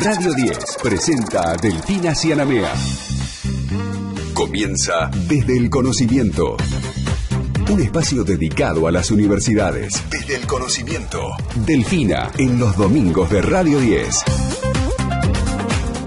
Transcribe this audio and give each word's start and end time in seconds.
Radio 0.00 0.32
10 0.32 0.56
presenta 0.80 1.50
a 1.50 1.56
Delfina 1.56 2.14
Cianamea. 2.14 2.72
Comienza 4.32 5.10
desde 5.26 5.58
el 5.58 5.68
conocimiento. 5.68 6.56
Un 7.68 7.80
espacio 7.80 8.22
dedicado 8.22 8.86
a 8.86 8.92
las 8.92 9.10
universidades. 9.10 10.00
Desde 10.08 10.36
el 10.36 10.46
conocimiento. 10.46 11.30
Delfina 11.66 12.30
en 12.38 12.60
los 12.60 12.76
domingos 12.76 13.28
de 13.30 13.42
Radio 13.42 13.80
10. 13.80 14.47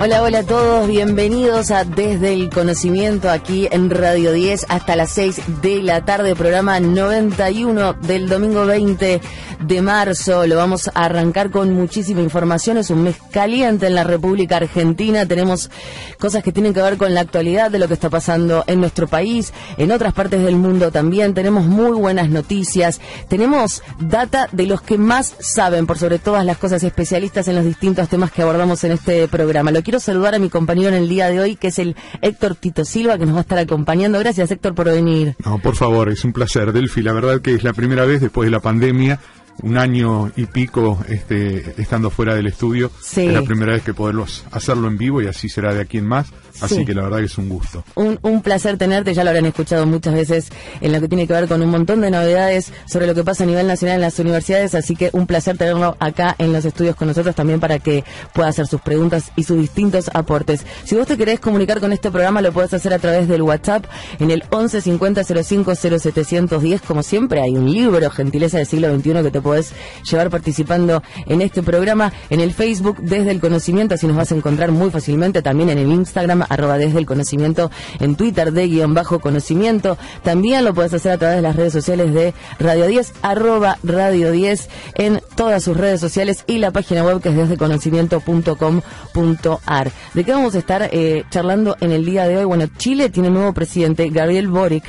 Hola, 0.04 0.24
hola 0.24 0.40
a 0.40 0.44
todos, 0.44 0.88
bienvenidos 0.88 1.70
a 1.70 1.84
Desde 1.84 2.34
el 2.34 2.50
Conocimiento 2.50 3.30
aquí 3.30 3.68
en 3.70 3.92
Radio 3.92 4.32
10 4.32 4.66
hasta 4.68 4.96
las 4.96 5.12
6 5.12 5.62
de 5.62 5.84
la 5.84 6.04
tarde, 6.04 6.36
programa 6.36 6.80
91 6.80 7.94
del 7.94 8.28
domingo 8.28 8.66
20 8.66 9.22
de 9.60 9.82
marzo. 9.84 10.48
Lo 10.48 10.58
vamos 10.58 10.88
a 10.88 11.06
arrancar 11.06 11.52
con 11.52 11.72
muchísima 11.76 12.22
información, 12.22 12.78
es 12.78 12.90
un 12.90 13.04
mes 13.04 13.18
caliente 13.32 13.86
en 13.86 13.94
la 13.94 14.04
República 14.04 14.58
Argentina, 14.58 15.28
tenemos 15.28 15.70
cosas 16.18 16.42
que 16.42 16.52
tienen 16.52 16.74
que 16.74 16.82
ver 16.82 16.98
con 16.98 17.14
la 17.14 17.22
actualidad 17.22 17.70
de 17.70 17.78
lo 17.78 17.88
que 17.88 17.94
está 17.94 18.10
pasando 18.10 18.64
en 18.66 18.80
nuestro 18.80 19.08
país, 19.08 19.54
en 19.78 19.92
otras 19.92 20.14
partes 20.14 20.42
del 20.42 20.56
mundo 20.56 20.90
también, 20.92 21.36
tenemos 21.36 21.68
muy 21.68 21.92
buenas 21.92 22.28
noticias, 22.28 23.00
tenemos 23.28 23.84
data 24.00 24.50
de 24.52 24.66
los 24.66 24.82
que 24.82 24.98
más 24.98 25.36
saben 25.40 25.86
por 25.86 26.00
sobre 26.00 26.18
todas 26.18 26.44
las 26.44 26.58
cosas 26.58 26.82
especialistas 26.82 27.48
en 27.48 27.56
los 27.56 27.66
distintos 27.66 28.10
temas 28.10 28.32
que 28.32 28.42
abordamos 28.42 28.84
en 28.84 28.94
este 28.94 29.28
programa. 29.28 29.70
Quiero 29.92 30.00
saludar 30.00 30.36
a 30.36 30.40
mi 30.40 30.50
compañero 30.50 30.88
en 30.88 30.94
el 30.94 31.10
día 31.10 31.28
de 31.28 31.42
hoy, 31.42 31.58
que 31.58 31.68
es 31.68 31.78
el 31.78 31.98
Héctor 32.22 32.56
Tito 32.56 32.86
Silva, 32.86 33.18
que 33.18 33.26
nos 33.26 33.36
va 33.36 33.40
a 33.40 33.42
estar 33.42 33.58
acompañando. 33.58 34.20
Gracias, 34.20 34.50
Héctor, 34.50 34.74
por 34.74 34.86
venir. 34.86 35.36
No, 35.44 35.60
por 35.60 35.76
favor, 35.76 36.08
es 36.08 36.24
un 36.24 36.32
placer, 36.32 36.72
Delfi. 36.72 37.02
La 37.02 37.12
verdad 37.12 37.42
que 37.42 37.56
es 37.56 37.64
la 37.66 37.74
primera 37.74 38.06
vez 38.06 38.22
después 38.22 38.48
de 38.48 38.52
la 38.52 38.62
pandemia 38.62 39.20
un 39.64 39.78
año 39.78 40.32
y 40.36 40.46
pico 40.46 41.00
este, 41.08 41.82
estando 41.82 42.10
fuera 42.10 42.36
del 42.36 42.48
estudio. 42.48 42.92
Es 43.02 43.32
la 43.32 43.42
primera 43.44 43.74
vez 43.74 43.84
que 43.84 43.94
podemos 43.94 44.44
hacerlo 44.52 44.88
en 44.88 44.98
vivo 44.98 45.22
y 45.22 45.28
así 45.28 45.50
será 45.50 45.74
de 45.74 45.82
aquí 45.82 45.98
en 45.98 46.06
más. 46.06 46.28
Así 46.60 46.86
que 46.86 46.94
la 46.94 47.04
verdad 47.04 47.20
que 47.20 47.26
es 47.26 47.38
un 47.38 47.50
gusto. 47.50 47.84
Un, 47.96 48.20
un, 48.22 48.42
placer 48.42 48.78
tenerte, 48.78 49.14
ya 49.14 49.24
lo 49.24 49.30
habrán 49.30 49.46
escuchado 49.46 49.86
muchas 49.86 50.14
veces 50.14 50.50
en 50.82 50.92
lo 50.92 51.00
que 51.00 51.08
tiene 51.08 51.26
que 51.26 51.34
ver 51.34 51.48
con 51.48 51.62
un 51.62 51.70
montón 51.70 52.02
de 52.02 52.12
novedades 52.12 52.72
sobre 52.86 53.08
lo 53.08 53.16
que 53.16 53.24
pasa 53.24 53.44
a 53.44 53.48
nivel 53.48 53.68
nacional 53.68 53.96
en 53.96 54.02
las 54.02 54.20
universidades, 54.20 54.76
así 54.76 54.96
que 54.96 55.10
un 55.14 55.28
placer 55.28 55.58
tenerlo 55.58 55.96
acá 56.00 56.36
en 56.38 56.54
los 56.54 56.66
estudios 56.66 56.96
con 56.96 57.08
nosotros 57.08 57.36
también 57.36 57.60
para 57.60 57.80
que 57.80 58.04
pueda 58.34 58.50
hacer 58.50 58.68
sus 58.68 58.82
preguntas 58.82 59.32
y 59.36 59.44
sus 59.44 59.58
distintos 59.58 60.10
aportes. 60.14 60.66
Si 60.84 60.96
vos 60.96 61.08
te 61.08 61.18
querés 61.18 61.40
comunicar 61.40 61.80
con 61.80 61.94
este 61.94 62.12
programa, 62.12 62.42
lo 62.42 62.52
puedes 62.52 62.74
hacer 62.74 62.94
a 62.94 63.00
través 63.00 63.28
del 63.28 63.42
WhatsApp 63.42 63.86
en 64.20 64.32
el 64.32 64.44
11 64.50 64.82
50 64.82 65.24
05 65.24 65.76
0710. 65.76 66.82
Como 66.82 67.04
siempre, 67.04 67.42
hay 67.42 67.56
un 67.56 67.72
libro, 67.72 68.10
Gentileza 68.10 68.58
del 68.58 68.68
siglo 68.68 68.94
XXI, 68.96 69.24
que 69.24 69.32
te 69.32 69.42
puedes 69.52 69.74
llevar 70.10 70.30
participando 70.30 71.04
en 71.26 71.42
este 71.42 71.62
programa. 71.62 72.14
En 72.30 72.40
el 72.40 72.54
Facebook, 72.54 73.00
desde 73.02 73.32
el 73.32 73.42
conocimiento, 73.42 73.96
así 73.96 74.08
nos 74.08 74.16
vas 74.16 74.32
a 74.32 74.36
encontrar 74.36 74.72
muy 74.72 74.92
fácilmente. 74.92 75.42
También 75.42 75.70
en 75.70 75.78
el 75.78 75.92
Instagram, 75.92 76.46
arroba 76.48 76.78
desde 76.78 77.00
el 77.00 77.06
conocimiento, 77.06 77.70
en 78.00 78.16
Twitter 78.16 78.54
de 78.54 78.70
guion 78.70 78.94
bajo 78.94 79.20
conocimiento. 79.20 79.98
También 80.24 80.64
lo 80.64 80.74
puedes 80.74 80.94
hacer 80.94 81.12
a 81.12 81.18
través 81.18 81.36
de 81.36 81.42
las 81.42 81.58
redes 81.58 81.74
sociales 81.74 82.14
de 82.14 82.34
Radio 82.60 82.88
10, 82.88 83.12
arroba 83.24 83.78
Radio 83.84 84.32
10 84.32 84.70
en 84.96 85.22
todas 85.36 85.66
sus 85.66 85.76
redes 85.76 86.00
sociales 86.00 86.46
y 86.48 86.60
la 86.60 86.72
página 86.72 87.04
web 87.04 87.22
que 87.22 87.28
es 87.28 87.36
desde 87.36 87.58
conocimiento.com.ar. 87.58 89.92
¿De 90.14 90.24
qué 90.24 90.32
vamos 90.32 90.56
a 90.56 90.60
estar 90.60 90.90
eh, 90.94 91.26
charlando 91.30 91.76
en 91.82 91.92
el 91.92 92.06
día 92.06 92.26
de 92.26 92.38
hoy? 92.38 92.46
Bueno, 92.46 92.68
Chile 92.78 93.10
tiene 93.10 93.30
nuevo 93.30 93.52
presidente, 93.52 94.08
Gabriel 94.08 94.48
Boric, 94.48 94.86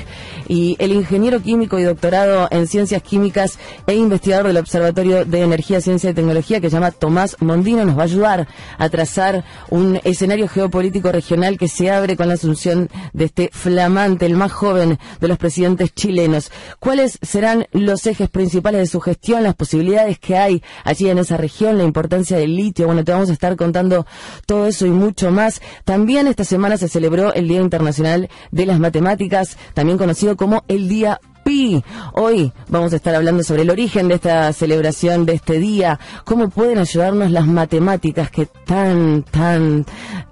y 0.52 0.76
el 0.80 0.92
ingeniero 0.92 1.40
químico 1.40 1.78
y 1.78 1.84
doctorado 1.84 2.46
en 2.50 2.66
ciencias 2.66 3.02
químicas 3.02 3.58
e 3.86 3.94
investigador 3.94 4.48
del 4.48 4.58
Observatorio 4.58 5.24
de 5.24 5.40
Energía, 5.40 5.80
Ciencia 5.80 6.10
y 6.10 6.12
Tecnología 6.12 6.60
que 6.60 6.68
se 6.68 6.76
llama 6.76 6.90
Tomás 6.90 7.38
Mondino 7.40 7.86
nos 7.86 7.96
va 7.96 8.02
a 8.02 8.04
ayudar 8.04 8.48
a 8.76 8.88
trazar 8.90 9.44
un 9.70 9.98
escenario 10.04 10.48
geopolítico 10.48 11.10
regional 11.10 11.56
que 11.56 11.68
se 11.68 11.90
abre 11.90 12.18
con 12.18 12.28
la 12.28 12.34
asunción 12.34 12.90
de 13.14 13.24
este 13.24 13.48
flamante, 13.50 14.26
el 14.26 14.34
más 14.34 14.52
joven 14.52 14.98
de 15.22 15.28
los 15.28 15.38
presidentes 15.38 15.94
chilenos. 15.94 16.52
¿Cuáles 16.78 17.18
serán 17.22 17.66
los 17.72 18.06
ejes 18.06 18.28
principales 18.28 18.82
de 18.82 18.86
su 18.88 19.00
gestión, 19.00 19.44
las 19.44 19.54
posibilidades 19.54 20.18
que 20.18 20.36
hay 20.36 20.62
allí 20.84 21.08
en 21.08 21.16
esa 21.16 21.38
región, 21.38 21.78
la 21.78 21.84
importancia 21.84 22.36
del 22.36 22.56
litio? 22.56 22.84
Bueno, 22.84 23.04
te 23.04 23.12
vamos 23.12 23.30
a 23.30 23.32
estar 23.32 23.56
contando 23.56 24.04
todo 24.44 24.66
eso 24.66 24.84
y 24.84 24.90
mucho 24.90 25.30
más. 25.30 25.62
También 25.86 26.26
esta 26.26 26.44
semana 26.44 26.76
se 26.76 26.88
celebró 26.88 27.32
el 27.32 27.48
Día 27.48 27.62
Internacional 27.62 28.28
de 28.50 28.66
las 28.66 28.78
Matemáticas, 28.78 29.56
también 29.72 29.96
conocido 29.96 30.36
el 30.68 30.88
Día 30.88 31.20
Pi. 31.44 31.82
Hoy 32.14 32.52
vamos 32.68 32.92
a 32.92 32.96
estar 32.96 33.14
hablando 33.14 33.42
sobre 33.42 33.62
el 33.62 33.70
origen 33.70 34.08
de 34.08 34.14
esta 34.14 34.52
celebración, 34.52 35.26
de 35.26 35.34
este 35.34 35.58
día, 35.58 35.98
cómo 36.24 36.50
pueden 36.50 36.78
ayudarnos 36.78 37.30
las 37.30 37.46
matemáticas 37.46 38.30
que 38.30 38.46
tan, 38.46 39.22
tan, 39.24 39.84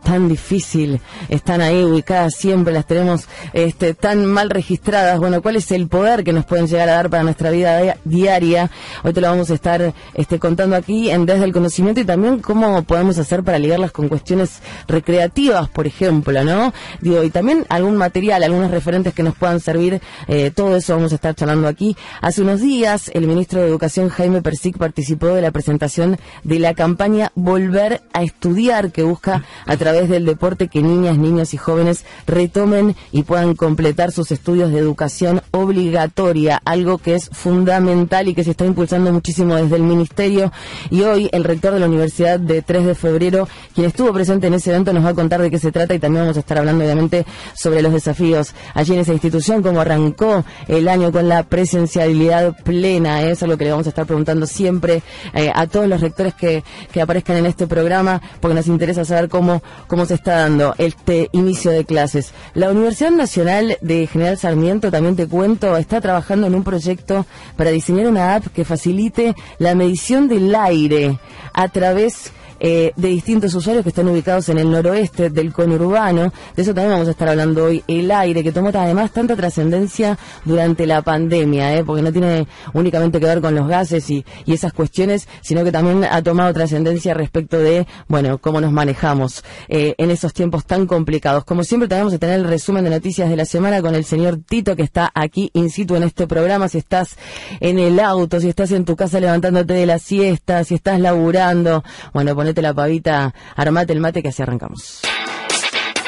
tan 0.03 0.29
difícil 0.29 1.01
están 1.29 1.61
ahí 1.61 1.83
ubicadas 1.85 2.35
siempre, 2.35 2.73
las 2.73 2.87
tenemos 2.87 3.29
este, 3.53 3.95
tan 3.95 4.27
mal 4.27 4.51
registradas. 4.51 5.19
Bueno, 5.19 5.43
¿cuál 5.43 5.57
es 5.57 5.71
el 5.73 5.89
poder 5.89 6.23
que 6.23 6.33
nos 6.33 6.45
pueden 6.45 6.67
llegar 6.67 6.89
a 6.89 6.95
dar 6.95 7.11
para 7.11 7.23
nuestra 7.23 7.51
vida 7.51 7.97
diaria? 8.05 8.71
Hoy 9.03 9.13
te 9.13 9.21
lo 9.21 9.29
vamos 9.29 9.51
a 9.51 9.55
estar 9.55 9.93
este, 10.15 10.39
contando 10.39 10.77
aquí 10.77 11.11
en 11.11 11.27
Desde 11.27 11.45
el 11.45 11.53
Conocimiento 11.53 12.01
y 12.01 12.05
también 12.05 12.41
cómo 12.41 12.83
podemos 12.83 13.19
hacer 13.19 13.43
para 13.43 13.59
ligarlas 13.59 13.93
con 13.93 14.09
cuestiones 14.09 14.61
recreativas, 14.87 15.69
por 15.69 15.87
ejemplo, 15.87 16.45
¿no? 16.45 16.73
Digo, 17.01 17.23
y 17.25 17.31
también 17.31 17.65
algún 17.69 17.97
material, 17.97 18.43
algunos 18.43 18.71
referentes 18.71 19.15
que 19.15 19.23
nos 19.23 19.35
puedan 19.35 19.61
servir, 19.61 20.01
eh, 20.29 20.51
todo 20.55 20.77
eso 20.77 21.00
vamos 21.01 21.13
a 21.13 21.15
estar 21.15 21.35
charlando 21.35 21.67
aquí. 21.67 21.97
Hace 22.21 22.43
unos 22.43 22.61
días, 22.61 23.11
el 23.15 23.27
ministro 23.27 23.61
de 23.61 23.69
Educación, 23.69 24.11
Jaime 24.11 24.43
Persic, 24.43 24.77
participó 24.77 25.29
de 25.29 25.41
la 25.41 25.51
presentación 25.51 26.19
de 26.45 26.59
la 26.59 26.75
campaña 26.75 27.33
Volver 27.35 28.03
a 28.13 28.23
Estudiar, 28.23 28.93
que 28.93 29.03
busca 29.03 29.45
a 29.67 29.77
través 29.79 30.11
del 30.11 30.27
deporte 30.27 30.69
que 30.69 30.83
niñas, 30.83 31.17
niños 31.17 31.55
y 31.55 31.57
jóvenes 31.57 32.05
retomen 32.27 32.97
y 33.13 33.23
puedan 33.23 33.55
completar 33.55 34.13
sus 34.13 34.31
estudios 34.31 34.73
de 34.73 34.79
educación 34.79 35.41
obligatoria, 35.53 36.61
algo 36.67 36.99
que 36.99 37.15
es 37.15 37.31
fundamental 37.33 38.29
y 38.29 38.35
que 38.35 38.45
se 38.45 38.51
está 38.51 38.67
impulsando 38.67 39.11
muchísimo 39.11 39.57
desde 39.57 39.77
el 39.77 39.83
ministerio. 39.83 40.53
Y 40.91 41.01
hoy 41.03 41.31
el 41.33 41.45
rector 41.45 41.73
de 41.73 41.81
la 41.81 41.87
Universidad 41.87 42.39
de 42.39 42.61
3 42.61 42.85
de 42.85 42.95
febrero, 42.95 43.49
quien 43.75 43.87
estuvo 43.87 44.13
presente 44.13 44.49
en 44.49 44.55
ese 44.55 44.69
evento, 44.69 44.93
nos 44.93 45.05
va 45.05 45.11
a 45.11 45.15
contar 45.15 45.41
de 45.41 45.51
qué 45.51 45.59
se 45.59 45.73
trata 45.73 45.95
y 45.95 45.99
también 45.99 46.25
vamos 46.25 46.37
a 46.37 46.41
estar 46.41 46.59
hablando 46.59 46.85
obviamente 46.85 47.25
sobre 47.55 47.81
los 47.81 47.95
desafíos 47.95 48.55
allí 48.75 48.93
en 48.93 49.01
esa 49.01 49.15
institución, 49.15 49.63
cómo 49.63 49.81
arrancó 49.81 50.45
el 50.69 50.90
año 50.91 51.13
con 51.13 51.29
la 51.29 51.45
presencialidad 51.45 52.55
plena. 52.63 53.23
Eso 53.23 53.45
es 53.45 53.49
lo 53.51 53.57
que 53.57 53.65
le 53.65 53.71
vamos 53.71 53.87
a 53.87 53.91
estar 53.91 54.07
preguntando 54.07 54.47
siempre 54.47 55.03
eh, 55.33 55.51
a 55.55 55.67
todos 55.67 55.89
los 55.89 56.01
rectores 56.01 56.35
que, 56.35 56.63
que 56.93 57.01
aparezcan 57.01 57.37
en 57.37 57.47
este 57.47 57.67
programa, 57.67 58.21
porque 58.41 58.55
nos 58.55 58.67
interesa 58.67 59.05
saber 59.05 59.29
cómo, 59.29 59.63
cómo 59.87 60.05
se 60.05 60.15
está 60.15 60.37
dando 60.37 60.75
este 60.79 61.29
inicio 61.33 61.71
de 61.71 61.85
clases. 61.85 62.33
La 62.55 62.71
Universidad 62.71 63.13
Nacional 63.13 63.79
de 63.81 64.07
General 64.07 64.37
Sarmiento, 64.37 64.91
también 64.91 65.17
te 65.17 65.27
cuento, 65.27 65.77
está 65.77 66.01
trabajando 66.01 66.47
en 66.47 66.55
un 66.55 66.65
proyecto 66.65 67.27
para 67.57 67.71
diseñar 67.71 68.07
una 68.07 68.35
app 68.35 68.49
que 68.49 68.65
facilite 68.65 69.35
la 69.59 69.75
medición 69.75 70.29
del 70.29 70.55
aire 70.55 71.19
a 71.53 71.69
través 71.69 72.33
eh, 72.61 72.93
de 72.95 73.09
distintos 73.09 73.55
usuarios 73.55 73.83
que 73.83 73.89
están 73.89 74.09
ubicados 74.09 74.49
en 74.49 74.59
el 74.59 74.71
noroeste 74.71 75.31
del 75.31 75.53
conurbano. 75.53 76.33
De 76.55 76.63
eso 76.63 76.75
también 76.75 76.93
vamos 76.93 77.09
a 77.09 77.13
estar 77.13 77.29
hablando 77.29 77.65
hoy. 77.65 77.83
El 77.89 78.11
aire, 78.11 78.43
que 78.43 78.53
tomó 78.53 78.69
además 78.69 79.11
tanta 79.11 79.35
trascendencia 79.35 80.19
durante 80.45 80.87
la 80.87 81.03
pandemia, 81.03 81.75
¿eh? 81.77 81.85
porque 81.85 82.03
no 82.03 82.13
tiene 82.13 82.47
únicamente 82.73 83.19
que 83.19 83.27
ver 83.27 83.41
con 83.41 83.55
los 83.55 83.67
gases 83.67 84.09
y, 84.11 84.25
y 84.45 84.53
esas 84.53 84.73
cuestiones, 84.73 85.27
sino 85.41 85.65
que 85.65 85.73
también 85.73 86.05
ha 86.05 86.23
tomado 86.23 86.53
trascendencia 86.53 87.15
respecto 87.15 87.59
de, 87.59 87.87
bueno, 88.09 88.39
cómo 88.39 88.61
nos 88.61 88.73
manejamos 88.73 89.43
eh, 89.69 89.95
en 89.99 90.11
esos 90.11 90.33
tiempos 90.33 90.65
tan 90.65 90.87
complicados. 90.87 91.45
Como 91.45 91.65
siempre, 91.65 91.89
tenemos 91.89 92.13
que 92.13 92.19
tener 92.19 92.41
el 92.41 92.47
resumen 92.47 92.85
de 92.85 92.91
noticias 92.91 93.29
de 93.29 93.37
la 93.37 93.45
semana 93.45 93.83
con 93.83 93.95
el 93.95 94.05
señor 94.05 94.39
Tito, 94.47 94.77
que 94.77 94.83
está 94.83 95.11
aquí 95.15 95.51
in 95.55 95.71
situ 95.71 95.97
en 95.97 96.03
este 96.03 96.27
programa. 96.27 96.69
Si 96.69 96.79
estás 96.79 97.17
en 97.61 97.79
el 97.79 97.99
auto, 98.01 98.41
si 98.41 98.49
estás 98.49 98.71
en 98.73 98.85
tu 98.85 98.97
casa 98.97 99.21
levantándote 99.21 99.75
de 99.75 99.87
la 99.87 99.99
siesta, 99.99 100.65
si 100.65 100.75
estás 100.75 101.01
laburando, 101.01 101.83
bueno, 102.13 102.35
ponete 102.51 102.63
la 102.63 102.75
pavita, 102.75 103.33
armate 103.55 103.93
el 103.93 104.01
mate 104.01 104.23
que 104.23 104.29
así 104.29 104.43
arrancamos. 104.43 105.03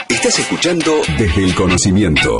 Estás 0.08 0.40
escuchando 0.40 0.93
desde 1.17 1.44
el 1.44 1.55
conocimiento 1.55 2.37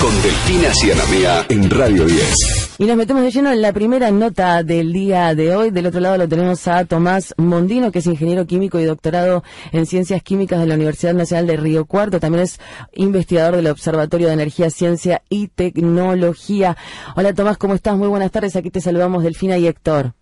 con 0.00 0.22
Delfina 0.22 0.72
Cianamea 0.72 1.46
en 1.48 1.68
Radio 1.68 2.04
10. 2.06 2.76
Y 2.78 2.84
nos 2.84 2.96
metemos 2.96 3.24
de 3.24 3.32
lleno 3.32 3.52
en 3.52 3.60
la 3.60 3.72
primera 3.72 4.12
nota 4.12 4.62
del 4.62 4.92
día 4.92 5.34
de 5.34 5.54
hoy. 5.54 5.70
Del 5.70 5.86
otro 5.86 6.00
lado 6.00 6.16
lo 6.16 6.28
tenemos 6.28 6.66
a 6.68 6.84
Tomás 6.84 7.34
Mondino, 7.36 7.90
que 7.90 7.98
es 7.98 8.06
ingeniero 8.06 8.46
químico 8.46 8.78
y 8.78 8.84
doctorado 8.84 9.42
en 9.72 9.86
ciencias 9.86 10.22
químicas 10.22 10.60
de 10.60 10.66
la 10.66 10.76
Universidad 10.76 11.14
Nacional 11.14 11.48
de 11.48 11.56
Río 11.56 11.86
Cuarto. 11.86 12.20
También 12.20 12.44
es 12.44 12.60
investigador 12.92 13.56
del 13.56 13.66
Observatorio 13.66 14.28
de 14.28 14.34
Energía, 14.34 14.70
Ciencia 14.70 15.22
y 15.28 15.48
Tecnología. 15.48 16.76
Hola 17.16 17.34
Tomás, 17.34 17.58
¿cómo 17.58 17.74
estás? 17.74 17.96
Muy 17.96 18.08
buenas 18.08 18.30
tardes. 18.30 18.54
Aquí 18.54 18.70
te 18.70 18.80
saludamos 18.80 19.24
Delfina 19.24 19.58
y 19.58 19.66
Héctor. 19.66 20.14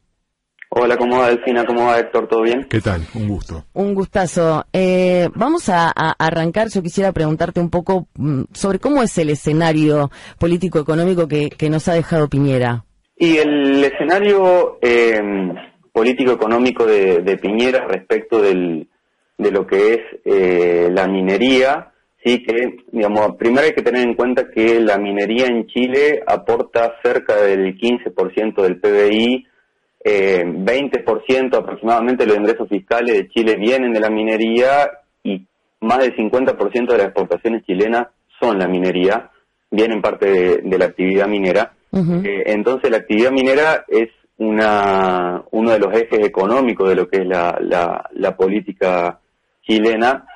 Hola, 0.74 0.96
¿cómo 0.96 1.18
va 1.18 1.28
Delfina? 1.28 1.66
¿Cómo 1.66 1.84
va 1.84 1.98
Héctor? 1.98 2.28
¿Todo 2.28 2.40
bien? 2.40 2.64
¿Qué 2.64 2.80
tal? 2.80 3.02
Un 3.14 3.28
gusto. 3.28 3.66
Un 3.74 3.92
gustazo. 3.92 4.64
Eh, 4.72 5.28
vamos 5.34 5.68
a, 5.68 5.90
arrancar. 5.90 6.68
Yo 6.68 6.82
quisiera 6.82 7.12
preguntarte 7.12 7.60
un 7.60 7.68
poco 7.68 8.08
mm, 8.14 8.44
sobre 8.54 8.78
cómo 8.78 9.02
es 9.02 9.18
el 9.18 9.28
escenario 9.28 10.10
político-económico 10.38 11.28
que, 11.28 11.68
nos 11.68 11.88
ha 11.88 11.92
dejado 11.92 12.30
Piñera. 12.30 12.86
Y 13.18 13.36
el 13.36 13.84
escenario 13.84 14.78
em, 14.80 15.52
político-económico 15.92 16.86
de, 16.86 17.38
Piñera 17.38 17.86
respecto 17.86 18.40
del, 18.40 18.88
de 19.36 19.50
lo 19.50 19.66
que 19.66 19.92
es 19.92 20.00
eh, 20.24 20.88
la 20.90 21.06
minería, 21.06 21.92
sí 22.24 22.42
que, 22.42 22.76
digamos, 22.90 23.36
primero 23.38 23.66
hay 23.66 23.74
que 23.74 23.82
tener 23.82 24.08
en 24.08 24.14
cuenta 24.14 24.50
que 24.50 24.80
la 24.80 24.96
minería 24.96 25.48
en 25.48 25.66
Chile 25.66 26.22
aporta 26.26 26.94
cerca 27.02 27.36
del 27.42 27.76
15% 27.76 28.62
del 28.62 28.80
PBI, 28.80 29.51
eh, 30.04 30.44
20% 30.44 31.56
aproximadamente 31.56 32.24
de 32.24 32.28
los 32.28 32.38
ingresos 32.38 32.68
fiscales 32.68 33.14
de 33.16 33.28
Chile 33.28 33.56
vienen 33.56 33.92
de 33.92 34.00
la 34.00 34.10
minería 34.10 34.90
y 35.22 35.46
más 35.80 35.98
del 35.98 36.16
50% 36.16 36.86
de 36.86 36.98
las 36.98 37.06
exportaciones 37.06 37.64
chilenas 37.64 38.08
son 38.40 38.58
la 38.58 38.66
minería, 38.66 39.30
vienen 39.70 40.02
parte 40.02 40.60
de, 40.62 40.78
la 40.78 40.86
actividad 40.86 41.28
minera. 41.28 41.72
Eh, 41.92 42.44
entonces 42.46 42.90
la 42.90 42.98
actividad 42.98 43.30
minera 43.30 43.84
es 43.86 44.08
una, 44.38 45.44
uno 45.50 45.70
de 45.70 45.78
los 45.78 45.94
ejes 45.94 46.26
económicos 46.26 46.88
de 46.88 46.94
lo 46.96 47.08
que 47.08 47.18
es 47.18 47.26
la, 47.26 47.58
la, 47.60 48.36
política 48.36 49.20
chilena, 49.62 50.26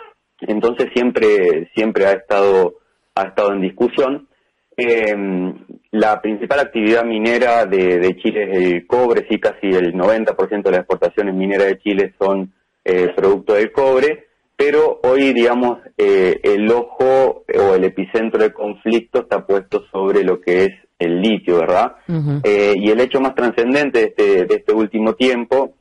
entonces 0.40 0.90
siempre, 0.94 1.70
siempre 1.74 2.06
ha 2.06 2.12
estado, 2.12 2.74
ha 3.14 3.22
estado 3.24 3.52
en 3.52 3.62
discusión. 3.62 4.28
Em, 4.76 5.54
la 5.92 6.20
principal 6.20 6.60
actividad 6.60 7.04
minera 7.04 7.64
de, 7.64 8.16
Chile 8.22 8.48
es 8.50 8.72
el 8.72 8.86
cobre, 8.86 9.26
sí, 9.28 9.38
casi 9.38 9.68
el 9.68 9.94
90% 9.94 10.62
de 10.62 10.70
las 10.70 10.80
exportaciones 10.80 11.34
mineras 11.34 11.68
de 11.68 11.78
Chile 11.78 12.14
son 12.18 12.52
eh, 12.84 13.08
producto 13.16 13.54
del 13.54 13.72
cobre, 13.72 14.26
pero 14.56 15.00
hoy, 15.02 15.32
digamos, 15.32 15.78
eh, 15.96 16.40
el 16.42 16.70
ojo 16.70 17.44
o 17.58 17.74
el 17.74 17.84
epicentro 17.84 18.40
del 18.40 18.52
conflicto 18.52 19.20
está 19.20 19.46
puesto 19.46 19.84
sobre 19.90 20.24
lo 20.24 20.40
que 20.40 20.64
es 20.64 20.70
el 20.98 21.20
litio, 21.20 21.58
¿verdad? 21.58 21.96
Eh, 22.42 22.74
y 22.76 22.90
el 22.90 23.00
hecho 23.00 23.20
más 23.20 23.34
trascendente 23.34 23.98
de 23.98 24.04
este, 24.06 24.44
de 24.46 24.54
este 24.54 24.72
último 24.72 25.14
tiempo 25.14 25.74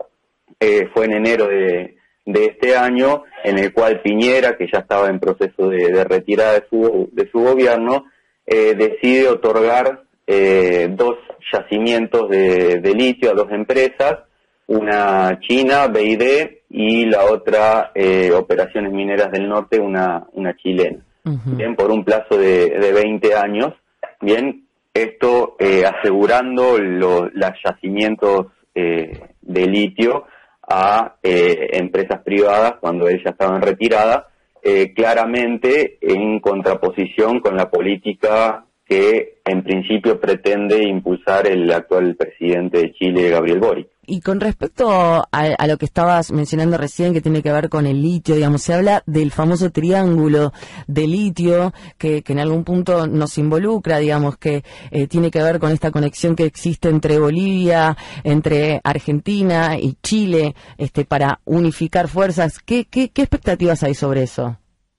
eh, 0.60 0.90
fue 0.94 1.06
en 1.06 1.14
enero 1.14 1.48
de, 1.48 1.96
de, 2.26 2.46
este 2.46 2.76
año, 2.76 3.24
en 3.44 3.60
el 3.60 3.72
cual 3.72 4.02
Piñera, 4.02 4.58
que 4.58 4.68
ya 4.72 4.80
estaba 4.80 5.08
en 5.08 5.20
proceso 5.20 5.70
de, 5.70 6.04
retirada 6.04 6.54
de 6.54 6.66
su, 6.70 7.10
de 7.14 7.30
su 7.32 7.40
gobierno, 7.40 8.06
eh, 8.46 8.76
decide 8.76 9.28
otorgar 9.28 10.04
dos 10.28 11.18
yacimientos 11.54 12.30
de, 12.30 12.80
de, 12.82 12.94
litio 12.96 13.30
a 13.30 13.36
dos 13.36 13.52
empresas, 13.52 14.22
una 14.66 15.40
china, 15.40 15.88
BID, 15.88 16.24
y 16.70 17.06
la 17.06 17.26
otra, 17.26 17.92
Operaciones 18.36 18.92
Mineras 18.92 19.32
del 19.32 19.48
Norte, 19.48 19.80
una, 19.80 20.26
una 20.34 20.56
chilena. 20.56 21.06
Bien, 21.24 21.76
por 21.76 21.92
un 21.92 22.04
plazo 22.04 22.38
de, 22.38 22.72
de 22.72 22.92
20 22.92 23.36
años, 23.36 23.74
bien, 24.20 24.66
esto 24.96 25.58
eh, 25.60 25.84
asegurando 25.86 26.78
los 26.80 27.30
yacimientos 27.64 28.48
eh, 28.74 29.20
de 29.42 29.68
litio 29.68 30.26
a 30.68 31.16
eh, 31.22 31.70
empresas 31.74 32.22
privadas 32.24 32.76
cuando 32.80 33.08
ellas 33.08 33.34
estaban 33.34 33.62
retiradas, 33.62 34.24
claramente 34.96 35.98
en 36.02 36.40
contraposición 36.40 37.40
con 37.40 37.56
la 37.56 37.70
política 37.70 38.66
que 38.86 39.40
en 39.46 39.64
principio 39.64 40.20
pretende 40.20 40.88
impulsar 40.88 41.48
el 41.48 41.72
actual 41.72 42.16
presidente 42.16 42.80
de 42.80 42.94
Chile, 42.94 43.30
Gabriel 43.30 43.60
Boric. 43.60 43.95
Y 44.08 44.22
con 44.22 44.40
respecto 44.40 44.90
a, 44.90 45.68
lo 45.68 45.78
que 45.78 45.86
estabas 45.86 46.32
mencionando 46.32 46.78
recién, 46.78 47.14
que 47.14 47.22
tiene 47.22 47.42
que 47.42 47.52
ver 47.52 47.70
con 47.70 47.86
el 47.86 48.02
litio, 48.02 48.36
digamos, 48.36 48.64
se 48.64 48.74
habla 48.74 49.04
del 49.06 49.32
famoso 49.32 49.72
triángulo 49.72 50.54
de 50.88 51.08
litio 51.08 51.74
que, 51.98 52.24
en 52.26 52.40
algún 52.40 52.64
punto 52.64 53.08
nos 53.08 53.38
involucra, 53.38 54.00
digamos, 54.00 54.38
que 54.38 54.64
eh, 54.92 55.08
tiene 55.08 55.32
que 55.32 55.42
ver 55.42 55.60
con 55.60 55.72
esta 55.72 55.92
conexión 55.92 56.36
que 56.36 56.46
existe 56.46 56.90
entre 56.90 57.20
Bolivia, 57.20 57.98
entre 58.24 58.82
Argentina 58.84 59.78
y 59.80 59.98
Chile, 60.02 60.56
este, 60.78 61.06
para 61.06 61.40
unificar 61.46 62.08
fuerzas. 62.08 62.60
¿Qué, 62.60 62.86
qué, 62.86 63.10
qué 63.10 63.22
expectativas 63.22 63.84
hay 63.84 63.94
sobre 63.94 64.24
eso? 64.24 64.58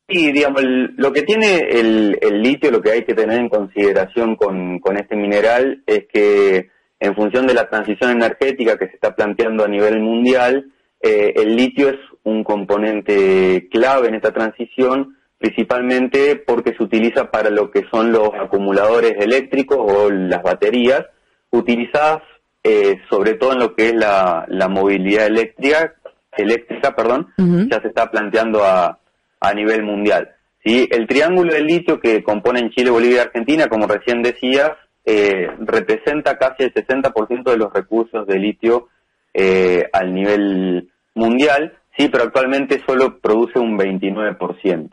Sí, 0.09 0.31
digamos, 0.31 0.63
lo 0.97 1.13
que 1.13 1.23
tiene 1.23 1.57
el, 1.69 2.17
litio, 2.41 2.71
lo 2.71 2.81
que 2.81 2.93
hay 2.93 3.05
que 3.05 3.15
tener 3.15 3.41
en 3.41 3.49
consideración 3.49 4.37
con, 4.37 4.81
este 4.97 5.17
mineral 5.17 5.83
es 5.85 6.07
que 6.13 6.69
en 7.01 7.15
función 7.15 7.47
de 7.47 7.55
la 7.55 7.69
transición 7.69 8.11
energética 8.11 8.79
que 8.79 8.89
se 8.89 8.95
está 8.95 9.15
planteando 9.15 9.65
a 9.65 9.69
nivel 9.69 10.01
mundial, 10.01 10.73
eh, 11.01 11.35
el 11.37 11.57
litio 11.57 11.89
es 11.91 11.99
un 12.23 12.43
componente 12.43 13.69
clave 13.71 14.09
en 14.09 14.15
esta 14.15 14.33
transición, 14.33 15.17
principalmente 15.39 16.37
porque 16.37 16.75
se 16.75 16.83
utiliza 16.83 17.31
para 17.31 17.51
lo 17.51 17.71
que 17.71 17.85
son 17.91 18.13
los 18.13 18.31
acumuladores 18.35 19.15
eléctricos 19.19 19.79
o 19.79 20.11
las 20.11 20.43
baterías, 20.43 21.05
utilizadas 21.51 22.23
eh, 22.65 22.99
sobre 23.11 23.35
todo 23.35 23.53
en 23.53 23.61
lo 23.61 23.75
que 23.75 23.91
es 23.91 23.95
la, 23.95 24.47
movilidad 24.69 25.27
eléctrica, 25.27 25.95
eléctrica, 26.37 26.97
perdón, 26.97 27.29
ya 27.71 27.81
se 27.81 27.89
está 27.89 28.11
planteando 28.11 28.65
a 28.65 28.99
a 29.41 29.55
nivel 29.55 29.83
mundial. 29.83 30.31
¿sí? 30.65 30.89
El 30.91 31.07
triángulo 31.07 31.53
del 31.53 31.67
litio 31.67 32.01
que 32.01 32.23
componen 32.23 32.71
Chile, 32.71 32.91
Bolivia 32.91 33.17
y 33.17 33.21
Argentina, 33.21 33.69
como 33.69 33.87
recién 33.87 34.23
decías, 34.23 34.73
eh, 35.09 35.49
representa 35.61 36.37
casi 36.37 36.65
el 36.65 36.75
60% 36.75 37.45
de 37.45 37.57
los 37.57 37.73
recursos 37.73 38.27
de 38.27 38.41
litio 38.41 38.89
eh, 39.33 39.85
al 39.93 40.13
nivel 40.13 40.91
mundial, 41.15 41.79
sí, 41.97 42.09
pero 42.09 42.25
actualmente 42.25 42.83
solo 42.85 43.21
produce 43.21 43.61
un 43.61 43.79
29%. 43.79 44.91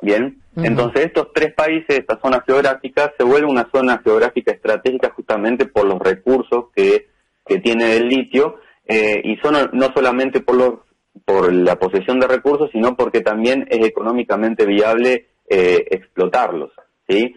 Bien, 0.00 0.42
entonces 0.56 1.06
estos 1.06 1.32
tres 1.32 1.54
países, 1.54 2.00
esta 2.00 2.18
zona 2.20 2.42
geográfica, 2.44 3.12
se 3.16 3.22
vuelve 3.22 3.46
una 3.46 3.68
zona 3.72 4.00
geográfica 4.02 4.50
estratégica 4.50 5.12
justamente 5.14 5.66
por 5.66 5.86
los 5.86 6.00
recursos 6.00 6.64
que, 6.74 7.06
que 7.46 7.60
tiene 7.60 7.96
el 7.96 8.08
litio 8.08 8.56
eh, 8.84 9.22
y 9.22 9.36
son 9.36 9.54
no 9.74 9.92
solamente 9.94 10.40
por 10.40 10.56
los 10.56 10.74
por 11.24 11.52
la 11.52 11.78
posesión 11.78 12.18
de 12.18 12.26
recursos, 12.26 12.68
sino 12.72 12.96
porque 12.96 13.20
también 13.20 13.68
es 13.70 13.86
económicamente 13.86 14.66
viable 14.66 15.28
eh, 15.48 15.86
explotarlos, 15.90 16.72
¿sí? 17.08 17.36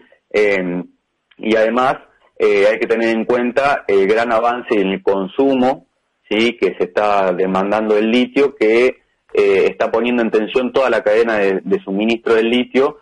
Y 1.38 1.54
además 1.54 1.98
eh, 2.38 2.66
hay 2.70 2.78
que 2.78 2.86
tener 2.86 3.08
en 3.08 3.24
cuenta 3.24 3.84
el 3.86 4.06
gran 4.06 4.32
avance 4.32 4.74
en 4.74 4.88
el 4.88 5.02
consumo, 5.02 5.86
¿sí? 6.28 6.56
Que 6.58 6.74
se 6.78 6.84
está 6.84 7.32
demandando 7.32 7.96
el 7.96 8.10
litio, 8.10 8.54
que 8.54 8.86
eh, 9.32 9.66
está 9.66 9.90
poniendo 9.90 10.22
en 10.22 10.30
tensión 10.30 10.72
toda 10.72 10.90
la 10.90 11.02
cadena 11.02 11.38
de, 11.38 11.80
suministro 11.84 12.34
del 12.34 12.50
litio, 12.50 12.98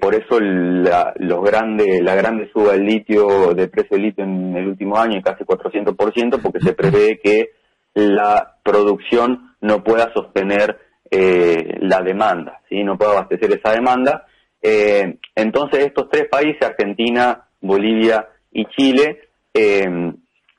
por 0.00 0.14
eso 0.14 0.38
la, 0.38 1.14
los 1.16 1.42
grandes, 1.42 2.02
la 2.02 2.14
grande 2.14 2.50
suba 2.52 2.72
del 2.72 2.84
litio, 2.84 3.54
del 3.54 3.70
precio 3.70 3.96
del 3.96 4.02
litio 4.02 4.22
en 4.22 4.54
el 4.54 4.68
último 4.68 4.98
año, 4.98 5.22
casi 5.22 5.44
400%, 5.44 6.42
porque 6.42 6.60
se 6.60 6.74
prevé 6.74 7.18
que 7.22 7.52
la 7.94 8.56
producción 8.62 9.54
no 9.60 9.82
pueda 9.82 10.12
sostener 10.12 10.78
eh, 11.10 11.76
la 11.80 12.00
demanda, 12.00 12.60
¿sí? 12.68 12.82
no 12.82 12.96
pueda 12.96 13.12
abastecer 13.12 13.52
esa 13.52 13.72
demanda. 13.72 14.26
Eh, 14.60 15.18
entonces 15.34 15.86
estos 15.86 16.08
tres 16.10 16.28
países, 16.30 16.62
Argentina, 16.62 17.48
Bolivia 17.60 18.28
y 18.52 18.66
Chile, 18.66 19.28
eh, 19.54 19.88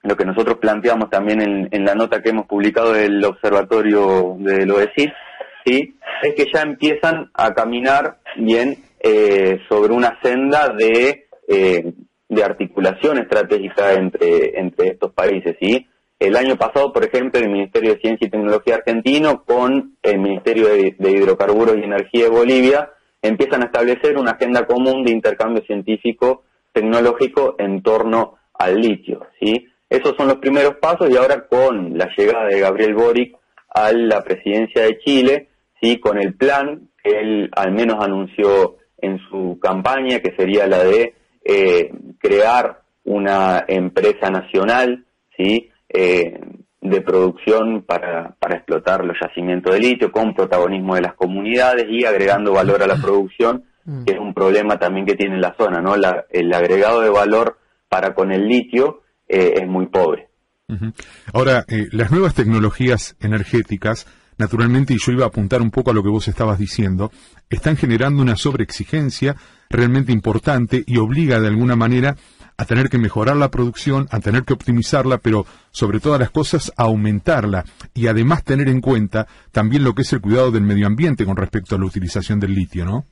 lo 0.02 0.18
que 0.18 0.26
nosotros 0.26 0.58
planteamos 0.58 1.10
también 1.10 1.70
en, 1.72 1.86
la 1.86 1.96
nota 1.96 2.22
que 2.22 2.30
hemos 2.30 2.46
publicado 2.46 2.94
del 2.94 3.24
Observatorio 3.24 4.36
de 4.40 4.66
lo 4.66 4.78
¿sí? 5.66 5.96
es 6.22 6.36
que 6.36 6.46
ya 6.54 6.62
empiezan 6.62 7.32
a 7.34 7.54
caminar 7.54 8.20
bien 8.36 8.78
sobre 9.70 9.94
una 9.94 10.20
senda 10.22 10.70
de, 10.70 11.28
de 12.30 12.44
articulación 12.44 13.18
estratégica 13.20 13.94
entre, 13.94 14.60
entre 14.60 14.88
estos 14.90 15.14
países. 15.14 15.56
¿sí? 15.62 15.88
El 16.24 16.38
año 16.38 16.56
pasado, 16.56 16.94
por 16.94 17.04
ejemplo, 17.04 17.38
el 17.38 17.50
Ministerio 17.50 17.94
de 17.94 18.00
Ciencia 18.00 18.26
y 18.26 18.30
Tecnología 18.30 18.76
argentino 18.76 19.44
con 19.44 19.98
el 20.02 20.20
Ministerio 20.20 20.70
de, 20.70 20.96
Hidrocarburos 20.98 21.76
y 21.78 21.84
Energía 21.84 22.24
de 22.24 22.30
Bolivia 22.30 22.92
empiezan 23.22 23.62
a 23.62 23.66
establecer 23.66 24.18
una 24.18 24.32
agenda 24.32 24.66
común 24.66 25.04
de 25.04 25.12
intercambio 25.12 25.62
científico 25.66 26.46
tecnológico 26.74 27.56
en 27.58 27.82
torno 27.82 28.38
al 28.54 28.82
litio. 28.82 29.28
¿sí? 29.40 29.68
Esos 29.90 30.16
son 30.18 30.28
los 30.28 30.38
primeros 30.38 30.76
pasos 30.82 31.10
y 31.10 31.16
ahora 31.16 31.48
con 31.48 31.98
la 31.98 32.10
llegada 32.18 32.48
de 32.48 32.60
Gabriel 32.60 32.96
Boric 32.96 33.38
a 33.70 33.92
la 33.92 34.22
presidencia 34.22 34.84
de 34.84 34.98
Chile, 35.00 35.50
¿sí? 35.82 36.00
con 36.00 36.18
el 36.18 36.36
plan 36.36 36.90
que 37.02 37.20
él 37.20 37.50
al 37.56 37.72
menos 37.72 38.04
anunció 38.04 38.78
en 38.98 39.20
su 39.30 39.60
campaña, 39.62 40.20
que 40.20 40.36
sería 40.36 40.66
la 40.68 40.84
de 40.84 41.14
eh, 41.44 41.92
crear 42.20 42.82
una 43.04 43.66
empresa 43.68 44.30
nacional, 44.30 45.06
¿sí? 45.36 45.70
Eh, 45.90 46.40
de 46.82 47.02
producción 47.02 47.84
para, 47.84 48.36
para 48.40 48.58
explotar 48.58 49.06
los 49.06 49.18
yacimientos 49.22 49.74
de 49.74 49.80
litio 49.80 50.12
con 50.12 50.34
protagonismo 50.34 50.96
de 50.96 51.02
las 51.02 51.14
comunidades 51.14 51.86
y 51.90 52.06
agregando 52.06 52.54
valor 52.54 52.84
a 52.84 52.88
la 52.88 52.96
producción, 52.96 53.66
mm. 53.86 54.04
que 54.06 54.14
es 54.14 54.20
un 54.20 54.34
problema 54.34 54.78
también 54.78 55.06
que 55.06 55.16
tiene 55.16 55.40
la 55.40 55.56
zona, 55.56 55.82
¿no? 55.82 55.96
el 55.96 56.54
agregado 56.54 57.02
de 57.02 57.10
valor 57.10 57.58
para 57.90 58.14
con 58.14 58.32
el 58.32 58.48
litio 58.48 59.02
eh, 59.28 59.54
es 59.62 59.68
muy 59.68 59.88
pobre. 59.88 60.30
Ahora, 61.34 61.66
eh, 61.68 61.88
las 61.92 62.10
nuevas 62.10 62.34
tecnologías 62.34 63.16
energéticas, 63.20 64.08
naturalmente, 64.38 64.94
y 64.94 64.98
yo 64.98 65.12
iba 65.12 65.26
a 65.26 65.28
apuntar 65.28 65.62
un 65.62 65.70
poco 65.70 65.92
a 65.92 65.94
lo 65.94 66.02
que 66.02 66.10
vos 66.10 66.28
estabas 66.28 66.58
diciendo, 66.58 67.12
están 67.50 67.78
generando 67.78 68.24
una 68.24 68.36
sobreexigencia 68.36 69.36
realmente 69.70 70.12
importante 70.12 70.84
y 70.88 70.98
obliga 70.98 71.40
de 71.40 71.48
alguna 71.48 71.76
manera 71.76 72.16
a 72.58 72.66
tener 72.66 72.90
que 72.90 72.98
mejorar 72.98 73.36
la 73.36 73.50
producción, 73.50 74.08
a 74.12 74.20
tener 74.20 74.44
que 74.44 74.54
optimizarla, 74.54 75.18
pero 75.18 75.46
sobre 75.72 76.00
todas 76.00 76.20
las 76.20 76.30
cosas 76.30 76.72
aumentarla 76.78 77.66
y 77.94 78.08
además 78.08 78.44
tener 78.44 78.70
en 78.70 78.82
cuenta 78.82 79.28
también 79.52 79.84
lo 79.84 79.94
que 79.94 80.04
es 80.04 80.14
el 80.14 80.22
cuidado 80.22 80.52
del 80.52 80.64
medio 80.64 80.88
ambiente 80.88 81.26
con 81.26 81.36
respecto 81.36 81.76
a 81.76 81.80
la 81.80 81.86
utilización 81.86 82.40
del 82.40 82.54
litio, 82.54 82.86
¿no? 82.86 83.06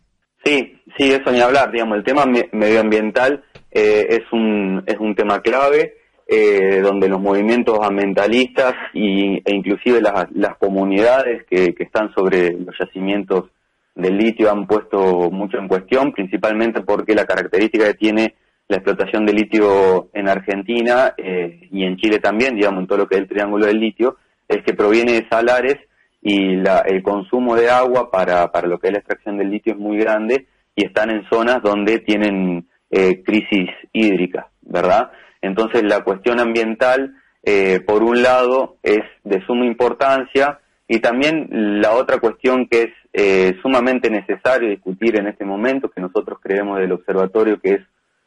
Sí, 0.43 0.79
sí, 0.97 1.11
eso 1.11 1.31
ni 1.31 1.39
hablar, 1.41 1.71
digamos, 1.71 1.97
el 1.97 2.03
tema 2.03 2.25
medioambiental 2.25 3.43
eh, 3.71 4.07
es, 4.09 4.31
un, 4.31 4.83
es 4.85 4.97
un 4.99 5.15
tema 5.15 5.41
clave. 5.41 5.97
Eh, 6.33 6.79
donde 6.81 7.09
los 7.09 7.19
movimientos 7.19 7.77
ambientalistas 7.81 8.73
y, 8.93 9.41
e 9.43 9.53
inclusive 9.53 9.99
las, 9.99 10.31
las 10.31 10.55
comunidades 10.55 11.43
que, 11.43 11.75
que, 11.75 11.83
están 11.83 12.13
sobre 12.13 12.53
los 12.53 12.73
yacimientos 12.79 13.49
del 13.95 14.17
litio 14.17 14.49
han 14.49 14.65
puesto 14.65 15.29
mucho 15.29 15.57
en 15.57 15.67
cuestión, 15.67 16.13
principalmente 16.13 16.83
porque 16.83 17.15
la 17.15 17.25
característica 17.25 17.85
que 17.85 17.95
tiene 17.95 18.35
la 18.69 18.77
explotación 18.77 19.25
de 19.25 19.33
litio 19.33 20.09
en 20.13 20.29
Argentina 20.29 21.13
eh, 21.17 21.67
y 21.69 21.83
en 21.83 21.97
Chile 21.97 22.19
también, 22.19 22.55
digamos, 22.55 22.79
en 22.79 22.87
todo 22.87 22.99
lo 22.99 23.07
que 23.07 23.15
es 23.15 23.21
el 23.21 23.27
triángulo 23.27 23.65
del 23.65 23.79
litio, 23.79 24.15
es 24.47 24.63
que 24.63 24.73
proviene 24.73 25.11
de 25.13 25.27
salares 25.29 25.77
y 26.21 26.55
la, 26.57 26.79
el 26.79 27.01
consumo 27.01 27.55
de 27.55 27.69
agua 27.69 28.11
para, 28.11 28.51
para 28.51 28.67
lo 28.67 28.79
que 28.79 28.87
es 28.87 28.93
la 28.93 28.99
extracción 28.99 29.37
del 29.37 29.49
litio 29.49 29.73
es 29.73 29.79
muy 29.79 29.97
grande 29.97 30.47
y 30.75 30.85
están 30.85 31.09
en 31.09 31.23
zonas 31.29 31.61
donde 31.63 31.99
tienen 31.99 32.67
eh, 32.91 33.23
crisis 33.23 33.69
hídrica, 33.91 34.49
¿verdad? 34.61 35.11
Entonces 35.41 35.83
la 35.83 36.03
cuestión 36.03 36.39
ambiental, 36.39 37.15
eh, 37.43 37.79
por 37.85 38.03
un 38.03 38.21
lado, 38.21 38.77
es 38.83 39.01
de 39.23 39.43
suma 39.45 39.65
importancia 39.65 40.59
y 40.87 40.99
también 40.99 41.47
la 41.81 41.93
otra 41.93 42.19
cuestión 42.19 42.67
que 42.67 42.81
es 42.83 42.89
eh, 43.13 43.53
sumamente 43.61 44.09
necesario 44.09 44.69
discutir 44.69 45.17
en 45.19 45.27
este 45.27 45.45
momento, 45.45 45.89
que 45.89 46.01
nosotros 46.01 46.39
creemos 46.41 46.79
del 46.79 46.91
observatorio 46.91 47.59
que 47.59 47.73
es 47.75 47.81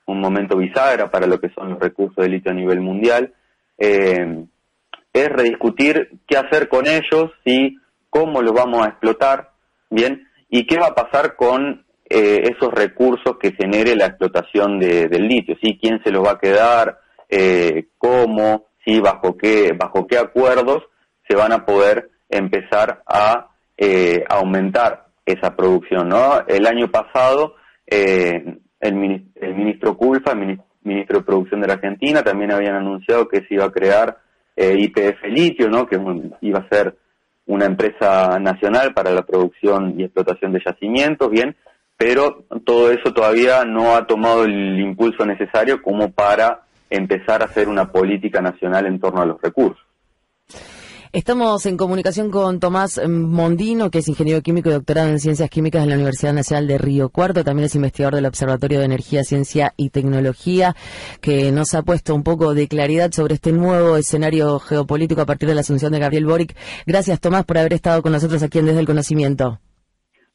un 0.07 0.21
momento 0.21 0.57
bisagra 0.57 1.11
para 1.11 1.27
lo 1.27 1.41
que 1.41 1.51
son 1.51 1.71
los 1.71 1.79
recursos 1.79 2.23
de 2.23 2.29
litio 2.29 2.51
a 2.51 2.55
nivel 2.55 2.81
mundial, 2.81 3.33
eh, 3.79 4.45
es 5.13 5.29
rediscutir 5.29 6.11
qué 6.27 6.37
hacer 6.37 6.69
con 6.69 6.87
ellos 6.87 7.31
y 7.45 7.79
cómo 8.15 8.41
los 8.43 8.53
vamos 8.53 8.87
a 8.87 8.91
explotar, 8.91 9.51
¿bien? 9.91 10.29
Y 10.49 10.67
qué 10.67 10.79
va 10.79 10.87
a 10.87 10.95
pasar 10.95 11.35
con 11.35 11.85
eh, 12.09 12.53
esos 12.55 12.73
recursos 12.73 13.39
que 13.41 13.53
genere 13.53 13.97
la 13.97 14.07
explotación 14.07 14.79
de, 14.79 15.09
del 15.09 15.27
litio, 15.27 15.57
¿sí? 15.61 15.77
¿Quién 15.83 16.01
se 16.05 16.13
los 16.13 16.25
va 16.25 16.33
a 16.33 16.39
quedar? 16.39 17.01
Eh, 17.29 17.89
¿Cómo? 17.99 18.67
¿Sí? 18.85 19.01
¿Bajo 19.01 19.37
qué, 19.37 19.73
bajo 19.77 20.07
qué 20.07 20.19
acuerdos 20.19 20.85
se 21.29 21.35
van 21.35 21.53
a 21.53 21.67
poder 21.67 22.11
empezar 22.29 23.03
a 23.05 23.49
eh, 23.77 24.23
aumentar 24.29 25.07
esa 25.27 25.57
producción, 25.57 26.09
¿no? 26.09 26.47
El 26.47 26.67
año 26.67 26.93
pasado 26.93 27.57
eh, 27.85 28.59
el, 28.79 28.95
ministro 28.95 29.97
Culfa, 29.97 30.33
el 30.33 30.61
ministro 30.85 31.19
de 31.19 31.25
Producción 31.25 31.61
de 31.63 31.67
la 31.67 31.75
Argentina, 31.75 32.23
también 32.23 32.53
habían 32.53 32.77
anunciado 32.77 33.27
que 33.27 33.39
se 33.39 33.55
iba 33.55 33.65
a 33.65 33.73
crear 33.73 34.19
eh, 34.55 34.77
IPF 34.79 35.25
Litio, 35.31 35.69
¿no? 35.69 35.87
Que 35.87 35.99
iba 36.43 36.61
a 36.61 36.69
ser 36.69 36.97
una 37.47 37.67
empresa 37.67 38.39
nacional 38.39 38.95
para 38.95 39.11
la 39.11 39.23
producción 39.23 39.99
y 39.99 40.05
explotación 40.05 40.53
de 40.53 40.63
yacimientos, 40.65 41.31
bien, 41.31 41.57
pero 41.97 42.45
todo 42.65 42.91
eso 42.91 43.13
todavía 43.13 43.65
no 43.65 43.95
ha 43.95 44.07
tomado 44.07 44.45
el 44.45 44.81
impulso 44.81 45.25
necesario 45.25 45.83
como 45.83 46.11
para 46.11 46.63
empezar 46.91 47.43
a 47.43 47.47
hacer 47.47 47.69
una 47.69 47.91
política 47.91 48.41
nacional 48.41 48.87
en 48.87 49.01
torno 49.01 49.23
a 49.23 49.27
los 49.27 49.41
recursos. 49.41 49.85
Estamos 51.15 51.65
en 51.67 51.77
comunicación 51.77 52.29
con 52.29 52.59
Tomás 52.59 53.01
Mondino, 53.09 53.89
que 53.89 53.99
es 53.99 54.09
ingeniero 54.09 54.41
químico 54.43 54.69
y 54.69 54.73
doctorado 54.73 55.11
en 55.11 55.21
Ciencias 55.21 55.49
Químicas 55.49 55.85
en 55.85 55.91
la 55.91 55.95
Universidad 55.95 56.33
Nacional 56.33 56.67
de 56.67 56.77
Río 56.77 57.09
Cuarto. 57.09 57.45
También 57.45 57.67
es 57.67 57.77
investigador 57.77 58.17
del 58.17 58.27
Observatorio 58.27 58.81
de 58.81 58.87
Energía, 58.87 59.23
Ciencia 59.23 59.75
y 59.77 59.91
Tecnología, 59.91 60.75
que 61.21 61.53
nos 61.53 61.73
ha 61.77 61.83
puesto 61.83 62.17
un 62.17 62.25
poco 62.25 62.53
de 62.53 62.67
claridad 62.67 63.13
sobre 63.13 63.35
este 63.35 63.53
nuevo 63.53 63.97
escenario 63.97 64.59
geopolítico 64.59 65.21
a 65.21 65.25
partir 65.25 65.49
de 65.49 65.55
la 65.55 65.61
asunción 65.61 65.93
de 65.93 66.01
Gabriel 66.01 66.27
Boric. 66.27 66.57
Gracias, 66.85 67.21
Tomás, 67.21 67.45
por 67.45 67.59
haber 67.59 67.75
estado 67.75 68.03
con 68.03 68.11
nosotros 68.11 68.43
aquí 68.43 68.59
en 68.59 68.67
Desde 68.67 68.81
el 68.81 68.87
Conocimiento. 68.87 69.61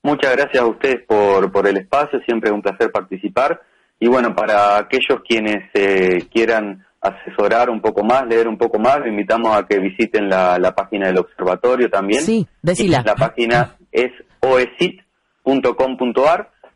Muchas 0.02 0.34
gracias 0.34 0.64
a 0.64 0.66
ustedes 0.66 1.06
por, 1.06 1.52
por 1.52 1.68
el 1.68 1.76
espacio. 1.76 2.22
Siempre 2.26 2.52
es 2.52 2.56
un 2.56 2.62
placer 2.62 2.90
participar. 2.90 3.62
Y 4.00 4.08
bueno, 4.08 4.34
para 4.34 4.78
aquellos 4.78 5.20
quienes 5.28 5.62
eh, 5.74 6.26
quieran 6.32 6.86
asesorar 7.02 7.70
un 7.70 7.82
poco 7.82 8.04
más, 8.04 8.28
leer 8.28 8.48
un 8.48 8.58
poco 8.58 8.80
más, 8.80 9.00
le 9.02 9.10
invitamos 9.10 9.56
a 9.56 9.66
que 9.66 9.80
visiten 9.80 10.30
la, 10.30 10.58
la 10.60 10.74
página 10.76 11.08
del 11.08 11.20
observatorio 11.20 11.90
también. 11.90 12.22
Sí, 12.22 12.48
decila. 12.62 13.02
La 13.06 13.16
página 13.16 13.76
es 13.92 14.12
oesit.com.ar 14.42 15.00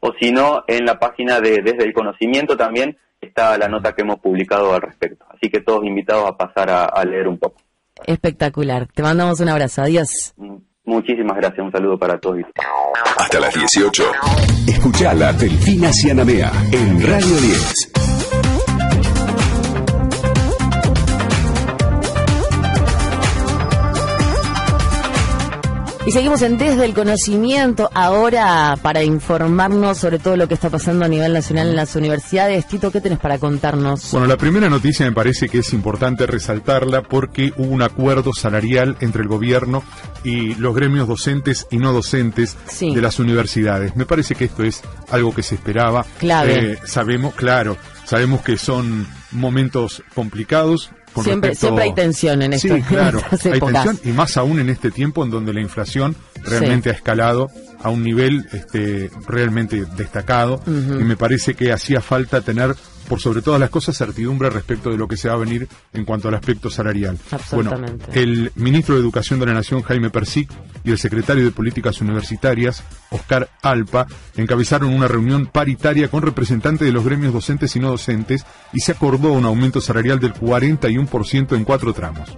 o 0.05 0.11
si 0.19 0.31
no, 0.31 0.63
en 0.67 0.85
la 0.85 0.99
página 0.99 1.39
de 1.39 1.61
Desde 1.63 1.85
el 1.85 1.93
Conocimiento 1.93 2.57
también 2.57 2.97
está 3.21 3.57
la 3.57 3.69
nota 3.69 3.93
que 3.93 4.01
hemos 4.01 4.19
publicado 4.19 4.73
al 4.73 4.81
respecto. 4.81 5.25
Así 5.29 5.49
que 5.49 5.61
todos 5.61 5.85
invitados 5.85 6.29
a 6.29 6.37
pasar 6.37 6.69
a, 6.69 7.03
leer 7.05 7.27
un 7.27 7.37
poco. 7.37 7.61
Espectacular. 8.05 8.87
Te 8.93 9.01
mandamos 9.01 9.39
un 9.39 9.49
abrazo. 9.49 9.81
Adiós. 9.81 10.33
Mm, 10.35 10.57
muchísimas 10.85 11.37
gracias. 11.37 11.65
Un 11.65 11.71
saludo 11.71 11.97
para 11.97 12.19
todos. 12.19 12.39
Hasta 13.17 13.39
las 13.39 13.53
18. 13.53 14.03
Escucha 14.67 15.13
la 15.13 15.31
Delfina 15.31 15.91
Cianamea 15.93 16.51
en 16.71 17.01
Radio 17.01 17.37
10. 17.37 18.12
Y 26.05 26.11
seguimos 26.11 26.41
en 26.41 26.57
Desde 26.57 26.83
el 26.83 26.93
Conocimiento, 26.93 27.89
ahora 27.93 28.77
para 28.81 29.03
informarnos 29.03 29.99
sobre 29.99 30.19
todo 30.19 30.35
lo 30.35 30.49
que 30.49 30.53
está 30.53 30.69
pasando 30.69 31.05
a 31.05 31.07
nivel 31.07 31.31
nacional 31.31 31.69
en 31.69 31.77
las 31.77 31.95
universidades. 31.95 32.67
Tito, 32.67 32.91
¿qué 32.91 32.99
tenés 32.99 33.19
para 33.19 33.37
contarnos? 33.37 34.11
Bueno, 34.11 34.27
la 34.27 34.35
primera 34.35 34.69
noticia 34.69 35.05
me 35.05 35.13
parece 35.13 35.47
que 35.47 35.59
es 35.59 35.71
importante 35.71 36.27
resaltarla 36.27 37.03
porque 37.03 37.53
hubo 37.55 37.71
un 37.71 37.81
acuerdo 37.81 38.33
salarial 38.33 38.97
entre 38.99 39.21
el 39.21 39.29
gobierno 39.29 39.81
y 40.25 40.55
los 40.55 40.75
gremios 40.75 41.07
docentes 41.07 41.67
y 41.71 41.77
no 41.77 41.93
docentes 41.93 42.57
de 42.81 43.01
las 43.01 43.19
universidades. 43.19 43.95
Me 43.95 44.05
parece 44.05 44.35
que 44.35 44.45
esto 44.45 44.63
es 44.63 44.81
algo 45.09 45.33
que 45.33 45.41
se 45.41 45.55
esperaba. 45.55 46.05
Clave. 46.19 46.73
Eh, 46.73 46.77
sabemos, 46.83 47.33
claro, 47.33 47.77
sabemos 48.03 48.41
que 48.41 48.57
son 48.57 49.07
momentos 49.31 50.03
complicados, 50.13 50.91
siempre, 51.21 51.55
siempre 51.55 51.83
hay 51.85 51.93
tensión 51.93 52.41
en 52.41 52.53
esto. 52.53 52.75
Sí, 52.75 52.81
claro, 52.81 53.21
hay 53.31 53.59
tensión 53.59 53.99
y 54.03 54.11
más 54.11 54.37
aún 54.37 54.59
en 54.59 54.69
este 54.69 54.91
tiempo 54.91 55.23
en 55.23 55.29
donde 55.29 55.53
la 55.53 55.61
inflación 55.61 56.15
realmente 56.43 56.89
ha 56.89 56.93
escalado 56.93 57.49
a 57.81 57.89
un 57.89 58.03
nivel 58.03 58.47
este, 58.53 59.11
realmente 59.27 59.85
destacado 59.97 60.61
y 60.65 61.03
me 61.03 61.17
parece 61.17 61.53
que 61.53 61.71
hacía 61.71 62.01
falta 62.01 62.41
tener 62.41 62.75
por 63.07 63.19
sobre 63.19 63.41
todas 63.41 63.59
las 63.59 63.69
cosas, 63.69 63.97
certidumbre 63.97 64.49
respecto 64.49 64.89
de 64.89 64.97
lo 64.97 65.07
que 65.07 65.17
se 65.17 65.27
va 65.27 65.35
a 65.35 65.37
venir 65.37 65.67
en 65.93 66.05
cuanto 66.05 66.27
al 66.27 66.35
aspecto 66.35 66.69
salarial. 66.69 67.17
Bueno, 67.51 67.73
el 68.13 68.51
ministro 68.55 68.95
de 68.95 69.01
Educación 69.01 69.39
de 69.39 69.45
la 69.45 69.53
Nación, 69.53 69.81
Jaime 69.81 70.09
Persic, 70.09 70.49
y 70.83 70.91
el 70.91 70.97
secretario 70.97 71.45
de 71.45 71.51
Políticas 71.51 72.01
Universitarias, 72.01 72.83
Oscar 73.09 73.49
Alpa, 73.61 74.07
encabezaron 74.35 74.93
una 74.93 75.07
reunión 75.07 75.45
paritaria 75.47 76.09
con 76.09 76.21
representantes 76.21 76.85
de 76.85 76.91
los 76.91 77.05
gremios 77.05 77.33
docentes 77.33 77.75
y 77.75 77.79
no 77.79 77.89
docentes 77.89 78.45
y 78.73 78.79
se 78.79 78.91
acordó 78.91 79.31
un 79.31 79.45
aumento 79.45 79.79
salarial 79.79 80.19
del 80.19 80.33
41% 80.33 81.55
en 81.55 81.63
cuatro 81.63 81.93
tramos. 81.93 82.29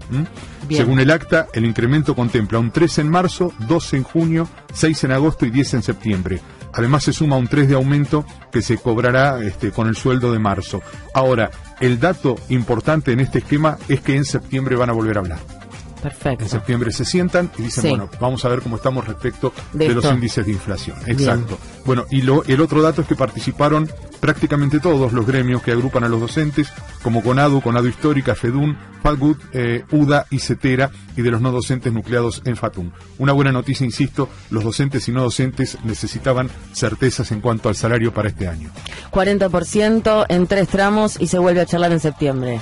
Según 0.70 1.00
el 1.00 1.12
acta, 1.12 1.48
el 1.54 1.66
incremento 1.66 2.16
contempla 2.16 2.60
un 2.60 2.72
3 2.72 3.00
en 3.00 3.10
marzo, 3.10 3.54
2 3.68 3.94
en 3.94 4.04
junio, 4.04 4.48
6 4.74 5.06
en 5.06 5.12
agosto 5.12 5.46
y 5.46 5.52
10 5.52 5.76
en 5.76 5.84
septiembre. 5.84 6.42
Además 6.76 7.04
se 7.04 7.14
suma 7.14 7.38
un 7.38 7.48
3 7.48 7.70
de 7.70 7.76
aumento 7.76 8.26
que 8.52 8.62
se 8.62 8.78
cobrará 8.78 9.42
este, 9.42 9.72
con 9.72 9.88
el 9.88 9.96
sueldo 9.96 10.32
de 10.32 10.40
marzo. 10.40 10.82
Ahora, 11.14 11.50
el 11.80 12.00
dato 12.00 12.36
importante 12.50 13.14
en 13.14 13.22
este 13.22 13.40
esquema 13.40 13.78
es 13.88 14.02
que 14.02 14.16
en 14.16 14.26
septiembre 14.26 14.76
van 14.76 14.90
a 14.90 14.94
volver 14.94 15.18
a 15.18 15.22
hablar. 15.22 15.65
Perfecto. 16.06 16.44
En 16.44 16.50
septiembre 16.52 16.92
se 16.92 17.04
sientan 17.04 17.50
y 17.58 17.64
dicen, 17.64 17.90
bueno, 17.90 18.08
vamos 18.20 18.46
a 18.46 18.50
ver 18.50 18.62
cómo 18.62 18.76
estamos 18.76 19.08
respecto 19.08 19.52
de, 19.74 19.90
los 19.90 20.06
índices 20.06 20.46
de 20.46 20.52
inflación. 20.52 20.96
Exacto. 21.08 21.58
Bueno, 21.84 22.06
y 22.12 22.22
lo, 22.22 22.44
el 22.44 22.62
otro 22.62 22.84
dato 22.84 23.02
es 23.02 23.08
que 23.08 23.16
participaron 23.16 23.90
prácticamente 24.20 24.80
todos 24.80 25.14
los 25.14 25.26
gremios 25.26 25.64
que 25.64 25.72
agrupan 25.72 26.04
a 26.04 26.08
los 26.08 26.20
docentes, 26.20 26.68
como 27.02 27.24
CONADU, 27.24 27.60
CONADU 27.60 27.88
Histórica, 27.88 28.36
FEDUN, 28.36 28.78
FALGUD, 29.02 29.38
eh, 29.54 29.84
UDA 29.90 30.28
y 30.30 30.38
CETERA, 30.38 30.92
y 31.18 31.24
de 31.24 31.32
los 31.32 31.42
no 31.42 31.52
docentes 31.52 31.92
nucleados 31.92 32.44
en 32.46 32.56
FATUM. 32.56 32.92
Una 33.18 33.34
buena 33.34 33.52
noticia, 33.52 33.84
insisto, 33.84 34.30
los 34.52 34.64
docentes 34.64 35.08
y 35.08 35.12
no 35.12 35.24
docentes 35.24 35.80
necesitaban 35.84 36.52
certezas 36.72 37.32
en 37.32 37.42
cuanto 37.42 37.68
al 37.68 37.76
salario 37.76 38.14
para 38.14 38.30
este 38.30 38.48
año. 38.48 38.70
40% 39.12 40.28
en 40.30 40.46
tres 40.46 40.68
tramos 40.68 41.20
y 41.20 41.26
se 41.26 41.40
vuelve 41.40 41.62
a 41.62 41.66
charlar 41.66 41.92
en 41.94 42.00
septiembre. 42.00 42.62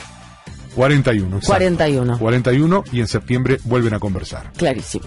41. 0.75 1.39
41. 1.45 2.19
41 2.19 2.83
y 2.91 2.99
en 2.99 3.07
septiembre 3.07 3.59
vuelven 3.65 3.93
a 3.93 3.99
conversar. 3.99 4.51
Clarísimo. 4.57 5.05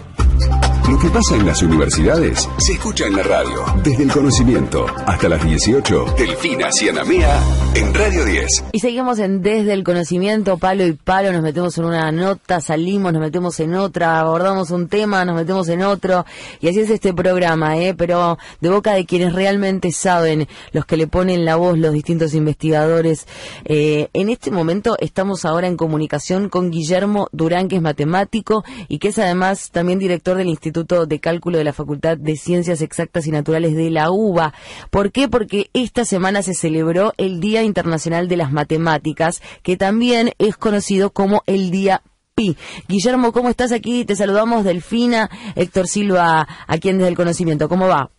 Lo 0.89 0.97
que 0.97 1.09
pasa 1.09 1.35
en 1.35 1.45
las 1.45 1.61
universidades 1.61 2.47
se 2.59 2.71
escucha 2.71 3.07
en 3.07 3.17
la 3.17 3.23
radio. 3.23 3.65
Desde 3.83 4.03
el 4.03 4.09
conocimiento 4.09 4.85
hasta 5.05 5.27
las 5.27 5.43
18. 5.43 6.05
Delfina 6.17 6.69
Cianamea 6.71 7.43
en 7.75 7.93
Radio 7.93 8.23
10. 8.23 8.63
Y 8.71 8.79
seguimos 8.79 9.19
en 9.19 9.41
Desde 9.41 9.73
el 9.73 9.83
conocimiento, 9.83 10.57
palo 10.57 10.87
y 10.87 10.93
palo. 10.93 11.33
Nos 11.33 11.41
metemos 11.41 11.77
en 11.77 11.83
una 11.83 12.09
nota, 12.13 12.61
salimos, 12.61 13.11
nos 13.11 13.21
metemos 13.21 13.59
en 13.59 13.75
otra, 13.75 14.21
abordamos 14.21 14.71
un 14.71 14.87
tema, 14.87 15.25
nos 15.25 15.35
metemos 15.35 15.67
en 15.67 15.83
otro. 15.83 16.25
Y 16.61 16.69
así 16.69 16.79
es 16.79 16.89
este 16.89 17.13
programa, 17.13 17.77
¿eh? 17.77 17.93
Pero 17.93 18.37
de 18.61 18.69
boca 18.69 18.93
de 18.93 19.05
quienes 19.05 19.33
realmente 19.33 19.91
saben, 19.91 20.47
los 20.71 20.85
que 20.85 20.95
le 20.95 21.07
ponen 21.07 21.43
la 21.43 21.57
voz, 21.57 21.77
los 21.77 21.91
distintos 21.91 22.33
investigadores. 22.33 23.27
Eh, 23.65 24.07
en 24.13 24.29
este 24.29 24.51
momento 24.51 24.95
estamos 25.01 25.43
ahora 25.43 25.67
en 25.67 25.75
comunicación 25.75 26.47
con 26.47 26.71
Guillermo 26.71 27.27
Durán, 27.33 27.67
que 27.67 27.75
es 27.75 27.81
matemático 27.81 28.63
y 28.87 28.99
que 28.99 29.09
es 29.09 29.19
además 29.19 29.69
también 29.71 29.99
director 29.99 30.37
del 30.37 30.47
Instituto 30.47 30.76
de 30.83 31.19
Cálculo 31.19 31.57
de 31.57 31.63
la 31.63 31.73
Facultad 31.73 32.17
de 32.17 32.35
Ciencias 32.35 32.83
Exactas 32.83 33.25
y 33.25 33.31
Naturales 33.31 33.75
de 33.75 33.89
la 33.89 34.11
UBA. 34.11 34.53
¿Por 34.91 35.11
qué? 35.11 35.27
Porque 35.27 35.69
esta 35.73 36.05
semana 36.05 36.43
se 36.43 36.53
celebró 36.53 37.13
el 37.17 37.39
Día 37.39 37.63
Internacional 37.63 38.27
de 38.27 38.37
las 38.37 38.51
Matemáticas, 38.51 39.41
que 39.63 39.75
también 39.75 40.33
es 40.37 40.55
conocido 40.55 41.09
como 41.09 41.41
el 41.47 41.71
Día 41.71 42.03
Pi. 42.35 42.55
Guillermo, 42.87 43.31
¿cómo 43.31 43.49
estás 43.49 43.71
aquí? 43.71 44.05
Te 44.05 44.15
saludamos 44.15 44.63
Delfina, 44.63 45.29
Héctor 45.55 45.87
Silva, 45.87 46.47
aquí 46.67 46.89
en 46.89 46.99
Desde 46.99 47.09
el 47.09 47.15
Conocimiento. 47.15 47.67
¿Cómo 47.67 47.87
va? 47.87 48.11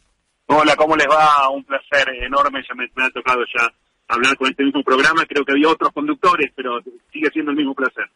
Hola, 0.46 0.74
¿cómo 0.74 0.96
les 0.96 1.06
va? 1.06 1.48
Un 1.50 1.62
placer 1.62 2.08
enorme, 2.24 2.60
ya 2.68 2.74
me 2.74 3.04
ha 3.04 3.10
tocado 3.10 3.40
ya 3.56 3.68
hablar 4.08 4.36
con 4.36 4.48
este 4.48 4.64
mismo 4.64 4.82
programa. 4.82 5.24
Creo 5.28 5.44
que 5.44 5.52
había 5.52 5.68
otros 5.68 5.92
conductores, 5.92 6.50
pero 6.56 6.80
sigue 7.12 7.30
siendo 7.32 7.52
el 7.52 7.56
mismo 7.56 7.74
placer. 7.74 8.10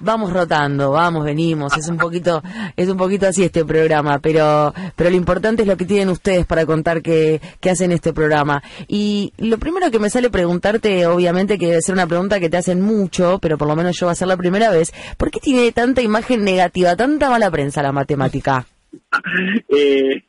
Vamos 0.00 0.32
rotando, 0.32 0.90
vamos, 0.90 1.24
venimos, 1.24 1.76
es 1.76 1.88
un 1.88 1.96
poquito, 1.96 2.42
es 2.76 2.88
un 2.88 2.96
poquito 2.96 3.26
así 3.26 3.44
este 3.44 3.64
programa, 3.64 4.18
pero, 4.18 4.72
pero 4.96 5.10
lo 5.10 5.16
importante 5.16 5.62
es 5.62 5.68
lo 5.68 5.76
que 5.76 5.84
tienen 5.84 6.08
ustedes 6.08 6.46
para 6.46 6.66
contar 6.66 7.02
que, 7.02 7.40
que 7.60 7.70
hacen 7.70 7.92
este 7.92 8.12
programa. 8.12 8.62
Y 8.88 9.32
lo 9.38 9.58
primero 9.58 9.90
que 9.90 9.98
me 9.98 10.10
sale 10.10 10.30
preguntarte, 10.30 11.06
obviamente 11.06 11.58
que 11.58 11.66
debe 11.66 11.82
ser 11.82 11.94
una 11.94 12.06
pregunta 12.06 12.40
que 12.40 12.50
te 12.50 12.56
hacen 12.56 12.80
mucho, 12.80 13.38
pero 13.40 13.58
por 13.58 13.68
lo 13.68 13.76
menos 13.76 13.98
yo 13.98 14.06
va 14.06 14.12
a 14.12 14.16
ser 14.16 14.28
la 14.28 14.36
primera 14.36 14.70
vez, 14.70 14.92
¿por 15.16 15.30
qué 15.30 15.40
tiene 15.40 15.72
tanta 15.72 16.02
imagen 16.02 16.44
negativa, 16.44 16.96
tanta 16.96 17.30
mala 17.30 17.50
prensa 17.50 17.82
la 17.82 17.92
matemática? 17.92 18.66
eh, 19.68 20.22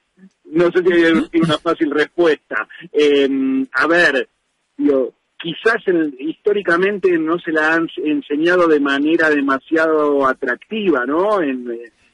no 0.45 0.71
sé 0.71 0.83
si 0.83 0.93
hay 0.93 1.41
una 1.41 1.57
fácil 1.57 1.91
respuesta. 1.91 2.67
Eh, 2.91 3.27
a 3.73 3.87
ver, 3.87 4.29
yo 4.77 5.11
quizás 5.45 5.83
históricamente 6.17 7.15
no 7.19 7.37
se 7.37 7.51
la 7.51 7.75
han 7.75 7.87
enseñado 8.03 8.67
de 8.67 8.79
manera 8.79 9.29
demasiado 9.29 10.27
atractiva, 10.27 11.05
¿no? 11.05 11.39
En, 11.39 11.67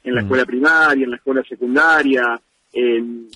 la 0.04 0.22
mm. 0.22 0.24
escuela 0.26 0.46
primaria, 0.46 1.06
en 1.06 1.12
la 1.12 1.16
escuela 1.16 1.42
secundaria. 1.48 2.42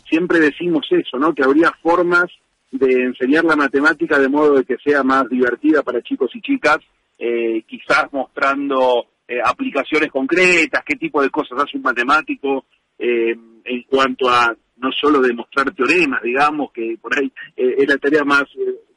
siempre 0.10 0.40
decimos 0.42 0.86
eso, 0.90 1.18
¿no? 1.18 1.34
Que 1.34 1.44
habría 1.44 1.72
formas 1.82 2.26
de 2.72 3.04
enseñar 3.04 3.46
la 3.46 3.56
matemática 3.56 4.20
de 4.20 4.28
modo 4.28 4.56
de 4.56 4.66
que 4.66 4.76
sea 4.84 5.02
más 5.02 5.30
divertida 5.30 5.82
para 5.82 6.02
chicos 6.02 6.30
y 6.34 6.42
chicas, 6.42 6.80
eh, 7.18 7.64
quizás 7.66 8.12
mostrando 8.12 9.06
eh, 9.26 9.40
aplicaciones 9.42 10.12
concretas, 10.12 10.84
qué 10.86 10.96
tipo 10.98 11.22
de 11.22 11.30
cosas 11.30 11.58
hace 11.64 11.78
un 11.78 11.84
matemático 11.84 12.66
eh, 13.00 13.34
en 13.64 13.84
cuanto 13.84 14.30
a 14.30 14.54
no 14.78 14.92
solo 14.92 15.22
demostrar 15.22 15.74
teoremas, 15.74 16.22
digamos, 16.22 16.74
que 16.74 16.98
por 17.02 17.18
ahí 17.18 17.32
es 17.56 17.88
la 17.88 17.98
tarea 17.98 18.26
más 18.26 18.44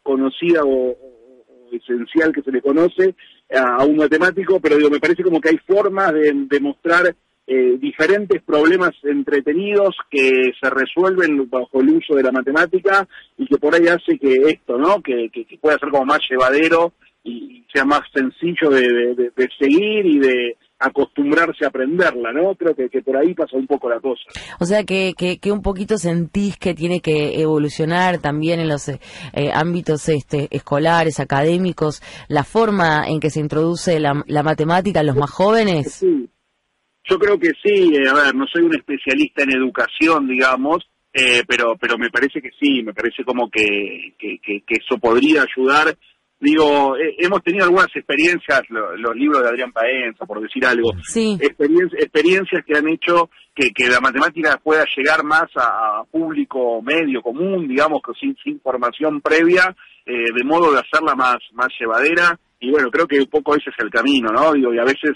conocida 0.09 0.63
o, 0.65 0.97
esencial 1.71 2.33
que 2.33 2.41
se 2.41 2.51
le 2.51 2.63
conoce 2.63 3.15
a, 3.55 3.85
un 3.85 3.97
matemático, 3.97 4.59
pero 4.59 4.79
digo, 4.79 4.89
me 4.89 5.01
parece 5.01 5.23
como 5.23 5.39
que 5.39 5.51
hay 5.51 5.59
formas 5.67 6.15
de, 6.15 6.33
demostrar 6.49 7.15
eh, 7.47 7.77
diferentes 7.79 8.43
problemas 8.43 8.93
entretenidos 9.03 9.95
que 10.11 10.53
se 10.59 10.71
resuelven 10.71 11.49
bajo 11.51 11.83
el 11.83 11.91
uso 11.91 12.15
de 12.15 12.23
la 12.23 12.33
matemática 12.33 13.07
y 13.37 13.47
que 13.47 13.59
por 13.59 13.75
ahí 13.75 13.87
hace 13.87 14.19
que 14.19 14.33
esto, 14.47 14.79
¿no? 14.79 15.03
Que, 15.03 15.29
que, 15.31 15.59
pueda 15.61 15.79
ser 15.79 15.91
como 15.91 16.07
más 16.07 16.21
llevadero 16.31 16.95
y, 17.23 17.67
sea 17.71 17.85
más 17.85 18.01
sencillo 18.15 18.71
de 18.71 19.31
seguir 19.59 20.07
y 20.07 20.19
de 20.21 20.57
acostumbrarse 20.79 21.65
a 21.65 21.69
aprenderla, 21.69 22.33
¿no? 22.33 22.55
Creo 22.55 22.75
que, 22.75 22.89
que 22.89 23.03
por 23.03 23.17
ahí 23.17 23.35
pasa 23.35 23.57
un 23.57 23.67
poco 23.67 23.89
la 23.89 24.01
cosa. 24.01 24.23
O 24.61 24.65
sea, 24.65 24.85
que, 24.85 25.15
que, 25.17 25.39
que 25.39 25.51
un 25.51 25.63
poquito 25.63 25.99
sentís 25.99 26.57
que 26.57 26.75
tiene 26.75 27.01
que 27.01 27.41
evolucionar 27.41 28.19
también 28.19 28.61
en 28.61 28.69
los 28.69 28.89
eh, 28.89 28.99
ámbitos 29.53 30.09
este, 30.09 30.49
escolares, 30.51 31.19
académicos, 31.21 32.01
la 32.29 32.45
forma 32.45 33.05
en 33.09 33.19
que 33.19 33.31
se 33.31 33.41
introduce 33.41 33.99
la, 33.99 34.23
la 34.27 34.43
matemática 34.43 35.01
en 35.01 35.07
los 35.07 35.17
más 35.17 35.31
jóvenes. 35.31 35.95
Sí, 35.95 36.29
yo 37.05 37.19
creo 37.19 37.39
que 37.39 37.51
sí. 37.63 37.93
Eh, 37.95 38.09
a 38.09 38.15
ver, 38.15 38.35
no 38.35 38.47
soy 38.47 38.63
un 38.63 38.77
especialista 38.77 39.43
en 39.43 39.57
educación, 39.57 40.29
digamos, 40.29 40.89
eh, 41.13 41.43
pero 41.49 41.77
pero 41.81 41.99
me 41.99 42.11
parece 42.11 42.41
que 42.41 42.51
sí, 42.61 42.83
me 42.83 42.95
parece 42.95 43.25
como 43.25 43.51
que, 43.51 44.15
que, 44.19 44.39
que 44.41 44.75
eso 44.75 44.99
podría 44.99 45.43
ayudar 45.43 45.97
digo, 46.41 46.95
hemos 47.19 47.43
tenido 47.43 47.65
algunas 47.65 47.89
experiencias, 47.95 48.63
los 48.69 49.15
libros 49.17 49.43
de 49.43 49.49
Adrián 49.49 49.73
Paenza, 49.73 50.25
por 50.25 50.41
decir 50.41 50.65
algo, 50.65 50.93
experiencias 51.99 52.65
que 52.67 52.77
han 52.77 52.89
hecho 52.89 53.31
que, 53.55 53.71
que, 53.73 53.89
la 53.89 54.01
matemática 54.01 54.61
pueda 54.63 54.85
llegar 54.97 55.25
más 55.25 55.47
a, 55.57 56.03
público 56.11 56.81
medio 56.83 57.23
común, 57.23 57.67
digamos, 57.67 58.01
que 58.05 58.13
sin, 58.19 58.37
sin 58.43 58.61
formación 58.61 59.21
previa, 59.21 59.75
eh, 60.07 60.33
de 60.35 60.45
modo 60.45 60.73
de 60.73 60.81
hacerla 60.81 61.15
más, 61.15 61.39
más 61.53 61.69
llevadera. 61.79 62.39
Y 62.61 62.71
bueno, 62.71 62.91
creo 62.91 63.07
que 63.07 63.21
un 63.21 63.27
poco 63.27 63.55
ese 63.55 63.71
es 63.71 63.77
el 63.79 63.91
camino, 63.91 64.31
¿no? 64.31 64.53
Digo, 64.53 64.73
y 64.73 64.79
a 64.79 64.85
veces 64.85 65.13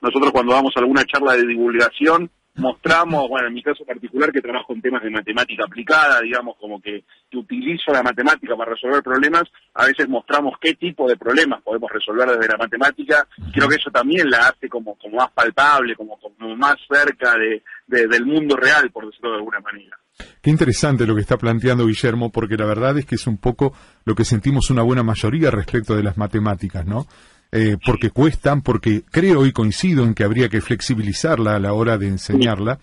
nosotros 0.00 0.32
cuando 0.32 0.52
vamos 0.52 0.72
a 0.76 0.80
alguna 0.80 1.04
charla 1.04 1.34
de 1.34 1.46
divulgación, 1.46 2.30
mostramos, 2.58 3.28
bueno, 3.28 3.48
en 3.48 3.54
mi 3.54 3.62
caso 3.62 3.84
particular 3.84 4.30
que 4.32 4.40
trabajo 4.40 4.74
en 4.74 4.82
temas 4.82 5.02
de 5.02 5.10
matemática 5.10 5.64
aplicada, 5.64 6.20
digamos, 6.20 6.56
como 6.58 6.80
que, 6.80 7.04
utilizo 7.34 7.92
la 7.92 8.02
matemática 8.02 8.56
para 8.56 8.72
resolver 8.72 9.02
problemas, 9.02 9.44
a 9.74 9.86
veces 9.86 10.08
mostramos 10.08 10.54
qué 10.60 10.74
tipo 10.74 11.08
de 11.08 11.16
problemas 11.16 11.62
podemos 11.62 11.90
resolver 11.90 12.28
desde 12.28 12.48
la 12.48 12.58
matemática. 12.58 13.26
Creo 13.52 13.68
que 13.68 13.76
eso 13.76 13.90
también 13.90 14.28
la 14.28 14.48
hace 14.48 14.68
como, 14.68 14.96
más 15.12 15.30
palpable, 15.32 15.94
como, 15.94 16.18
como 16.18 16.56
más 16.56 16.76
cerca 16.88 17.34
de, 17.36 17.62
del 17.86 18.26
mundo 18.26 18.56
real, 18.56 18.90
por 18.90 19.06
decirlo 19.06 19.30
de 19.30 19.36
alguna 19.36 19.60
manera. 19.60 19.96
Qué 20.42 20.50
interesante 20.50 21.06
lo 21.06 21.14
que 21.14 21.20
está 21.20 21.36
planteando 21.36 21.86
Guillermo, 21.86 22.30
porque 22.30 22.56
la 22.56 22.66
verdad 22.66 22.98
es 22.98 23.06
que 23.06 23.14
es 23.14 23.26
un 23.26 23.38
poco 23.38 23.72
lo 24.04 24.14
que 24.14 24.24
sentimos 24.24 24.70
una 24.70 24.82
buena 24.82 25.02
mayoría 25.02 25.50
respecto 25.50 25.94
de 25.94 26.02
las 26.02 26.16
matemáticas, 26.16 26.86
¿no? 26.86 27.06
Eh, 27.50 27.78
porque 27.84 28.10
cuestan, 28.10 28.60
porque 28.60 29.02
creo 29.10 29.46
y 29.46 29.52
coincido 29.52 30.04
en 30.04 30.12
que 30.12 30.22
habría 30.22 30.50
que 30.50 30.60
flexibilizarla 30.60 31.56
a 31.56 31.58
la 31.58 31.72
hora 31.72 31.96
de 31.96 32.08
enseñarla. 32.08 32.78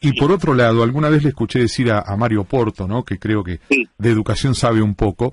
Y 0.00 0.12
por 0.12 0.30
otro 0.30 0.54
lado, 0.54 0.82
alguna 0.82 1.08
vez 1.08 1.22
le 1.22 1.30
escuché 1.30 1.58
decir 1.58 1.90
a, 1.90 2.16
Mario 2.16 2.44
Porto, 2.44 2.86
¿no? 2.86 3.04
que 3.04 3.18
creo 3.18 3.42
que 3.42 3.58
de 3.98 4.10
educación 4.10 4.54
sabe 4.54 4.82
un 4.82 4.94
poco, 4.94 5.32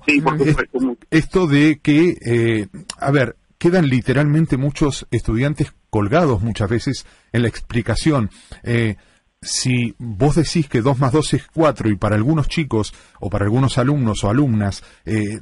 esto 1.10 1.46
de 1.46 1.78
que, 1.80 2.16
eh, 2.24 2.68
a 2.98 3.10
ver, 3.10 3.36
quedan 3.58 3.86
literalmente 3.88 4.56
muchos 4.56 5.06
estudiantes 5.10 5.72
colgados 5.90 6.40
muchas 6.40 6.70
veces 6.70 7.06
en 7.32 7.42
la 7.42 7.48
explicación. 7.48 8.30
Eh, 8.62 8.96
si 9.42 9.94
vos 9.98 10.36
decís 10.36 10.68
que 10.68 10.80
2 10.80 10.98
más 10.98 11.12
2 11.12 11.34
es 11.34 11.46
4 11.52 11.90
y 11.90 11.96
para 11.96 12.16
algunos 12.16 12.48
chicos 12.48 12.94
o 13.20 13.28
para 13.28 13.44
algunos 13.44 13.76
alumnos 13.76 14.24
o 14.24 14.30
alumnas 14.30 14.82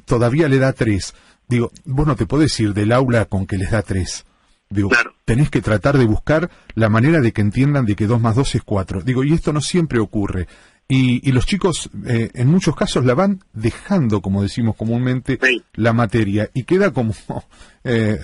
todavía 0.05 0.49
le 0.49 0.57
da 0.57 0.73
3, 0.73 1.13
Digo, 1.51 1.69
vos 1.83 2.07
no 2.07 2.15
te 2.15 2.25
podés 2.25 2.57
ir 2.61 2.73
del 2.73 2.93
aula 2.93 3.25
con 3.25 3.45
que 3.45 3.57
les 3.57 3.71
da 3.71 3.81
tres. 3.81 4.25
Digo, 4.69 4.89
tenés 5.25 5.49
que 5.49 5.59
tratar 5.59 5.97
de 5.97 6.05
buscar 6.05 6.49
la 6.75 6.87
manera 6.87 7.19
de 7.19 7.33
que 7.33 7.41
entiendan 7.41 7.85
de 7.85 7.97
que 7.97 8.07
dos 8.07 8.21
más 8.21 8.37
dos 8.37 8.55
es 8.55 8.63
cuatro. 8.63 9.01
Digo, 9.01 9.25
y 9.25 9.33
esto 9.33 9.51
no 9.51 9.59
siempre 9.59 9.99
ocurre. 9.99 10.47
Y, 10.87 11.27
y 11.27 11.33
los 11.33 11.45
chicos, 11.45 11.89
eh, 12.07 12.29
en 12.35 12.47
muchos 12.47 12.73
casos, 12.73 13.03
la 13.03 13.15
van 13.15 13.39
dejando, 13.51 14.21
como 14.21 14.41
decimos 14.41 14.77
comúnmente, 14.77 15.39
la 15.73 15.91
materia 15.91 16.49
y 16.53 16.63
queda 16.63 16.93
como, 16.93 17.13
eh, 17.83 18.15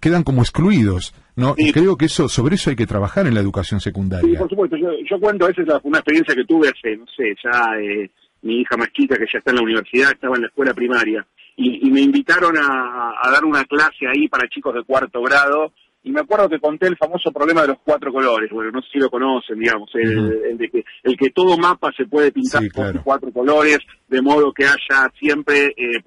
quedan 0.00 0.24
como 0.24 0.42
excluidos. 0.42 1.14
¿no? 1.36 1.54
Y 1.56 1.70
creo 1.70 1.96
que 1.96 2.06
eso 2.06 2.28
sobre 2.28 2.56
eso 2.56 2.70
hay 2.70 2.76
que 2.76 2.86
trabajar 2.86 3.28
en 3.28 3.34
la 3.34 3.40
educación 3.40 3.78
secundaria. 3.78 4.28
Sí, 4.28 4.36
por 4.36 4.48
supuesto. 4.48 4.76
Yo, 4.76 4.88
yo 5.08 5.20
cuento, 5.20 5.48
esa 5.48 5.62
es 5.62 5.68
una 5.84 5.98
experiencia 5.98 6.34
que 6.34 6.44
tuve 6.44 6.68
hace, 6.68 6.96
no 6.96 7.06
sé, 7.16 7.32
ya 7.44 7.78
eh, 7.80 8.10
mi 8.42 8.62
hija 8.62 8.76
más 8.76 8.88
chica, 8.92 9.16
que 9.16 9.26
ya 9.32 9.38
está 9.38 9.52
en 9.52 9.58
la 9.58 9.62
universidad, 9.62 10.10
estaba 10.10 10.34
en 10.34 10.42
la 10.42 10.48
escuela 10.48 10.74
primaria 10.74 11.24
y, 11.56 11.90
me 11.90 12.02
invitaron 12.02 12.54
a, 12.58 13.30
dar 13.30 13.44
una 13.44 13.64
clase 13.64 14.06
ahí 14.06 14.28
para 14.28 14.48
chicos 14.48 14.74
de 14.74 14.84
cuarto 14.84 15.22
grado 15.22 15.72
y 16.02 16.12
me 16.12 16.20
acuerdo 16.20 16.48
que 16.48 16.60
conté 16.60 16.86
el 16.86 16.96
famoso 16.96 17.32
problema 17.32 17.62
de 17.62 17.68
los 17.68 17.78
cuatro 17.82 18.12
colores, 18.12 18.48
bueno, 18.52 18.70
no 18.70 18.80
sé 18.82 18.88
si 18.92 18.98
lo 18.98 19.10
conocen, 19.10 19.58
digamos, 19.58 19.90
el, 19.94 20.56
de 20.56 20.68
que, 20.68 20.84
el 21.02 21.16
que 21.16 21.30
todo 21.30 21.58
mapa 21.58 21.90
se 21.96 22.06
puede 22.06 22.30
pintar 22.30 22.62
con 22.70 22.98
cuatro 23.02 23.32
colores, 23.32 23.78
de 24.06 24.22
modo 24.22 24.52
que 24.52 24.66
haya 24.66 25.10
siempre, 25.18 25.74
eh, 25.76 26.00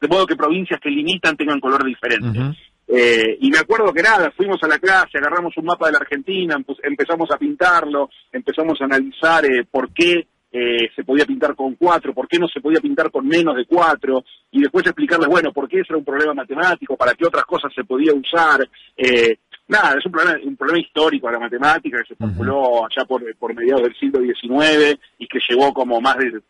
de 0.00 0.08
modo 0.08 0.26
que 0.26 0.36
provincias 0.36 0.80
que 0.80 0.88
limitan 0.88 1.36
tengan 1.36 1.60
color 1.60 1.84
diferente. 1.84 2.56
Eh, 2.88 3.36
y 3.40 3.50
me 3.50 3.58
acuerdo 3.58 3.92
que 3.92 4.02
nada, 4.02 4.32
fuimos 4.34 4.62
a 4.62 4.68
la 4.68 4.78
clase, 4.78 5.18
agarramos 5.18 5.54
un 5.56 5.66
mapa 5.66 5.86
de 5.86 5.92
la 5.92 5.98
Argentina, 5.98 6.56
empezamos 6.82 7.30
a 7.30 7.36
pintarlo, 7.36 8.08
empezamos 8.32 8.80
a 8.80 8.84
analizar 8.84 9.44
eh, 9.44 9.66
por 9.70 9.92
qué 9.92 10.26
eh, 10.52 10.90
se 10.94 11.04
podía 11.04 11.24
pintar 11.24 11.54
con 11.54 11.74
cuatro, 11.76 12.12
por 12.12 12.28
qué 12.28 12.38
no 12.38 12.46
se 12.46 12.60
podía 12.60 12.80
pintar 12.80 13.10
con 13.10 13.26
menos 13.26 13.56
de 13.56 13.64
cuatro, 13.64 14.24
y 14.50 14.60
después 14.60 14.84
explicarles, 14.84 15.28
bueno, 15.28 15.52
por 15.52 15.68
qué 15.68 15.80
ese 15.80 15.88
era 15.90 15.98
un 15.98 16.04
problema 16.04 16.34
matemático, 16.34 16.96
para 16.96 17.14
qué 17.14 17.26
otras 17.26 17.44
cosas 17.44 17.72
se 17.74 17.84
podía 17.84 18.12
usar. 18.12 18.68
Eh, 18.96 19.38
nada, 19.68 19.96
es 19.98 20.04
un 20.04 20.12
problema, 20.12 20.38
un 20.44 20.56
problema 20.56 20.80
histórico 20.80 21.26
de 21.26 21.32
la 21.32 21.40
matemática 21.40 21.98
que 21.98 22.08
se 22.08 22.16
formuló 22.16 22.84
allá 22.84 23.04
por, 23.06 23.22
por 23.36 23.54
mediados 23.54 23.82
del 23.82 23.96
siglo 23.96 24.20
XIX 24.20 24.98
y 25.18 25.26
que 25.26 25.40
llevó 25.48 25.72
como 25.72 26.00
más 26.00 26.18
de 26.18 26.40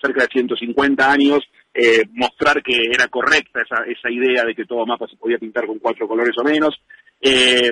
cerca 0.00 0.22
de 0.22 0.28
150 0.32 1.12
años 1.12 1.40
eh, 1.74 2.02
mostrar 2.12 2.62
que 2.62 2.74
era 2.92 3.08
correcta 3.08 3.62
esa, 3.62 3.84
esa 3.84 4.10
idea 4.10 4.44
de 4.44 4.54
que 4.54 4.66
todo 4.66 4.84
mapa 4.84 5.06
se 5.08 5.16
podía 5.16 5.38
pintar 5.38 5.66
con 5.66 5.78
cuatro 5.78 6.06
colores 6.06 6.34
o 6.38 6.44
menos. 6.44 6.78
Eh, 7.20 7.70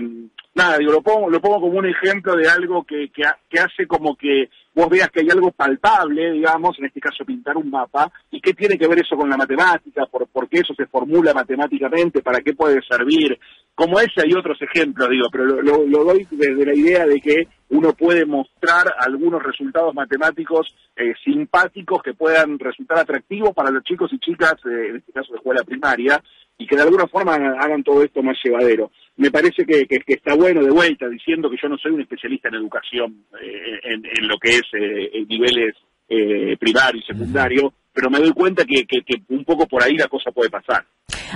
nada, 0.54 0.78
digo, 0.78 0.92
lo 0.92 1.02
pongo, 1.02 1.28
lo 1.28 1.40
pongo 1.40 1.60
como 1.60 1.78
un 1.78 1.86
ejemplo 1.86 2.34
de 2.34 2.48
algo 2.48 2.84
que, 2.84 3.10
que, 3.10 3.60
hace 3.60 3.86
como 3.86 4.16
que 4.16 4.48
vos 4.74 4.88
veas 4.88 5.10
que 5.10 5.20
hay 5.20 5.30
algo 5.30 5.50
palpable, 5.50 6.32
digamos, 6.32 6.78
en 6.78 6.86
este 6.86 7.00
caso 7.00 7.24
pintar 7.24 7.56
un 7.56 7.70
mapa, 7.70 8.10
y 8.30 8.40
qué 8.40 8.54
tiene 8.54 8.78
que 8.78 8.86
ver 8.86 9.00
eso 9.00 9.16
con 9.16 9.28
la 9.28 9.36
matemática, 9.36 10.06
por, 10.06 10.28
por 10.28 10.48
qué 10.48 10.60
eso 10.60 10.74
se 10.74 10.86
formula 10.86 11.34
matemáticamente, 11.34 12.22
para 12.22 12.40
qué 12.40 12.54
puede 12.54 12.80
servir. 12.88 13.38
Como 13.74 13.98
ese 13.98 14.22
hay 14.22 14.34
otros 14.34 14.58
ejemplos, 14.60 15.08
digo, 15.08 15.26
pero 15.30 15.44
lo, 15.62 16.04
doy 16.04 16.26
desde 16.30 16.66
la 16.66 16.74
idea 16.74 17.06
de 17.06 17.20
que 17.20 17.48
uno 17.70 17.92
puede 17.92 18.26
mostrar 18.26 18.86
algunos 18.98 19.42
resultados 19.42 19.94
matemáticos 19.94 20.74
eh, 20.96 21.14
simpáticos 21.24 22.02
que 22.02 22.14
puedan 22.14 22.58
resultar 22.58 22.98
atractivos 22.98 23.54
para 23.54 23.70
los 23.70 23.82
chicos 23.84 24.12
y 24.12 24.18
chicas, 24.18 24.54
eh, 24.66 24.88
en 24.90 24.96
este 24.96 25.12
caso 25.12 25.32
de 25.32 25.38
escuela 25.38 25.64
primaria, 25.64 26.22
y 26.58 26.66
que 26.66 26.76
de 26.76 26.82
alguna 26.82 27.06
forma 27.06 27.34
hagan 27.34 27.82
todo 27.82 28.02
esto 28.02 28.22
más 28.22 28.36
llevadero. 28.44 28.90
Me 29.20 29.30
parece 29.30 29.66
que, 29.66 29.86
está 30.06 30.34
bueno 30.34 30.62
de 30.62 30.70
vuelta 30.70 31.06
diciendo 31.06 31.50
que 31.50 31.58
yo 31.62 31.68
no 31.68 31.76
soy 31.76 31.92
un 31.92 32.00
especialista 32.00 32.48
en 32.48 32.54
educación, 32.54 33.26
eh, 33.38 33.78
en, 33.82 34.02
en, 34.06 34.26
lo 34.26 34.38
que 34.38 34.48
es 34.48 34.62
eh, 34.72 35.26
niveles 35.28 35.74
eh, 36.08 36.56
primario 36.58 37.02
y 37.02 37.04
secundario, 37.04 37.70
pero 37.92 38.10
me 38.10 38.18
doy 38.18 38.32
cuenta 38.32 38.64
que, 38.64 38.84
que, 38.86 39.22
un 39.28 39.44
poco 39.44 39.66
por 39.66 39.82
ahí 39.82 39.96
la 39.96 40.08
cosa 40.08 40.30
puede 40.30 40.50
pasar. 40.50 40.84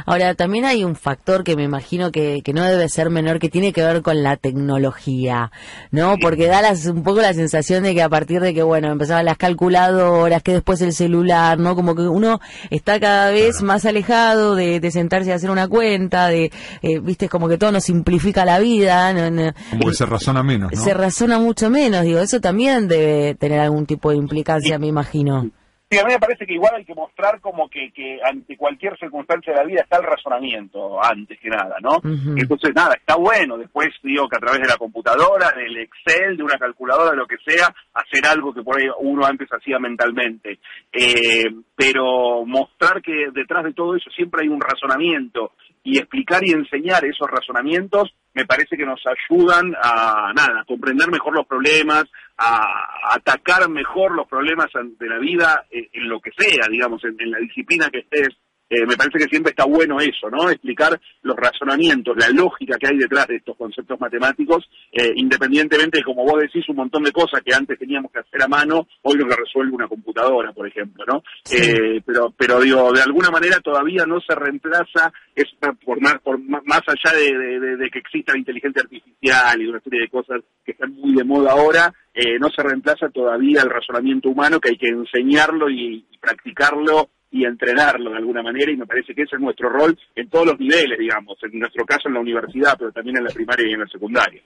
Ahora, 0.07 0.35
también 0.35 0.65
hay 0.65 0.85
un 0.85 0.97
factor 0.97 1.45
que 1.45 1.57
me 1.57 1.63
imagino 1.63 2.11
que, 2.11 2.43
que, 2.45 2.53
no 2.53 2.65
debe 2.65 2.89
ser 2.89 3.11
menor, 3.11 3.39
que 3.39 3.49
tiene 3.49 3.73
que 3.73 3.83
ver 3.83 4.03
con 4.03 4.23
la 4.23 4.37
tecnología, 4.37 5.53
¿no? 5.91 6.17
Porque 6.21 6.47
da 6.47 6.63
un 6.93 7.03
poco 7.03 7.21
la 7.21 7.33
sensación 7.33 7.85
de 7.85 7.95
que 7.95 8.03
a 8.03 8.09
partir 8.09 8.41
de 8.41 8.55
que, 8.55 8.63
bueno, 8.63 8.91
empezaban 8.91 9.25
las 9.25 9.37
calculadoras, 9.37 10.43
que 10.43 10.53
después 10.53 10.81
el 10.81 10.93
celular, 10.93 11.59
¿no? 11.59 11.75
Como 11.75 11.95
que 11.95 12.03
uno 12.03 12.41
está 12.71 12.99
cada 12.99 13.31
vez 13.31 13.63
más 13.63 13.85
alejado 13.85 14.55
de, 14.55 14.81
de, 14.81 14.91
sentarse 14.91 15.33
a 15.33 15.37
hacer 15.37 15.51
una 15.51 15.69
cuenta, 15.69 16.29
de, 16.29 16.51
eh, 16.83 17.01
viste, 17.01 17.29
como 17.29 17.49
que 17.49 17.59
todo 17.59 17.73
nos 17.73 17.85
simplifica 17.85 18.45
la 18.45 18.59
vida. 18.59 19.13
¿no? 19.13 19.53
Como 19.71 19.87
que 19.87 19.95
se 19.95 20.07
razona 20.07 20.43
menos, 20.43 20.73
¿no? 20.73 20.83
Se 20.83 20.95
razona 20.95 21.39
mucho 21.39 21.71
menos, 21.71 22.03
digo, 22.03 22.21
eso 22.21 22.41
también 22.41 22.89
debe 22.89 23.35
tener 23.35 23.61
algún 23.61 23.87
tipo 23.87 24.11
de 24.11 24.17
implicancia, 24.17 24.79
me 24.79 24.87
imagino 24.87 25.51
a 25.99 26.05
mí 26.05 26.13
me 26.13 26.19
parece 26.19 26.47
que 26.47 26.55
igual 26.55 26.75
hay 26.77 26.85
que 26.85 26.95
mostrar 26.95 27.41
como 27.41 27.69
que, 27.69 27.93
que 27.93 28.19
ante 28.23 28.57
cualquier 28.57 28.99
circunstancia 28.99 29.53
de 29.53 29.59
la 29.59 29.67
vida 29.67 29.83
está 29.83 29.99
el 29.99 30.05
razonamiento, 30.05 31.03
antes 31.03 31.39
que 31.41 31.49
nada, 31.49 31.77
¿no? 31.81 32.01
Entonces, 32.37 32.73
nada, 32.75 32.95
está 32.95 33.17
bueno 33.17 33.59
después, 33.59 33.89
digo, 34.03 34.29
que 34.29 34.37
a 34.37 34.41
través 34.41 34.61
de 34.61 34.69
la 34.69 34.77
computadora, 34.77 35.53
del 35.57 35.77
Excel, 35.79 36.37
de 36.37 36.43
una 36.43 36.59
calculadora, 36.59 37.11
de 37.11 37.17
lo 37.17 37.27
que 37.27 37.37
sea, 37.45 37.75
hacer 37.95 38.27
algo 38.27 38.53
que 38.53 38.63
por 38.63 38.79
ahí 38.79 38.89
uno 39.01 39.27
antes 39.27 39.49
hacía 39.51 39.79
mentalmente. 39.79 40.59
Eh, 40.93 41.45
pero 41.77 42.45
mostrar 42.47 43.03
que 43.03 43.31
detrás 43.33 43.65
de 43.65 43.73
todo 43.73 43.97
eso 43.97 44.11
siempre 44.11 44.43
hay 44.43 44.49
un 44.49 44.61
razonamiento 44.61 45.53
y 45.83 45.99
explicar 45.99 46.41
y 46.45 46.53
enseñar 46.53 47.05
esos 47.05 47.29
razonamientos 47.29 48.15
me 48.33 48.47
parece 48.47 48.77
que 48.77 48.85
nos 48.85 49.01
ayudan 49.07 49.75
a 49.81 50.33
nada, 50.35 50.61
a 50.61 50.65
comprender 50.65 51.09
mejor 51.09 51.35
los 51.35 51.47
problemas, 51.47 52.05
a 52.37 53.15
atacar 53.15 53.69
mejor 53.69 54.13
los 54.13 54.27
problemas 54.27 54.71
de 54.75 55.09
la 55.09 55.19
vida 55.19 55.67
eh, 55.71 55.89
en, 55.93 56.09
lo 56.09 56.21
que 56.21 56.31
sea, 56.37 56.67
digamos, 56.69 57.05
en, 57.05 57.17
en 57.21 57.31
la 57.31 57.39
disciplina 57.39 57.91
que 57.91 58.01
estés 58.01 58.31
eh, 58.71 58.87
me 58.87 58.97
parece 58.97 59.19
que 59.19 59.29
siempre 59.29 59.51
está 59.51 59.65
bueno 59.65 59.99
eso, 60.01 60.31
¿no? 60.31 60.49
Explicar 60.49 60.99
los 61.23 61.37
razonamientos, 61.37 62.17
la 62.17 62.31
lógica 62.31 62.77
que 62.79 62.89
hay 62.89 62.97
detrás 62.97 63.27
de 63.27 63.37
estos 63.37 63.57
conceptos 63.57 64.01
matemáticos, 64.01 64.69
eh, 64.91 65.13
independientemente 65.17 65.99
de, 65.99 66.05
como 66.05 66.25
vos 66.25 66.41
decís, 66.41 66.67
un 66.69 66.77
montón 66.77 67.03
de 67.03 67.13
cosas 67.13 67.43
que 67.45 67.55
antes 67.55 67.79
teníamos 67.79 68.11
que 68.11 68.21
hacer 68.21 68.43
a 68.43 68.49
mano, 68.49 68.87
hoy 69.03 69.17
lo 69.17 69.27
que 69.27 69.37
resuelve 69.37 69.75
una 69.75 69.87
computadora, 69.87 70.53
por 70.53 70.67
ejemplo, 70.67 71.05
¿no? 71.07 71.23
Eh, 71.53 72.01
pero, 72.07 72.33
pero 72.37 72.61
digo, 72.61 72.91
de 72.93 73.03
alguna 73.03 73.31
manera 73.31 73.61
todavía 73.61 74.07
no 74.07 74.19
se 74.21 74.35
reemplaza, 74.35 75.13
es 75.35 75.47
por 75.85 76.01
más, 76.01 76.15
por 76.23 76.39
más 76.39 76.83
allá 76.87 77.17
de, 77.17 77.91
que 77.91 77.99
exista 77.99 78.33
la 78.33 78.39
inteligencia 78.39 78.83
artificial 78.83 79.61
y 79.61 79.67
una 79.67 79.81
serie 79.81 80.01
de 80.03 80.09
cosas 80.09 80.41
que 80.65 80.73
están 80.73 80.95
muy 80.95 81.15
de 81.15 81.25
moda 81.25 81.53
ahora, 81.53 81.93
no 82.41 82.49
se 82.49 82.63
reemplaza 82.63 83.09
todavía 83.11 83.63
el 83.63 83.71
razonamiento 83.71 84.31
humano, 84.31 84.61
que 84.61 84.71
hay 84.71 84.79
que 84.79 84.89
enseñarlo 84.89 85.69
y 85.69 86.05
practicarlo 86.21 87.11
y 87.35 87.45
entrenarlo 87.45 88.13
de 88.13 88.19
alguna 88.19 88.45
manera 88.45 88.71
y 88.71 88.77
me 88.77 88.87
parece 88.87 89.13
que 89.13 89.23
ese 89.23 89.35
es 89.35 89.43
nuestro 89.43 89.69
rol 89.69 89.99
en 90.15 90.31
todos 90.31 90.47
los 90.47 90.61
niveles, 90.61 90.97
digamos, 90.97 91.37
en 91.43 91.59
nuestro 91.59 91.85
caso 91.85 92.07
en 92.07 92.15
la 92.15 92.21
universidad, 92.21 92.77
pero 92.79 92.93
también 92.93 93.17
en 93.19 93.25
la 93.25 93.31
primaria 93.31 93.69
y 93.69 93.73
en 93.73 93.81
la 93.81 93.89
secundaria. 93.89 94.41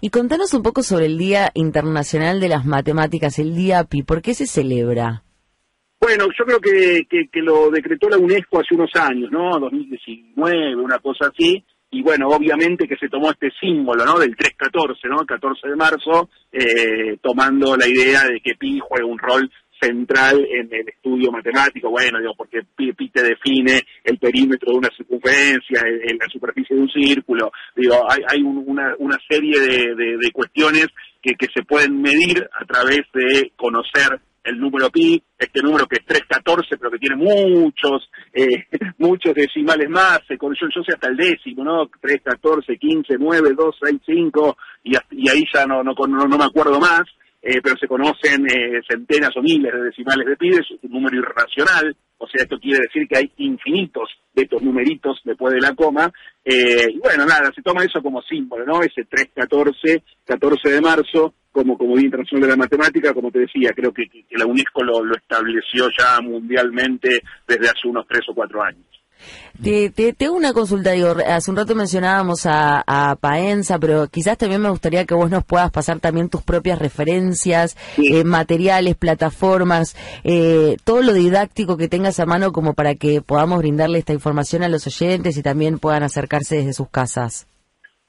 Y 0.00 0.10
contanos 0.10 0.52
un 0.52 0.64
poco 0.64 0.82
sobre 0.82 1.06
el 1.06 1.16
Día 1.16 1.52
Internacional 1.54 2.40
de 2.40 2.48
las 2.48 2.66
Matemáticas, 2.66 3.38
el 3.38 3.54
Día 3.54 3.84
PI, 3.84 4.02
¿por 4.02 4.20
qué 4.20 4.34
se 4.34 4.46
celebra? 4.46 5.22
Bueno, 6.00 6.26
yo 6.36 6.44
creo 6.44 6.58
que, 6.58 7.06
que, 7.08 7.40
lo 7.40 7.70
decretó 7.70 8.08
la 8.08 8.18
UNESCO 8.18 8.58
hace 8.58 8.74
unos 8.74 8.90
años, 8.94 9.30
¿no? 9.30 9.60
2019, 9.60 10.74
una 10.74 10.98
cosa 10.98 11.28
así, 11.32 11.64
y 11.92 12.02
bueno, 12.02 12.26
obviamente 12.28 12.88
que 12.88 12.96
se 12.96 13.08
tomó 13.08 13.30
este 13.30 13.50
símbolo, 13.60 14.04
¿no? 14.04 14.18
Del 14.18 14.34
314, 14.36 15.08
¿no? 15.08 15.20
El 15.20 15.26
14 15.26 15.68
de 15.68 15.76
marzo, 15.76 16.28
eh, 16.50 17.16
tomando 17.22 17.76
la 17.76 17.86
idea 17.86 18.24
de 18.24 18.40
que 18.40 18.56
Pi 18.56 18.80
juega 18.80 19.06
un 19.06 19.18
rol 19.18 19.48
central 19.84 20.46
en 20.50 20.72
el 20.72 20.88
estudio 20.88 21.30
matemático, 21.30 21.90
bueno, 21.90 22.18
digo, 22.20 22.34
porque 22.36 22.60
Pi 22.76 23.10
te 23.10 23.22
define 23.22 23.82
el 24.02 24.18
perímetro 24.18 24.72
de 24.72 24.78
una 24.78 24.90
circunferencia, 24.96 25.82
en, 25.86 26.18
la 26.18 26.28
superficie 26.30 26.76
de 26.76 26.82
un 26.82 26.90
círculo, 26.90 27.50
digo, 27.76 27.94
hay, 28.10 28.20
hay 28.28 28.42
una, 28.42 28.94
una, 28.98 29.18
serie 29.28 29.60
de, 29.60 30.30
cuestiones 30.32 30.86
que, 31.22 31.34
que 31.34 31.46
se 31.54 31.62
pueden 31.62 32.00
medir 32.00 32.48
a 32.52 32.64
través 32.64 33.02
de 33.12 33.52
conocer 33.56 34.20
el 34.44 34.58
número 34.58 34.90
pi, 34.90 35.22
este 35.38 35.62
número 35.62 35.86
que 35.86 35.96
es 35.96 36.04
314, 36.04 36.76
pero 36.76 36.90
que 36.90 36.98
tiene 36.98 37.16
muchos, 37.16 38.10
eh, 38.32 38.66
muchos 38.98 39.34
decimales 39.34 39.88
más, 39.88 40.20
yo, 40.28 40.36
yo 40.52 40.82
sé 40.82 40.92
hasta 40.94 41.08
el 41.08 41.16
décimo, 41.16 41.64
¿no? 41.64 41.88
3, 42.00 42.20
14, 42.22 42.76
15, 42.76 43.14
9, 43.18 43.50
2, 43.56 43.76
6, 43.82 44.00
5, 44.04 44.56
y, 44.84 44.96
ahí 45.28 45.44
ya 45.52 45.66
no, 45.66 45.82
no 45.82 46.38
me 46.38 46.44
acuerdo 46.44 46.78
más. 46.78 47.02
Eh, 47.46 47.60
pero 47.62 47.76
se 47.76 47.86
conocen 47.86 48.46
eh, 48.46 48.80
centenas 48.88 49.36
o 49.36 49.42
miles 49.42 49.70
de 49.70 49.82
decimales 49.82 50.26
de 50.26 50.34
pi, 50.34 50.48
es 50.48 50.64
un 50.82 50.92
número 50.92 51.18
irracional, 51.18 51.94
o 52.16 52.26
sea, 52.26 52.42
esto 52.42 52.58
quiere 52.58 52.80
decir 52.86 53.06
que 53.06 53.18
hay 53.18 53.30
infinitos 53.36 54.08
de 54.32 54.44
estos 54.44 54.62
numeritos 54.62 55.20
después 55.24 55.52
de 55.52 55.60
la 55.60 55.74
coma, 55.74 56.10
eh, 56.42 56.88
y 56.88 56.98
bueno, 57.00 57.26
nada, 57.26 57.52
se 57.54 57.60
toma 57.60 57.84
eso 57.84 58.00
como 58.00 58.22
símbolo, 58.22 58.64
¿no? 58.64 58.80
Ese 58.80 59.04
314, 59.04 60.02
14 60.24 60.70
de 60.70 60.80
marzo, 60.80 61.34
como, 61.52 61.76
como 61.76 61.96
Día 61.96 62.06
Internacional 62.06 62.48
de 62.48 62.56
la 62.56 62.56
Matemática, 62.56 63.12
como 63.12 63.30
te 63.30 63.40
decía, 63.40 63.72
creo 63.76 63.92
que, 63.92 64.04
la 64.30 64.46
UNESCO 64.46 64.82
lo 64.82 65.14
estableció 65.14 65.90
ya 65.98 66.22
mundialmente 66.22 67.20
desde 67.46 67.68
hace 67.68 67.88
unos 67.88 68.06
tres 68.08 68.22
o 68.30 68.34
cuatro 68.34 68.62
años. 68.62 68.93
Te, 69.62 69.90
te, 69.90 70.12
tengo 70.12 70.34
una 70.34 70.52
consulta, 70.52 70.90
digo, 70.92 71.14
hace 71.26 71.50
un 71.50 71.56
rato 71.56 71.76
mencionábamos 71.76 72.44
a, 72.44 72.82
a, 72.86 73.14
Paenza, 73.14 73.78
pero 73.78 74.08
quizás 74.08 74.36
también 74.36 74.60
me 74.60 74.68
gustaría 74.68 75.04
que 75.04 75.14
vos 75.14 75.30
nos 75.30 75.44
puedas 75.44 75.70
pasar 75.70 76.00
también 76.00 76.28
tus 76.28 76.42
propias 76.42 76.78
referencias, 76.80 77.76
eh, 77.96 78.24
materiales, 78.24 78.96
plataformas, 78.96 79.96
eh, 80.24 80.76
todo 80.84 81.02
lo 81.02 81.12
didáctico 81.12 81.76
que 81.76 81.88
tengas 81.88 82.18
a 82.18 82.26
mano 82.26 82.52
como 82.52 82.74
para 82.74 82.96
que 82.96 83.22
podamos 83.22 83.58
brindarle 83.58 83.98
esta 83.98 84.12
información 84.12 84.64
a 84.64 84.68
los 84.68 84.86
oyentes 84.88 85.36
y 85.36 85.42
también 85.42 85.78
puedan 85.78 86.02
acercarse 86.02 86.56
desde 86.56 86.72
sus 86.72 86.88
casas. 86.88 87.46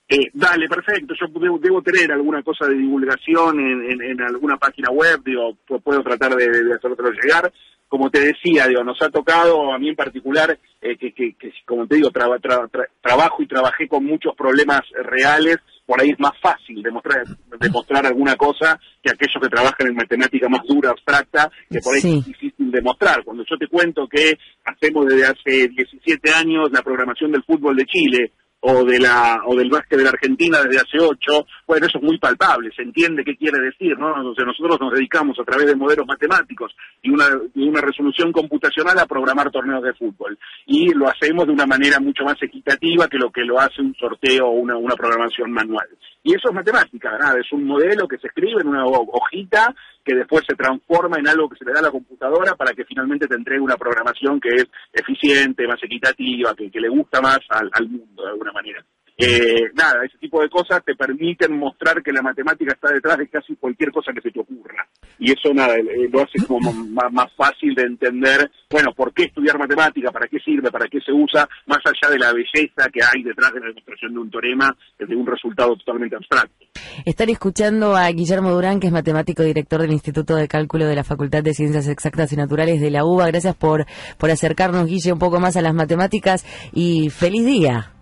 Eh, 0.08 0.30
dale, 0.34 0.68
perfecto. 0.68 1.14
Yo 1.20 1.28
debo, 1.60 1.82
tener 1.82 2.12
alguna 2.12 2.44
cosa 2.44 2.68
de 2.68 2.76
divulgación 2.76 3.60
en, 3.60 4.02
en, 4.02 4.22
alguna 4.22 4.58
página 4.58 4.90
web, 4.92 5.22
digo, 5.24 5.58
puedo 5.84 6.04
tratar 6.04 6.36
de, 6.36 6.48
de 6.48 6.74
hacértelo 6.76 7.12
llegar 7.12 7.52
como 7.96 8.10
te 8.10 8.20
decía, 8.20 8.68
digo, 8.68 8.84
nos 8.84 9.02
ha 9.02 9.10
tocado, 9.10 9.72
a 9.72 9.80
mí 9.80 9.88
en 9.88 9.96
particular, 9.96 10.60
eh, 10.82 10.98
que, 10.98 11.14
que, 11.14 11.34
como 11.66 11.88
te 11.88 11.96
digo, 11.96 12.12
trabajo 12.12 13.42
y 13.42 13.48
trabajé 13.48 13.88
con 13.88 14.04
muchos 14.04 14.36
problemas 14.36 14.82
reales, 15.02 15.60
por 15.86 16.02
ahí 16.02 16.10
es 16.10 16.20
más 16.20 16.34
fácil 16.42 16.84
demostrar, 16.84 17.24
demostrar 17.58 18.06
alguna 18.06 18.36
cosa 18.36 18.78
que 19.02 19.12
aquellos 19.12 19.42
que 19.42 19.48
trabajan 19.48 19.88
en 19.88 19.96
matemática 19.96 20.50
más 20.50 20.64
dura, 20.68 20.90
abstracta, 20.90 21.50
que 21.70 21.80
por 21.80 21.94
ahí 21.94 22.02
es 22.02 22.26
difícil 22.26 22.70
demostrar. 22.70 23.24
Cuando 23.24 23.46
yo 23.50 23.58
te 23.58 23.70
cuento 23.70 24.10
que 24.10 24.38
hacemos 24.66 25.06
desde 25.06 25.28
hace 25.28 25.70
17 25.70 26.34
años 26.34 26.74
la 26.74 26.82
programación 26.82 27.32
del 27.32 27.46
fútbol 27.46 27.78
de 27.78 27.86
Chile, 27.86 28.34
o 28.68 28.84
de 28.84 29.00
la 29.00 29.42
o 29.46 29.56
del 29.56 29.70
básquet 29.70 29.98
de 29.98 30.04
la 30.04 30.10
Argentina 30.10 30.60
desde 30.64 30.82
hace 30.82 31.00
ocho, 31.00 31.46
bueno, 31.68 31.88
eso 31.88 31.98
es 31.98 32.04
muy 32.04 32.18
palpable, 32.20 32.72
se 32.76 32.84
entiende 32.84 33.24
qué 33.24 33.36
quiere 33.36 33.60
decir, 33.60 33.98
¿no? 33.98 34.16
Entonces 34.16 34.46
nosotros 34.46 34.80
nos 34.80 34.94
dedicamos 34.94 35.38
a 35.40 35.44
través 35.44 35.68
de 35.68 35.76
modelos 35.76 36.06
matemáticos 36.08 36.76
y 37.02 37.10
una, 37.10 37.82
resolución 37.82 38.32
computacional 38.32 38.98
a 39.00 39.06
programar 39.06 39.52
torneos 39.52 39.84
de 39.84 39.94
fútbol. 39.94 40.38
Y 40.66 40.94
lo 40.94 41.08
hacemos 41.08 41.46
de 41.46 41.54
una 41.54 41.66
manera 41.66 42.00
mucho 42.00 42.24
más 42.24 42.42
equitativa 42.42 43.08
que 43.08 43.18
lo 43.18 43.32
que 43.32 43.44
lo 43.44 43.60
hace 43.60 43.82
un 43.82 43.94
sorteo 43.96 44.48
o 44.48 44.52
una, 44.52 44.78
una 44.78 44.96
programación 44.96 45.52
manual. 45.52 45.88
Y 46.24 46.34
eso 46.34 46.50
es 46.50 46.56
matemática, 46.56 47.18
nada, 47.18 47.40
es 47.40 47.52
un 47.52 47.66
modelo 47.66 48.08
que 48.08 48.18
se 48.18 48.28
escribe 48.28 48.62
en 48.62 48.68
una 48.68 48.86
hojita 48.86 49.76
que 50.06 50.16
después 50.16 50.44
se 50.48 50.56
transforma 50.56 51.18
en 51.18 51.28
algo 51.28 51.50
que 51.50 51.58
se 51.58 51.66
le 51.66 51.74
da 51.74 51.80
a 51.80 51.84
la 51.84 51.92
computadora 51.92 52.56
para 52.56 52.74
que 52.74 52.86
finalmente 52.86 53.28
te 53.28 53.36
entregue 53.36 53.60
una 53.60 53.76
programación 53.76 54.40
que 54.40 54.50
es 54.50 54.66
eficiente, 54.94 55.68
más 55.68 55.82
equitativa, 55.84 56.54
que, 56.56 56.70
le 56.80 56.90
gusta 56.90 57.20
más 57.22 57.40
al, 57.50 57.90
mundo 57.90 58.24
de 58.24 58.30
alguna 58.30 58.52
manera. 58.52 58.86
Eh, 59.18 59.72
nada, 59.74 60.04
ese 60.06 60.18
tipo 60.18 60.42
de 60.42 60.50
cosas 60.50 60.84
te 60.84 60.94
permiten 60.94 61.58
mostrar 61.58 62.04
que 62.04 62.12
la 62.12 62.22
matemática 62.22 62.74
está 62.74 62.92
detrás 62.92 63.18
de 63.18 63.30
casi 63.30 63.56
cualquier 63.56 63.92
cosa 63.92 64.12
que 64.12 64.22
se 64.22 64.32
te 64.32 64.40
ocurra. 64.42 64.88
Y 65.20 65.32
eso, 65.32 65.54
nada, 65.54 65.76
eh, 65.78 66.10
lo 66.12 66.22
hace 66.22 66.46
como 66.46 66.74
más, 66.74 67.32
fácil 67.38 67.74
de 67.76 67.84
entender, 67.84 68.52
bueno, 68.70 68.92
por 68.94 69.14
qué 69.14 69.24
estudiar 69.24 69.58
matemática, 69.58 70.12
para 70.12 70.28
qué 70.28 70.40
sirve, 70.40 70.70
para 70.70 70.88
qué 70.88 71.00
se 71.00 71.14
usa, 71.14 71.48
más 71.66 71.80
allá 71.86 72.12
de 72.12 72.20
la 72.20 72.34
belleza 72.34 72.90
que 72.92 73.00
hay 73.02 73.24
detrás 73.24 73.54
de 73.54 73.62
la 73.62 73.68
demostración 73.68 74.14
de 74.14 74.20
un 74.20 74.30
teorema, 74.30 74.76
de 75.00 75.16
un 75.16 75.26
resultado 75.26 75.78
totalmente 75.78 76.18
abstracto. 76.18 76.66
Están 77.06 77.30
escuchando 77.30 77.96
a 77.96 78.10
Guillermo 78.10 78.52
Durán, 78.52 78.82
que 78.82 78.88
es 78.88 78.94
matemático 78.94 79.44
director 79.44 79.80
del 79.80 79.92
Instituto 79.92 80.36
de 80.36 80.50
Cálculo 80.50 80.88
de 80.88 80.96
la 80.96 81.06
Facultad 81.06 81.42
de 81.42 81.54
Ciencias 81.54 81.88
Exactas 81.88 82.34
y 82.34 82.36
Naturales 82.36 82.82
de 82.82 82.92
la 82.92 83.06
UBA. 83.06 83.28
Gracias 83.28 83.56
por, 83.56 83.86
por 84.18 84.30
acercarnos, 84.30 84.88
Guille, 84.88 85.14
un 85.14 85.20
poco 85.20 85.40
más 85.40 85.56
a 85.56 85.62
las 85.62 85.74
matemáticas 85.74 86.46
y 86.74 87.10
feliz 87.10 87.46
día. 87.46 87.95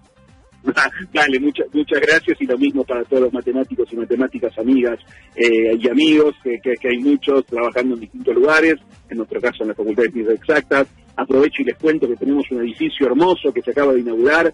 Dale, 1.13 1.39
muchas 1.39 1.67
muchas 1.73 1.99
gracias 2.01 2.39
y 2.39 2.45
lo 2.45 2.57
mismo 2.57 2.83
para 2.83 3.03
todos 3.03 3.23
los 3.23 3.33
matemáticos 3.33 3.87
y 3.91 3.95
matemáticas 3.97 4.57
amigas 4.57 4.99
eh, 5.35 5.77
y 5.77 5.89
amigos, 5.89 6.35
que, 6.43 6.87
hay 6.87 6.97
muchos 6.99 7.45
trabajando 7.45 7.95
en 7.95 8.01
distintos 8.01 8.35
lugares, 8.35 8.75
en 9.09 9.17
nuestro 9.17 9.41
caso 9.41 9.63
en 9.63 9.69
la 9.69 9.75
Facultad 9.75 10.03
de 10.03 10.11
Ciencias 10.11 10.39
Exactas. 10.39 10.87
Aprovecho 11.15 11.61
y 11.61 11.65
les 11.65 11.77
cuento 11.77 12.07
que 12.07 12.15
tenemos 12.15 12.43
un 12.49 12.61
edificio 12.61 13.05
hermoso 13.05 13.53
que 13.53 13.61
se 13.61 13.69
acaba 13.69 13.93
de 13.93 13.99
inaugurar, 13.99 14.51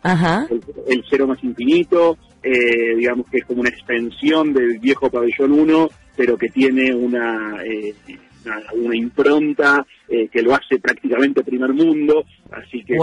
el, 0.49 1.03
Cero 1.09 1.25
Más 1.25 1.41
Infinito, 1.41 2.17
eh, 2.43 2.97
digamos 2.97 3.27
que 3.29 3.37
es 3.37 3.45
como 3.45 3.61
una 3.61 3.69
extensión 3.69 4.51
del 4.51 4.77
viejo 4.77 5.09
pabellón 5.09 5.53
1, 5.53 5.89
pero 6.17 6.37
que 6.37 6.49
tiene 6.49 6.93
una... 6.93 7.63
Eh, 7.63 7.93
una, 8.75 8.95
impronta 8.95 9.85
que 10.31 10.41
lo 10.41 10.53
hace 10.53 10.79
prácticamente 10.79 11.43
primer 11.43 11.71
mundo, 11.71 12.23
así 12.51 12.83
que 12.83 12.95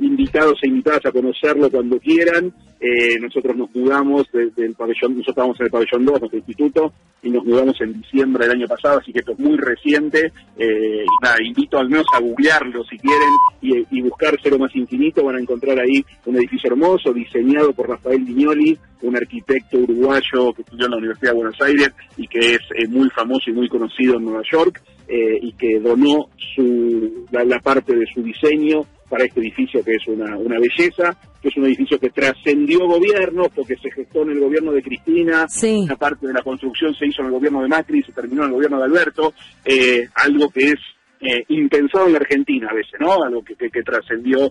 invitados 0.00 0.58
e 0.62 0.68
invitadas 0.68 1.06
a 1.06 1.12
conocerlo 1.12 1.70
cuando 1.70 1.98
quieran. 1.98 2.52
Eh, 2.82 3.18
nosotros 3.20 3.54
nos 3.56 3.74
mudamos 3.74 4.26
desde 4.32 4.64
el 4.64 4.74
pabellón, 4.74 5.12
nosotros 5.12 5.28
estábamos 5.28 5.60
en 5.60 5.66
el 5.66 5.70
pabellón 5.70 6.06
2, 6.06 6.20
nuestro 6.20 6.38
instituto, 6.38 6.92
y 7.22 7.28
nos 7.28 7.44
mudamos 7.44 7.78
en 7.82 8.00
diciembre 8.00 8.46
del 8.46 8.56
año 8.56 8.66
pasado, 8.66 9.00
así 9.00 9.12
que 9.12 9.18
esto 9.18 9.32
es 9.32 9.38
muy 9.38 9.58
reciente. 9.58 10.32
Eh, 10.56 11.04
y 11.04 11.22
nada, 11.24 11.36
invito 11.44 11.78
al 11.78 11.90
menos 11.90 12.06
a 12.14 12.20
googlearlo 12.20 12.82
si 12.84 12.96
quieren 12.96 13.28
y, 13.60 14.00
buscar 14.00 14.34
Cero 14.42 14.56
Más 14.58 14.74
Infinito. 14.74 15.24
Van 15.24 15.36
a 15.36 15.40
encontrar 15.40 15.78
ahí 15.78 16.02
un 16.24 16.36
edificio 16.36 16.70
hermoso 16.70 17.12
diseñado 17.12 17.74
por 17.74 17.86
Rafael 17.86 18.24
Viñoli, 18.24 18.78
un 19.02 19.16
arquitecto 19.16 19.76
uruguayo 19.76 20.54
que 20.54 20.62
estudió 20.62 20.86
en 20.86 20.92
la 20.92 20.96
Universidad 20.98 21.32
de 21.32 21.36
Buenos 21.36 21.60
Aires 21.60 21.90
y 22.16 22.26
que 22.26 22.54
es 22.54 22.60
eh, 22.76 22.88
muy 22.88 23.10
famoso 23.10 23.50
y 23.50 23.52
muy 23.52 23.68
conocido 23.68 24.16
en 24.16 24.24
Nueva 24.24 24.42
York. 24.50 24.80
Y 25.12 25.52
que 25.52 25.80
donó 25.80 26.28
su, 26.54 27.26
la 27.32 27.58
parte 27.58 27.96
de 27.96 28.06
su 28.14 28.22
diseño 28.22 28.86
para 29.10 29.24
este 29.24 29.40
edificio 29.40 29.84
que 29.84 29.92
es 29.92 30.06
una, 30.06 30.38
una 30.38 30.58
belleza, 30.58 31.16
que 31.42 31.48
es 31.48 31.56
un 31.56 31.66
edificio 31.66 31.98
que 31.98 32.10
trascendió 32.10 32.86
gobiernos 32.86 33.48
porque 33.54 33.74
se 33.76 33.90
gestó 33.90 34.22
en 34.22 34.30
el 34.30 34.40
gobierno 34.40 34.72
de 34.72 34.82
Cristina, 34.82 35.46
una 35.62 35.96
parte 35.96 36.26
de 36.28 36.32
la 36.32 36.42
construcción 36.42 36.94
se 36.94 37.06
hizo 37.06 37.22
en 37.22 37.26
el 37.26 37.32
gobierno 37.32 37.60
de 37.60 37.68
Macri 37.68 37.98
y 37.98 38.02
se 38.02 38.12
terminó 38.12 38.42
en 38.42 38.48
el 38.48 38.54
gobierno 38.54 38.78
de 38.78 38.84
Alberto, 38.84 39.34
eh, 39.64 40.08
algo 40.14 40.48
que 40.48 40.60
es 40.60 40.78
eh, 41.22 41.44
impensado 41.48 42.06
en 42.06 42.12
la 42.14 42.18
Argentina 42.18 42.68
a 42.70 42.74
veces, 42.74 42.98
¿no? 42.98 43.22
Algo 43.22 43.42
que, 43.42 43.54
que, 43.54 43.82
trascendió 43.82 44.48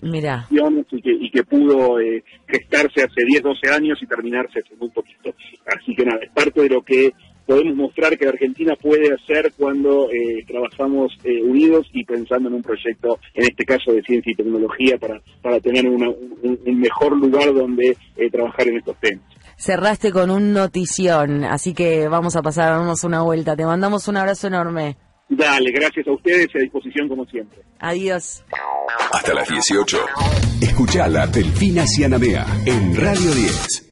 y 0.91 1.02
que, 1.02 1.12
y 1.12 1.32
que 1.32 1.43
pudo 1.43 2.00
eh, 2.00 2.24
gestarse 2.48 3.02
hace 3.02 3.26
10, 3.26 3.41
12 3.41 3.69
años 3.72 3.98
y 4.02 4.06
terminarse 4.06 4.60
hace 4.60 4.76
muy 4.76 4.89
poquito. 4.89 5.34
Así 5.65 5.95
que 5.95 6.06
nada, 6.06 6.19
es 6.22 6.32
parte 6.32 6.62
de 6.62 6.69
lo 6.69 6.84
que 6.84 7.12
podemos 7.50 7.76
mostrar 7.76 8.16
que 8.16 8.28
Argentina 8.28 8.76
puede 8.80 9.12
hacer 9.12 9.52
cuando 9.58 10.08
eh, 10.12 10.46
trabajamos 10.48 11.12
eh, 11.24 11.42
unidos 11.42 11.88
y 11.94 12.06
pensando 12.06 12.48
en 12.48 12.54
un 12.54 12.62
proyecto, 12.62 13.18
en 13.34 13.46
este 13.46 13.66
caso 13.66 13.92
de 13.92 14.04
ciencia 14.04 14.32
y 14.32 14.36
tecnología, 14.36 15.00
para, 15.00 15.20
para 15.42 15.60
tener 15.60 15.88
un, 15.90 16.16
mejor 16.80 17.18
lugar 17.18 17.52
donde 17.52 17.98
eh, 18.18 18.30
trabajar 18.30 18.68
en 18.68 18.78
estos 18.78 18.96
temas. 19.00 19.24
Cerraste 19.58 20.12
con 20.12 20.30
un 20.30 20.54
notición, 20.54 21.44
así 21.44 21.74
que 21.74 22.08
vamos 22.08 22.36
a 22.36 22.44
pasar, 22.44 22.78
vamos 22.78 23.04
una 23.04 23.24
vuelta. 23.24 23.56
Te 23.56 23.66
mandamos 23.66 24.08
un 24.08 24.18
abrazo 24.18 24.46
enorme. 24.46 24.98
Dale, 25.28 25.72
gracias 25.72 26.08
a 26.08 26.12
ustedes 26.12 26.50
y 26.54 26.58
a 26.60 26.62
disposición 26.62 27.08
como 27.08 27.26
siempre. 27.26 27.64
Adiós. 27.80 28.44
Hasta 29.12 29.34
las 29.34 29.50
18. 29.50 29.98
Escuchala 30.62 31.26
Delfina 31.26 31.86
Cianamea 31.88 32.46
en 32.68 32.96
Radio 32.96 33.32
10. 33.32 33.88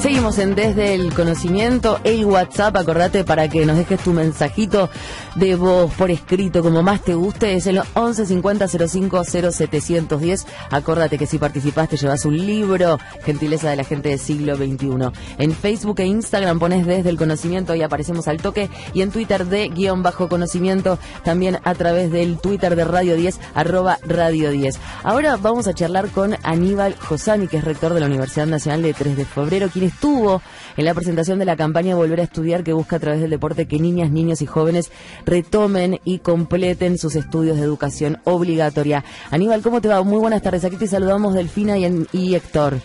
Seguimos 0.00 0.38
en 0.38 0.54
Desde 0.54 0.94
el 0.94 1.12
Conocimiento, 1.12 1.98
el 2.04 2.24
WhatsApp, 2.24 2.76
acordate 2.76 3.24
para 3.24 3.48
que 3.48 3.66
nos 3.66 3.76
dejes 3.76 4.00
tu 4.00 4.12
mensajito 4.12 4.88
de 5.34 5.56
voz 5.56 5.92
por 5.94 6.10
escrito, 6.10 6.62
como 6.62 6.82
más 6.82 7.02
te 7.02 7.14
guste, 7.14 7.54
es 7.54 7.66
el 7.66 7.80
11 7.94 8.26
50 8.26 8.68
05 8.68 9.24
0710. 9.24 10.46
Acordate 10.70 11.18
que 11.18 11.26
si 11.26 11.38
participaste 11.38 11.96
llevas 11.96 12.24
un 12.24 12.36
libro, 12.36 12.98
gentileza 13.24 13.68
de 13.70 13.76
la 13.76 13.84
gente 13.84 14.10
del 14.10 14.18
siglo 14.18 14.56
XXI. 14.56 15.10
En 15.38 15.52
Facebook 15.52 16.00
e 16.00 16.06
Instagram 16.06 16.58
pones 16.58 16.86
Desde 16.86 17.10
el 17.10 17.16
Conocimiento 17.16 17.74
y 17.74 17.82
aparecemos 17.82 18.28
al 18.28 18.38
toque, 18.38 18.70
y 18.94 19.02
en 19.02 19.10
Twitter 19.10 19.46
de 19.46 19.68
guion 19.68 20.02
bajo 20.02 20.28
conocimiento, 20.28 20.98
también 21.24 21.58
a 21.64 21.74
través 21.74 22.10
del 22.12 22.38
Twitter 22.38 22.76
de 22.76 22.84
Radio 22.84 23.16
10, 23.16 23.40
arroba 23.54 23.98
Radio 24.06 24.50
10. 24.50 24.78
Ahora 25.02 25.36
vamos 25.36 25.66
a 25.66 25.74
charlar 25.74 26.08
con 26.10 26.36
Aníbal 26.42 26.96
Josani, 26.96 27.48
que 27.48 27.56
es 27.58 27.64
rector 27.64 27.92
de 27.92 28.00
la 28.00 28.06
Universidad 28.06 28.46
Nacional 28.46 28.82
de 28.82 28.94
3 28.94 29.16
de 29.16 29.24
Febrero, 29.24 29.68
estuvo 29.88 30.42
en 30.76 30.84
la 30.84 30.94
presentación 30.94 31.38
de 31.38 31.44
la 31.44 31.56
campaña 31.56 31.94
Volver 31.94 32.20
a 32.20 32.24
Estudiar 32.24 32.64
que 32.64 32.72
busca 32.72 32.96
a 32.96 32.98
través 32.98 33.20
del 33.20 33.30
deporte 33.30 33.66
que 33.66 33.78
niñas, 33.78 34.10
niños 34.10 34.42
y 34.42 34.46
jóvenes 34.46 34.90
retomen 35.24 36.00
y 36.04 36.18
completen 36.18 36.98
sus 36.98 37.16
estudios 37.16 37.56
de 37.56 37.62
educación 37.62 38.18
obligatoria. 38.24 39.04
Aníbal, 39.30 39.62
¿cómo 39.62 39.80
te 39.80 39.88
va? 39.88 40.02
Muy 40.02 40.18
buenas 40.18 40.42
tardes. 40.42 40.64
Aquí 40.64 40.76
te 40.76 40.86
saludamos 40.86 41.34
Delfina 41.34 41.78
y, 41.78 42.06
y 42.12 42.34
Héctor. 42.34 42.80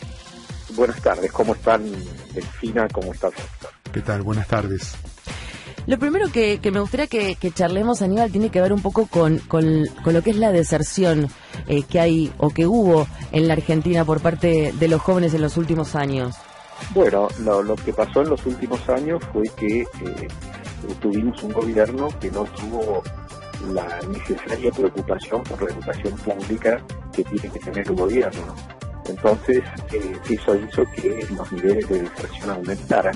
Buenas 0.75 1.01
tardes. 1.01 1.31
¿Cómo 1.31 1.53
están 1.53 1.83
Delfina? 2.33 2.87
¿Cómo 2.89 3.13
estás 3.13 3.33
Héctor? 3.33 3.71
¿Qué 3.91 4.01
tal? 4.01 4.21
Buenas 4.21 4.47
tardes. 4.47 4.95
Lo 5.87 5.97
primero 5.97 6.31
que, 6.31 6.59
me 6.71 6.79
gustaría 6.79 7.07
que, 7.07 7.51
charlemos, 7.51 8.01
Aníbal, 8.01 8.31
tiene 8.31 8.49
que 8.49 8.61
ver 8.61 8.71
un 8.71 8.81
poco 8.81 9.07
con, 9.07 9.39
con, 9.39 9.83
lo 10.05 10.21
que 10.21 10.29
es 10.29 10.35
la 10.35 10.51
deserción 10.51 11.27
eh, 11.67 11.83
que 11.83 11.99
hay 11.99 12.31
o 12.37 12.51
que 12.51 12.67
hubo 12.67 13.07
en 13.31 13.47
la 13.47 13.53
Argentina 13.53 14.05
por 14.05 14.21
parte 14.21 14.73
de 14.73 14.87
los 14.87 15.01
jóvenes 15.01 15.33
en 15.33 15.41
los 15.41 15.57
últimos 15.57 15.95
años. 15.95 16.35
Bueno, 16.93 17.27
lo, 17.39 17.75
que 17.75 17.93
pasó 17.93 18.21
en 18.21 18.29
los 18.29 18.45
últimos 18.45 18.87
años 18.89 19.23
fue 19.31 19.43
que 19.55 19.81
eh, 19.81 20.27
tuvimos 20.99 21.41
un 21.43 21.53
gobierno 21.53 22.09
que 22.19 22.29
no 22.31 22.43
tuvo 22.43 23.01
la 23.73 23.99
necesaria 24.09 24.71
preocupación 24.71 25.43
por 25.43 25.61
la 25.63 25.71
educación 25.71 26.13
pública 26.17 26.83
que 27.13 27.23
tiene 27.23 27.49
que 27.49 27.59
tener 27.59 27.87
el 27.87 27.95
gobierno. 27.95 28.55
Entonces, 29.07 29.63
eh, 29.93 30.17
eso 30.29 30.55
hizo 30.55 30.83
que 30.95 31.25
los 31.35 31.51
niveles 31.51 31.87
de 31.89 32.01
deserción 32.01 32.49
aumentaran, 32.49 33.15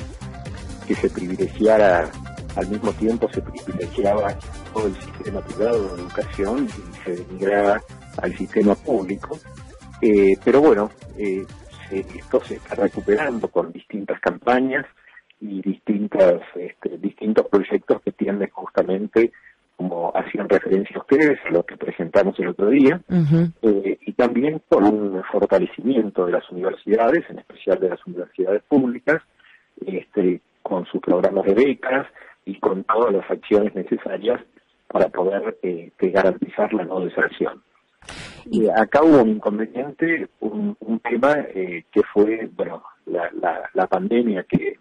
que 0.88 0.96
se 0.96 1.10
privilegiara, 1.10 2.10
al 2.56 2.68
mismo 2.68 2.92
tiempo 2.94 3.30
se 3.32 3.42
privilegiaba 3.42 4.38
todo 4.74 4.88
el 4.88 4.96
sistema 4.96 5.42
privado 5.42 5.96
de 5.96 6.02
educación 6.02 6.68
y 6.68 7.04
se 7.04 7.16
denigraba 7.16 7.82
al 8.22 8.38
sistema 8.38 8.76
público. 8.76 9.38
Eh, 10.02 10.36
pero 10.44 10.62
bueno, 10.62 10.92
eh, 11.18 11.46
esto 12.00 12.42
se 12.42 12.56
está 12.56 12.76
recuperando 12.76 13.48
con 13.48 13.72
distintas 13.72 14.20
campañas 14.20 14.86
y 15.40 15.62
distintas, 15.62 16.42
este, 16.56 16.98
distintos 16.98 17.48
proyectos 17.48 18.02
que 18.02 18.12
tienden 18.12 18.50
justamente, 18.52 19.32
como 19.76 20.12
hacían 20.16 20.48
referencia 20.48 20.98
ustedes, 20.98 21.38
a 21.46 21.52
lo 21.52 21.64
que 21.64 21.78
presentamos 21.78 22.40
el 22.40 22.48
otro 22.50 22.70
día, 22.70 23.02
eh, 23.62 23.98
y 24.02 24.14
también 24.14 24.62
con 24.70 24.86
un 24.86 25.24
fortalecimiento 25.32 26.26
de 26.26 26.32
las 26.32 26.50
universidades, 26.50 27.30
en 27.30 27.40
especial 27.40 27.80
de 27.80 27.90
las 27.90 28.06
universidades 28.06 28.64
públicas, 28.64 29.22
este, 29.86 30.42
con 30.64 30.86
sus 30.86 31.02
programas 31.02 31.46
de 31.46 31.54
becas 31.54 32.08
y 32.46 32.60
con 32.60 32.84
todas 32.86 33.14
las 33.14 33.30
acciones 33.30 33.76
necesarias 33.76 34.42
para 34.88 35.10
poder 35.10 35.58
eh, 35.62 35.92
garantizar 36.00 36.74
la 36.74 36.86
no 36.86 37.02
deserción. 37.02 37.62
Y 38.46 38.70
acá 38.70 39.04
hubo 39.04 39.22
un 39.22 39.30
inconveniente, 39.30 40.30
un, 40.40 40.76
tema 41.04 41.36
eh, 41.54 41.86
que 41.92 42.02
fue, 42.14 42.50
bueno, 42.56 42.84
la, 43.06 43.30
la, 43.74 43.88
pandemia 43.88 44.44
que, 44.44 44.78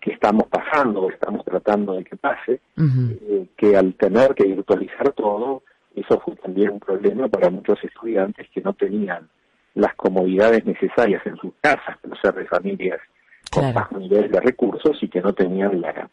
que 0.00 0.12
estamos 0.12 0.48
pasando, 0.48 1.08
estamos 1.10 1.44
tratando 1.44 1.94
de 1.94 2.04
que 2.04 2.16
pase, 2.16 2.60
eh, 2.78 3.46
que 3.56 3.76
al 3.76 3.94
tener 3.94 4.34
que 4.34 4.44
virtualizar 4.44 5.12
todo, 5.12 5.62
eso 5.94 6.20
fue 6.20 6.36
también 6.36 6.70
un 6.70 6.80
problema 6.80 7.28
para 7.28 7.50
muchos 7.50 7.82
estudiantes 7.84 8.48
que 8.50 8.60
no 8.60 8.72
tenían 8.72 9.28
las 9.74 9.94
comodidades 9.94 10.64
necesarias 10.64 11.22
en 11.26 11.36
sus 11.36 11.52
casas, 11.60 11.96
por 11.98 12.20
ser 12.20 12.34
de 12.34 12.46
familias 12.46 13.00
con 13.50 13.72
bajo 13.74 13.98
nivel 13.98 14.30
de 14.30 14.40
recursos 14.40 14.96
y 15.02 15.08
que 15.08 15.20
no 15.20 15.32
tenían 15.34 15.80
la, 15.80 16.08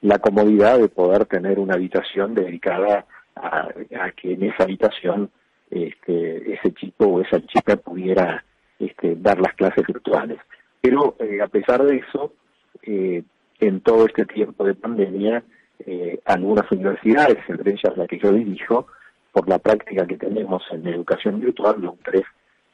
la 0.00 0.18
comodidad 0.18 0.78
de 0.78 0.88
poder 0.88 1.26
tener 1.26 1.58
una 1.58 1.74
habitación 1.74 2.34
dedicada 2.34 3.04
a, 3.36 3.68
a 4.00 4.10
que 4.12 4.32
en 4.32 4.44
esa 4.44 4.64
habitación 4.64 5.30
este, 5.72 6.52
ese 6.52 6.72
chico 6.74 7.06
o 7.06 7.20
esa 7.22 7.40
chica 7.46 7.76
pudiera 7.76 8.44
este, 8.78 9.16
dar 9.16 9.40
las 9.40 9.54
clases 9.54 9.86
virtuales. 9.86 10.38
Pero 10.80 11.16
eh, 11.18 11.40
a 11.40 11.48
pesar 11.48 11.82
de 11.82 11.96
eso, 11.96 12.34
eh, 12.82 13.22
en 13.60 13.80
todo 13.80 14.06
este 14.06 14.26
tiempo 14.26 14.64
de 14.64 14.74
pandemia, 14.74 15.42
eh, 15.78 16.20
algunas 16.26 16.70
universidades, 16.70 17.38
entre 17.48 17.72
ellas 17.72 17.96
la 17.96 18.06
que 18.06 18.18
yo 18.18 18.32
dirijo, 18.32 18.86
por 19.32 19.48
la 19.48 19.58
práctica 19.58 20.06
que 20.06 20.18
tenemos 20.18 20.62
en 20.70 20.86
educación 20.86 21.40
virtual, 21.40 21.80
los 21.80 21.94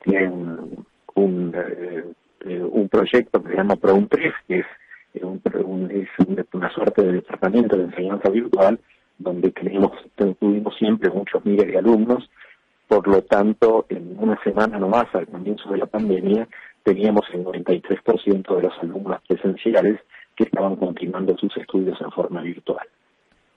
tienen 0.02 0.87
un, 1.14 1.54
un 2.44 2.88
proyecto 2.88 3.42
que 3.42 3.50
se 3.50 3.56
llama 3.56 3.76
PROUN3, 3.76 4.32
que 4.48 4.58
es 4.61 4.66
una 6.52 6.70
suerte 6.70 7.02
de 7.02 7.12
departamento 7.12 7.76
de 7.76 7.84
enseñanza 7.84 8.28
virtual, 8.30 8.80
donde 9.18 9.50
tenemos, 9.50 9.92
tuvimos 10.38 10.76
siempre 10.76 11.11
muchos 11.11 11.44
miles 11.44 11.66
de 11.66 11.78
alumnos, 11.78 12.28
por 12.88 13.07
lo 13.07 13.22
tanto, 13.22 13.85
en 13.90 14.16
una 14.18 14.42
semana 14.42 14.79
nomás, 14.79 15.07
al 15.14 15.27
comienzo 15.29 15.70
de 15.70 15.79
la 15.79 15.87
pandemia, 15.87 16.48
teníamos 16.83 17.22
el 17.35 17.44
93% 17.44 18.57
de 18.57 18.62
los 18.62 18.72
alumnos 18.81 19.20
presenciales 19.29 20.01
que 20.35 20.44
estaban 20.44 20.77
continuando 20.77 21.37
sus 21.37 21.55
estudios 21.59 22.01
en 22.01 22.11
forma 22.11 22.42
virtual. 22.42 22.87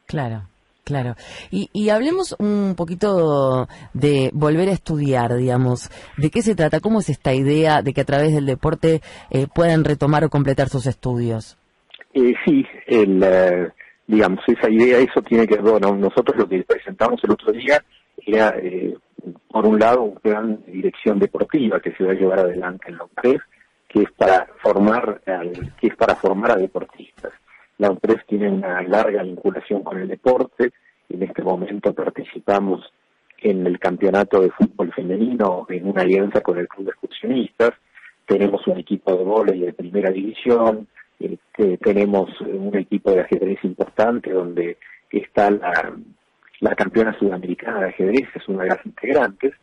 Claro. 0.06 0.44
Claro. 0.84 1.14
Y, 1.52 1.70
y, 1.74 1.90
hablemos 1.90 2.36
un 2.40 2.74
poquito 2.76 3.68
de 3.94 4.32
volver 4.34 4.68
a 4.68 4.74
estudiar, 4.74 5.36
digamos. 5.36 5.90
¿De 6.18 6.32
qué 6.32 6.42
se 6.42 6.56
trata? 6.56 6.80
¿Cómo 6.80 7.00
es 7.00 7.10
esta 7.10 7.36
idea 7.36 7.84
de 7.84 7.94
que 7.94 8.02
a 8.02 8.06
través 8.06 8.34
del 8.34 8.48
deporte 8.48 9.02
eh, 9.30 9.46
puedan 9.54 9.84
retomar 9.84 10.26
o 10.26 10.30
completar 10.30 10.70
sus 10.70 10.88
estudios? 10.88 11.56
Eh, 12.16 12.34
sí, 12.44 12.66
el, 12.88 13.22
eh, 13.24 13.70
digamos, 14.08 14.40
esa 14.48 14.70
idea, 14.72 14.98
eso 14.98 15.22
tiene 15.22 15.46
que 15.46 15.56
ver, 15.62 15.72
bueno, 15.72 15.96
nosotros 15.96 16.36
lo 16.36 16.50
que 16.50 16.64
presentamos 16.64 17.24
el 17.24 17.32
otro 17.32 17.52
día 17.54 17.82
era, 18.26 18.56
eh, 18.58 18.96
por 19.50 19.66
un 19.66 19.80
lado, 19.80 20.04
un 20.04 20.16
plan 20.16 20.64
de 20.66 20.72
dirección 20.72 21.20
deportiva 21.20 21.80
que 21.80 21.92
se 21.94 22.04
va 22.04 22.12
a 22.12 22.16
llevar 22.16 22.40
adelante 22.40 22.90
en 22.90 22.98
la 22.98 23.06
UPRES, 23.06 23.42
que 23.88 24.04
es 24.04 24.12
para 24.12 24.48
formar, 24.62 25.22
que 25.80 25.88
es 25.88 25.96
para 25.96 26.16
formar 26.16 26.52
a 26.52 26.56
deportistas. 26.56 27.34
La 27.78 27.92
UPRES 27.92 28.26
tiene 28.28 28.50
una 28.50 28.82
larga 28.84 29.24
vinculación 29.24 29.84
con 29.84 29.98
el 30.00 30.08
deporte, 30.08 30.72
en 31.10 31.24
este 31.24 31.44
momento 31.44 31.94
participamos 31.94 32.92
en 33.40 33.66
el 33.66 33.80
campeonato 33.80 34.42
de 34.42 34.52
fútbol 34.52 34.94
femenino 34.94 35.66
en 35.68 35.88
una 35.88 36.04
alianza 36.04 36.42
con 36.42 36.58
el 36.58 36.68
Club 36.68 36.86
de 36.86 36.92
Excursionistas, 36.92 37.72
tenemos 38.26 38.66
un 38.68 38.78
equipo 38.78 39.16
de 39.16 39.24
volei 39.24 39.60
de 39.60 39.74
primera 39.74 40.12
división, 40.12 40.88
este, 41.20 41.78
tenemos 41.78 42.30
un 42.42 42.76
equipo 42.78 43.12
de 43.12 43.22
ajedrez 43.22 43.64
importante 43.64 44.32
donde 44.32 44.78
está 45.12 45.52
la, 45.52 45.94
la 46.62 46.76
campeona 46.76 47.18
sudamericana 47.18 47.82
de 47.82 47.90
ajedrez, 47.90 48.30
es 48.34 48.48
una 48.48 48.64
de 48.64 48.70
las 48.70 48.86
integrantes, 48.86 49.54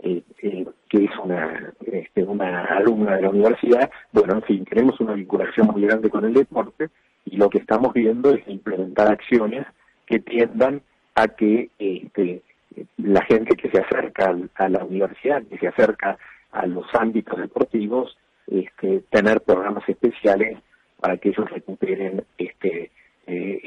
eh, 0.00 0.22
eh, 0.42 0.66
que 0.88 1.04
es 1.04 1.10
una, 1.22 1.72
este, 1.84 2.22
una 2.22 2.64
alumna 2.64 3.16
de 3.16 3.22
la 3.22 3.30
universidad. 3.30 3.90
Bueno, 4.12 4.34
en 4.34 4.42
fin, 4.42 4.64
tenemos 4.64 4.98
una 5.00 5.14
vinculación 5.14 5.66
muy 5.66 5.82
grande 5.82 6.08
con 6.10 6.24
el 6.24 6.32
deporte 6.32 6.88
y 7.24 7.36
lo 7.36 7.50
que 7.50 7.58
estamos 7.58 7.92
viendo 7.92 8.32
es 8.32 8.46
implementar 8.48 9.10
acciones 9.10 9.66
que 10.06 10.20
tiendan 10.20 10.82
a 11.16 11.28
que 11.28 11.70
este, 11.78 12.42
la 12.98 13.24
gente 13.24 13.56
que 13.56 13.70
se 13.70 13.80
acerca 13.80 14.36
a 14.54 14.68
la 14.68 14.84
universidad, 14.84 15.42
que 15.44 15.58
se 15.58 15.68
acerca 15.68 16.18
a 16.52 16.66
los 16.66 16.86
ámbitos 16.94 17.38
deportivos, 17.38 18.16
este, 18.46 19.00
tener 19.10 19.40
programas 19.40 19.88
especiales 19.88 20.58
para 21.00 21.16
que 21.16 21.30
ellos 21.30 21.50
recuperen 21.50 22.24
este 22.38 22.90
eh, 23.26 23.60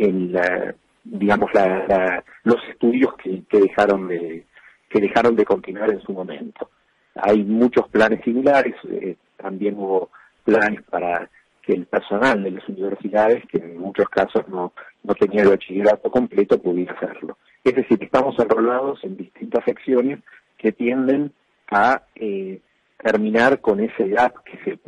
digamos 1.10 1.54
la, 1.54 2.24
los 2.44 2.58
estudios 2.70 3.14
que, 3.16 3.44
dejaron 3.50 4.08
de 4.08 4.46
que 4.90 5.00
dejaron 5.00 5.36
de 5.36 5.46
continuar 5.46 5.90
en 5.90 6.02
su 6.02 6.14
momento. 6.14 6.70
Hay 7.16 7.44
muchos 7.44 7.88
planes 7.90 8.24
similares 8.24 8.76
eh, 8.90 9.16
también 9.36 9.76
hubo 9.78 10.10
planes 10.44 10.82
para 10.84 11.30
que 11.62 11.74
el 11.74 11.86
personal 11.86 12.42
de 12.44 12.52
las 12.52 12.68
universidades 12.70 13.44
que 13.48 13.58
en 13.58 13.78
muchos 13.78 14.08
casos 14.10 14.48
no 14.48 14.74
no 15.04 15.16
tenía 15.16 15.44
el 15.44 15.50
bachillerato 15.50 16.10
completo 16.10 16.62
pudiera 16.62 16.94
hacerlo. 16.94 17.38
Es 17.64 17.76
decir 17.76 18.02
estamos 18.02 18.38
enrolados 18.40 19.04
en 19.04 19.18
distintas 19.18 19.64
secciones 19.66 20.20
que 20.58 20.72
tienden 20.72 21.32
a 21.70 22.04
eh, 22.16 22.62
terminar 23.02 23.60
con 23.60 23.80
ese 23.80 24.08
gap 24.08 24.44
que 24.44 24.58
se 24.64 24.80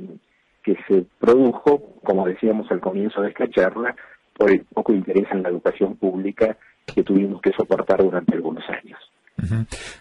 que 0.63 0.77
se 0.87 1.05
produjo, 1.19 1.95
como 2.03 2.27
decíamos 2.27 2.69
al 2.71 2.79
comienzo 2.79 3.21
de 3.21 3.29
esta 3.29 3.49
charla, 3.49 3.95
por 4.39 4.49
el 4.49 4.61
poco 4.73 4.93
interés 4.93 5.25
en 5.31 5.43
la 5.43 5.49
educación 5.49 5.97
pública 5.97 6.57
que 6.85 7.03
tuvimos 7.03 7.41
que 7.41 7.51
soportar 7.51 8.01
durante 8.01 8.35
algunos 8.35 8.63
años. 8.69 8.97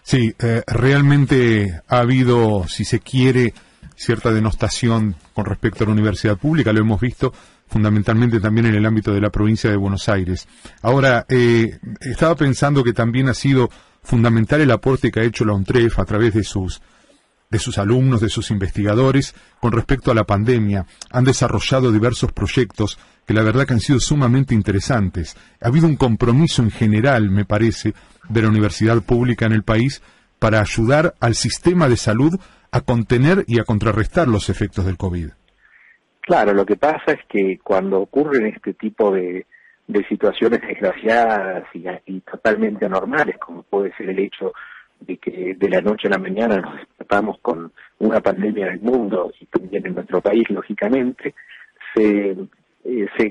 Sí, 0.01 0.33
eh, 0.39 0.63
realmente 0.65 1.81
ha 1.87 1.99
habido, 1.99 2.65
si 2.67 2.85
se 2.85 2.99
quiere, 2.99 3.53
cierta 3.95 4.31
denostación 4.31 5.15
con 5.33 5.45
respecto 5.45 5.83
a 5.83 5.87
la 5.87 5.93
universidad 5.93 6.37
pública, 6.37 6.71
lo 6.71 6.79
hemos 6.79 7.01
visto 7.01 7.33
fundamentalmente 7.67 8.39
también 8.39 8.67
en 8.67 8.75
el 8.75 8.85
ámbito 8.85 9.13
de 9.13 9.21
la 9.21 9.29
provincia 9.29 9.69
de 9.69 9.75
Buenos 9.75 10.07
Aires. 10.07 10.47
Ahora, 10.81 11.25
eh, 11.29 11.77
estaba 12.01 12.35
pensando 12.35 12.83
que 12.83 12.93
también 12.93 13.27
ha 13.27 13.33
sido 13.33 13.69
fundamental 14.01 14.61
el 14.61 14.71
aporte 14.71 15.11
que 15.11 15.19
ha 15.19 15.23
hecho 15.23 15.45
la 15.45 15.53
UNTREF 15.53 15.99
a 15.99 16.05
través 16.05 16.33
de 16.33 16.43
sus 16.43 16.81
de 17.49 17.57
sus 17.57 17.79
alumnos, 17.79 18.21
de 18.21 18.29
sus 18.29 18.51
investigadores, 18.51 19.33
con 19.59 19.71
respecto 19.71 20.11
a 20.11 20.13
la 20.13 20.23
pandemia. 20.23 20.85
Han 21.09 21.23
desarrollado 21.23 21.91
diversos 21.91 22.31
proyectos 22.31 22.99
que 23.29 23.35
la 23.35 23.43
verdad 23.43 23.67
que 23.67 23.73
han 23.73 23.79
sido 23.79 23.99
sumamente 23.99 24.55
interesantes. 24.55 25.37
Ha 25.61 25.67
habido 25.67 25.85
un 25.85 25.97
compromiso 25.97 26.63
en 26.63 26.71
general, 26.71 27.29
me 27.29 27.45
parece, 27.45 27.93
de 28.27 28.41
la 28.41 28.47
universidad 28.47 29.03
pública 29.03 29.45
en 29.45 29.51
el 29.51 29.61
país 29.61 30.01
para 30.39 30.61
ayudar 30.61 31.13
al 31.19 31.35
sistema 31.35 31.87
de 31.87 31.95
salud 31.95 32.39
a 32.71 32.81
contener 32.81 33.43
y 33.45 33.59
a 33.59 33.65
contrarrestar 33.65 34.27
los 34.27 34.49
efectos 34.49 34.83
del 34.83 34.97
COVID. 34.97 35.29
Claro, 36.21 36.53
lo 36.55 36.65
que 36.65 36.75
pasa 36.75 37.11
es 37.11 37.19
que 37.29 37.59
cuando 37.63 37.99
ocurren 37.99 38.47
este 38.47 38.73
tipo 38.73 39.11
de, 39.11 39.45
situaciones 40.09 40.61
desgraciadas 40.61 41.65
y, 41.75 41.85
y, 42.07 42.21
totalmente 42.21 42.87
anormales, 42.87 43.37
como 43.37 43.61
puede 43.61 43.95
ser 43.95 44.09
el 44.09 44.17
hecho 44.17 44.53
de 45.01 45.17
que 45.17 45.53
de 45.53 45.69
la 45.69 45.81
noche 45.81 46.07
a 46.07 46.17
la 46.17 46.17
mañana 46.17 46.57
nos 46.57 46.77
despertamos 46.77 47.37
con 47.43 47.71
una 47.99 48.21
pandemia 48.21 48.65
en 48.65 48.73
el 48.73 48.81
mundo 48.81 49.31
y 49.39 49.45
también 49.45 49.85
en 49.85 49.93
nuestro 49.93 50.19
país, 50.19 50.49
lógicamente, 50.49 51.35
se, 51.93 52.35
eh, 52.83 53.07
se, 53.17 53.29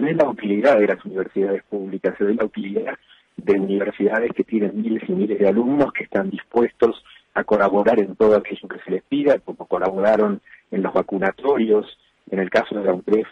ve 0.00 0.14
la 0.14 0.28
utilidad 0.28 0.78
de 0.78 0.88
las 0.88 1.04
universidades 1.04 1.62
públicas, 1.64 2.14
se 2.18 2.24
ve 2.24 2.34
la 2.34 2.44
utilidad 2.44 2.98
de 3.36 3.60
universidades 3.60 4.32
que 4.32 4.44
tienen 4.44 4.80
miles 4.80 5.02
y 5.08 5.12
miles 5.12 5.38
de 5.38 5.48
alumnos 5.48 5.92
que 5.92 6.04
están 6.04 6.30
dispuestos 6.30 7.04
a 7.34 7.44
colaborar 7.44 8.00
en 8.00 8.16
todo 8.16 8.36
aquello 8.36 8.68
que 8.68 8.80
se 8.84 8.90
les 8.90 9.02
pida, 9.04 9.38
como 9.38 9.66
colaboraron 9.66 10.40
en 10.70 10.82
los 10.82 10.92
vacunatorios. 10.92 11.98
En 12.30 12.38
el 12.38 12.50
caso 12.50 12.74
de 12.74 12.84
la 12.84 12.94
UNTREF, 12.94 13.28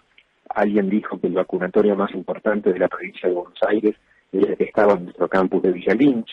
alguien 0.51 0.91
dijo 0.91 1.19
que 1.19 1.27
el 1.27 1.33
vacunatorio 1.33 1.97
más 1.97 2.15
importante 2.15 2.73
de 2.73 2.79
la 2.79 2.89
provincia 2.89 3.29
de 3.29 3.35
Buenos 3.35 3.59
Aires 3.67 3.97
era 4.31 4.51
el 4.51 4.57
que 4.57 4.65
estaba 4.65 4.93
en 4.93 5.05
nuestro 5.05 5.29
campus 5.29 5.63
de 5.63 5.73
Villa 5.73 5.95
Lynch. 5.95 6.31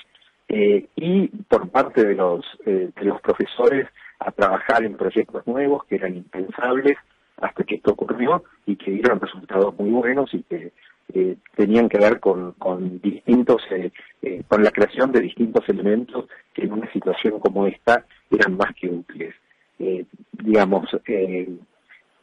Eh, 0.50 0.86
y 0.98 1.28
por 1.28 1.70
parte 1.70 2.06
de 2.06 2.14
los, 2.14 2.46
eh, 2.66 2.90
de 2.94 3.06
los 3.06 3.22
profesores 3.22 3.88
a 4.20 4.32
trabajar 4.32 4.84
en 4.84 4.98
proyectos 4.98 5.48
nuevos 5.48 5.86
que 5.86 5.96
eran 5.96 6.16
impensables 6.16 6.98
hasta 7.38 7.63
que 7.63 7.76
esto 7.76 7.91
ocurrió 7.91 8.44
y 8.65 8.76
que 8.76 8.91
dieron 8.91 9.20
resultados 9.20 9.78
muy 9.78 9.89
buenos 9.89 10.34
y 10.34 10.44
que 10.44 10.72
eh, 11.13 11.36
tenían 11.56 11.89
que 11.89 11.98
ver 11.98 12.20
con, 12.20 12.54
con 12.54 13.02
distintos, 13.02 13.63
con 14.48 14.63
la 14.63 14.72
creación 14.72 15.12
de 15.12 15.20
distintos 15.20 15.67
elementos 15.67 16.28
que 16.54 16.63
en 16.63 16.74
una 16.74 16.91
situación 16.91 17.39
como 17.39 17.67
esta 17.67 18.06
eran 18.30 18.56
más 18.56 18.74
que 18.76 18.88
útiles. 18.88 19.36
digamos, 20.32 20.89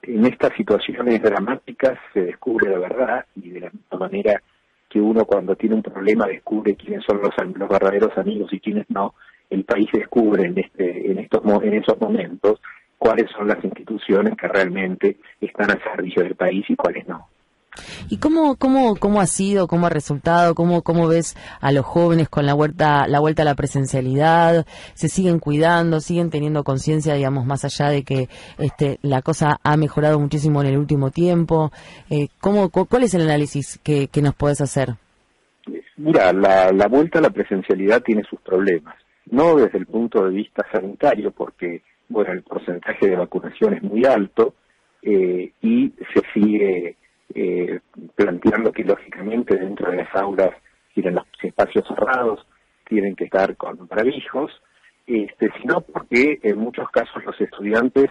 en 0.03 0.25
estas 0.25 0.55
situaciones 0.57 1.21
dramáticas 1.23 1.99
se 2.13 2.23
descubre 2.23 2.71
la 2.71 2.79
verdad 2.79 3.27
y 3.37 3.51
de 3.51 3.61
la 3.61 3.71
misma 3.71 3.99
manera 3.99 4.43
que 4.89 5.01
uno 5.01 5.25
cuando 5.25 5.55
tiene 5.55 5.75
un 5.75 5.83
problema 5.83 6.27
descubre 6.27 6.75
quiénes 6.75 7.05
son 7.05 7.21
los, 7.21 7.31
los 7.57 7.69
verdaderos 7.69 8.17
amigos 8.17 8.53
y 8.53 8.61
quiénes 8.61 8.89
no, 8.89 9.15
el 9.51 9.65
país 9.65 9.89
descubre 9.93 10.47
en, 10.47 10.59
este, 10.59 11.11
en, 11.11 11.19
estos, 11.19 11.43
en 11.63 11.75
esos 11.75 12.01
momentos 12.01 12.61
cuáles 12.99 13.31
son 13.31 13.49
las 13.49 13.63
instituciones 13.65 14.37
que 14.37 14.49
realmente 14.49 15.17
están 15.41 15.71
al 15.71 15.83
servicio 15.83 16.23
del 16.23 16.35
país 16.35 16.65
y 16.69 16.77
cuáles 16.77 17.07
no. 17.09 17.29
¿Y 18.09 18.19
cómo, 18.19 18.57
cómo, 18.57 18.97
cómo 18.97 19.21
ha 19.21 19.27
sido, 19.27 19.69
cómo 19.69 19.87
ha 19.87 19.91
resultado, 19.91 20.55
cómo, 20.55 20.83
cómo 20.83 21.07
ves 21.07 21.37
a 21.61 21.71
los 21.73 21.85
jóvenes 21.85 22.29
con 22.29 22.47
la 22.47 22.55
vuelta, 22.55 23.07
la 23.07 23.21
vuelta 23.21 23.43
a 23.43 23.45
la 23.45 23.55
presencialidad? 23.55 24.67
¿Se 24.95 25.09
siguen 25.09 25.39
cuidando, 25.39 26.01
siguen 26.01 26.31
teniendo 26.31 26.65
conciencia, 26.65 27.15
digamos, 27.15 27.47
más 27.47 27.65
allá 27.65 27.91
de 27.91 28.03
que 28.03 28.29
este, 28.59 28.99
la 29.03 29.23
cosa 29.23 29.61
ha 29.63 29.77
mejorado 29.77 30.19
muchísimo 30.19 30.61
en 30.61 30.69
el 30.69 30.79
último 30.79 31.11
tiempo? 31.11 31.71
Eh, 32.11 32.29
¿cómo, 32.41 32.71
¿Cuál 32.71 33.05
es 33.05 33.15
el 33.15 33.23
análisis 33.23 33.79
que, 33.83 34.09
que 34.09 34.23
nos 34.23 34.35
puedes 34.35 34.61
hacer? 34.61 34.95
Mira, 35.97 36.33
la, 36.33 36.73
la 36.73 36.89
vuelta 36.89 37.19
a 37.19 37.23
la 37.23 37.31
presencialidad 37.31 38.03
tiene 38.03 38.23
sus 38.29 38.41
problemas. 38.41 38.97
No 39.31 39.57
desde 39.57 39.79
el 39.79 39.87
punto 39.87 40.25
de 40.25 40.31
vista 40.31 40.65
sanitario, 40.73 41.33
porque, 41.33 41.83
bueno, 42.09 42.33
el 42.33 42.43
porcentaje 42.43 43.09
de 43.09 43.17
vacunación 43.17 43.75
es 43.75 43.83
muy 43.83 44.05
alto 44.05 44.55
eh, 45.03 45.53
y 45.61 45.93
se 46.13 46.23
sigue 46.33 46.97
eh, 47.35 47.81
planteando 48.15 48.73
que 48.73 48.85
lógicamente 48.85 49.57
dentro 49.57 49.91
de 49.91 49.99
las 49.99 50.15
aulas 50.15 50.51
tienen 50.95 51.17
los 51.17 51.27
espacios 51.43 51.87
cerrados, 51.87 52.47
tienen 52.89 53.15
que 53.15 53.25
estar 53.25 53.55
con 53.57 53.87
barbijos, 53.87 54.51
este, 55.07 55.51
sino 55.61 55.83
porque 55.83 56.41
en 56.43 56.59
muchos 56.59 56.89
casos 56.91 57.23
los 57.25 57.39
estudiantes 57.41 58.11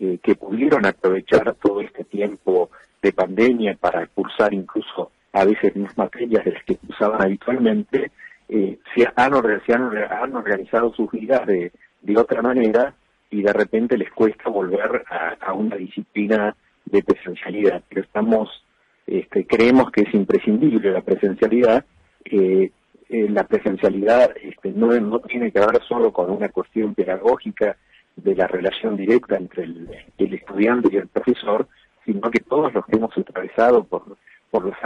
eh, 0.00 0.18
que 0.22 0.34
pudieron 0.34 0.86
aprovechar 0.86 1.54
todo 1.54 1.80
este 1.80 2.04
tiempo 2.04 2.70
de 3.02 3.12
pandemia 3.12 3.76
para 3.78 4.06
cursar 4.06 4.52
incluso 4.54 5.12
a 5.32 5.44
veces 5.44 5.76
más 5.76 5.96
materias 5.98 6.44
de 6.44 6.52
las 6.52 6.64
que 6.64 6.76
cursaban 6.76 7.22
habitualmente, 7.22 8.10
eh, 8.48 8.78
se, 8.94 9.06
han, 9.16 9.34
han, 9.34 10.34
organizado 10.34 10.94
sus 10.94 11.10
vidas 11.10 11.46
de 11.46 12.16
otra 12.16 12.40
manera 12.40 12.94
y 13.30 13.42
de 13.42 13.52
repente 13.52 13.98
les 13.98 14.10
cuesta 14.12 14.48
volver 14.48 15.04
a, 15.40 15.52
una 15.52 15.76
disciplina 15.76 16.54
de 16.84 17.02
presencialidad. 17.02 17.82
Pero 17.88 18.02
estamos, 18.02 18.64
este, 19.06 19.46
creemos 19.46 19.90
que 19.90 20.02
es 20.02 20.14
imprescindible 20.14 20.90
la 20.90 21.00
presencialidad. 21.00 21.84
Eh, 22.24 22.70
la 23.08 23.44
presencialidad 23.44 24.34
este, 24.42 24.72
no, 24.72 24.88
no 25.00 25.20
tiene 25.20 25.52
que 25.52 25.60
ver 25.60 25.80
solo 25.88 26.12
con 26.12 26.30
una 26.30 26.48
cuestión 26.48 26.94
pedagógica 26.94 27.76
de 28.16 28.34
la 28.34 28.46
relación 28.46 28.96
directa 28.96 29.36
entre 29.36 29.64
el, 29.64 29.88
estudiante 30.18 30.88
y 30.90 30.96
el 30.96 31.08
profesor, 31.08 31.68
sino 32.04 32.30
que 32.30 32.40
todos 32.40 32.72
los 32.72 32.84
que 32.86 32.96
hemos 32.96 33.16
atravesado 33.16 33.84
por, 33.84 34.16
por 34.50 34.66
las 34.66 34.78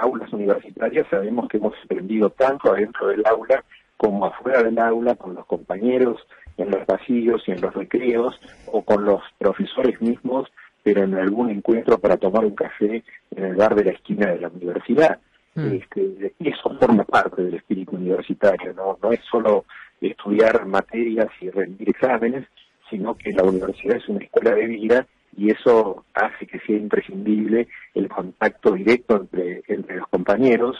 aulas 0.00 0.32
universitarias 0.32 1.06
sabemos 1.08 1.48
que 1.48 1.56
hemos 1.58 1.74
aprendido 1.84 2.30
tanto 2.30 2.72
adentro 2.72 3.08
del 3.08 3.24
aula 3.26 3.64
como 3.96 4.26
afuera 4.26 4.62
del 4.62 4.78
aula, 4.78 5.14
con 5.14 5.34
los 5.34 5.46
compañeros, 5.46 6.20
en 6.56 6.70
los 6.70 6.84
pasillos 6.84 7.42
y 7.46 7.52
en 7.52 7.60
los 7.60 7.74
recreos, 7.74 8.38
o 8.66 8.82
con 8.82 9.04
los 9.04 9.22
profesores 9.38 10.00
mismos, 10.00 10.48
pero 10.82 11.04
en 11.04 11.14
algún 11.14 11.50
encuentro 11.50 11.98
para 11.98 12.16
tomar 12.16 12.44
un 12.44 12.54
café 12.54 13.02
en 13.30 13.44
el 13.44 13.56
bar 13.56 13.74
de 13.74 13.84
la 13.84 13.90
esquina 13.92 14.30
de 14.30 14.40
la 14.40 14.48
universidad. 14.48 15.18
Mm. 15.54 15.72
Este, 15.72 16.34
eso 16.40 16.76
forma 16.78 17.04
parte 17.04 17.42
del 17.42 17.54
espíritu 17.54 17.96
universitario, 17.96 18.74
¿no? 18.74 18.98
no 19.02 19.12
es 19.12 19.20
solo 19.30 19.64
estudiar 20.00 20.66
materias 20.66 21.28
y 21.40 21.48
rendir 21.50 21.88
exámenes, 21.88 22.46
sino 22.90 23.14
que 23.14 23.32
la 23.32 23.44
universidad 23.44 23.96
es 23.96 24.08
una 24.08 24.24
escuela 24.24 24.54
de 24.54 24.66
vida 24.66 25.06
y 25.36 25.50
eso 25.50 26.04
hace 26.14 26.46
que 26.46 26.60
sea 26.60 26.76
imprescindible 26.76 27.68
el 27.94 28.08
contacto 28.08 28.72
directo 28.72 29.16
entre, 29.16 29.62
entre 29.68 29.96
los 29.96 30.08
compañeros 30.08 30.76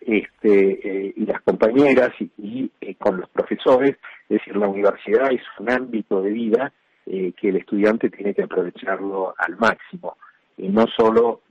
este, 0.00 1.06
eh, 1.08 1.12
y 1.16 1.26
las 1.26 1.42
compañeras 1.42 2.10
y, 2.38 2.70
eh, 2.80 2.94
con 2.96 3.20
los 3.20 3.28
profesores, 3.30 3.96
es 4.28 4.38
decir, 4.38 4.56
la 4.56 4.68
universidad 4.68 5.32
es 5.32 5.42
un 5.58 5.70
ámbito 5.70 6.22
de 6.22 6.30
vida 6.30 6.72
eh, 7.06 7.32
que 7.38 7.48
el 7.48 7.56
estudiante 7.56 8.10
tiene 8.10 8.34
que 8.34 8.44
aprovecharlo 8.44 9.34
al 9.36 9.56
máximo 9.56 10.16
y 10.56 10.68
no 10.68 10.86
solo 10.96 11.42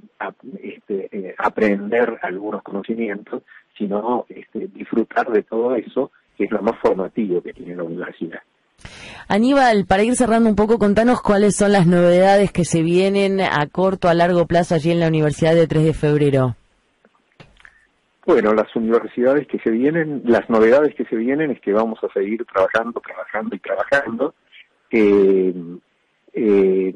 este, 0.62 1.34
aprender 1.38 2.20
algunos 2.22 2.62
conocimientos, 2.62 3.44
sino 3.78 4.26
este, 4.28 4.68
disfrutar 4.68 5.30
de 5.32 5.44
todo 5.44 5.76
eso, 5.76 6.12
que 6.38 6.44
es 6.44 6.52
lo 6.52 6.62
más 6.62 6.78
formativo 6.82 7.42
que 7.42 7.54
tiene 7.54 7.76
la 7.76 7.84
universidad. 7.84 8.42
Aníbal, 9.30 9.86
para 9.86 10.04
ir 10.04 10.16
cerrando 10.16 10.50
un 10.50 10.56
poco, 10.56 10.78
contanos 10.78 11.22
cuáles 11.22 11.56
son 11.56 11.72
las 11.72 11.88
novedades 11.88 12.52
que 12.52 12.66
se 12.66 12.82
vienen 12.82 13.42
a 13.42 13.68
corto, 13.68 14.10
a 14.10 14.14
largo 14.14 14.46
plazo 14.46 14.76
allí 14.76 14.92
en 14.92 15.00
la 15.00 15.08
Universidad 15.08 15.56
de 15.56 15.68
3 15.68 15.86
de 15.86 15.94
Febrero. 15.94 16.56
Bueno, 18.28 18.54
las 18.54 18.76
universidades 18.76 19.48
que 19.48 19.58
se 19.60 19.72
vienen, 19.72 20.22
las 20.26 20.50
novedades 20.50 20.94
que 20.96 21.06
se 21.06 21.16
vienen 21.16 21.50
es 21.50 21.62
que 21.62 21.72
vamos 21.72 21.98
a 22.04 22.12
seguir 22.12 22.44
trabajando, 22.44 23.00
trabajando 23.00 23.56
y 23.56 23.60
trabajando. 23.60 24.36
Eh, 24.92 25.54
eh, 26.34 26.94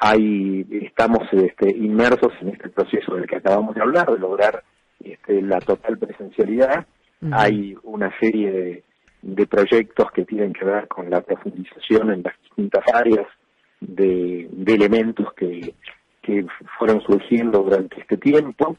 hay, 0.00 0.66
estamos 0.82 1.20
este, 1.32 1.70
inmersos 1.70 2.34
en 2.42 2.50
este 2.50 2.68
proceso 2.68 3.14
del 3.14 3.26
que 3.26 3.36
acabamos 3.36 3.74
de 3.74 3.80
hablar, 3.80 4.10
de 4.10 4.18
lograr 4.18 4.62
este, 5.02 5.40
la 5.40 5.58
total 5.60 5.96
presencialidad. 5.96 6.86
Hay 7.32 7.74
una 7.84 8.12
serie 8.20 8.84
de, 9.22 9.46
proyectos 9.46 10.10
que 10.12 10.26
tienen 10.26 10.52
que 10.52 10.66
ver 10.66 10.86
con 10.86 11.08
la 11.08 11.22
profundización 11.22 12.12
en 12.12 12.22
las 12.22 12.38
distintas 12.42 12.84
áreas 12.92 13.26
de, 13.80 14.50
elementos 14.66 15.32
que, 15.32 15.74
que 16.20 16.44
fueron 16.78 17.00
surgiendo 17.00 17.62
durante 17.62 18.02
este 18.02 18.18
tiempo. 18.18 18.76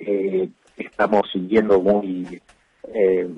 Eh, 0.00 0.48
estamos 0.76 1.22
siguiendo 1.32 1.80
muy, 1.80 2.40
eh, 2.92 3.28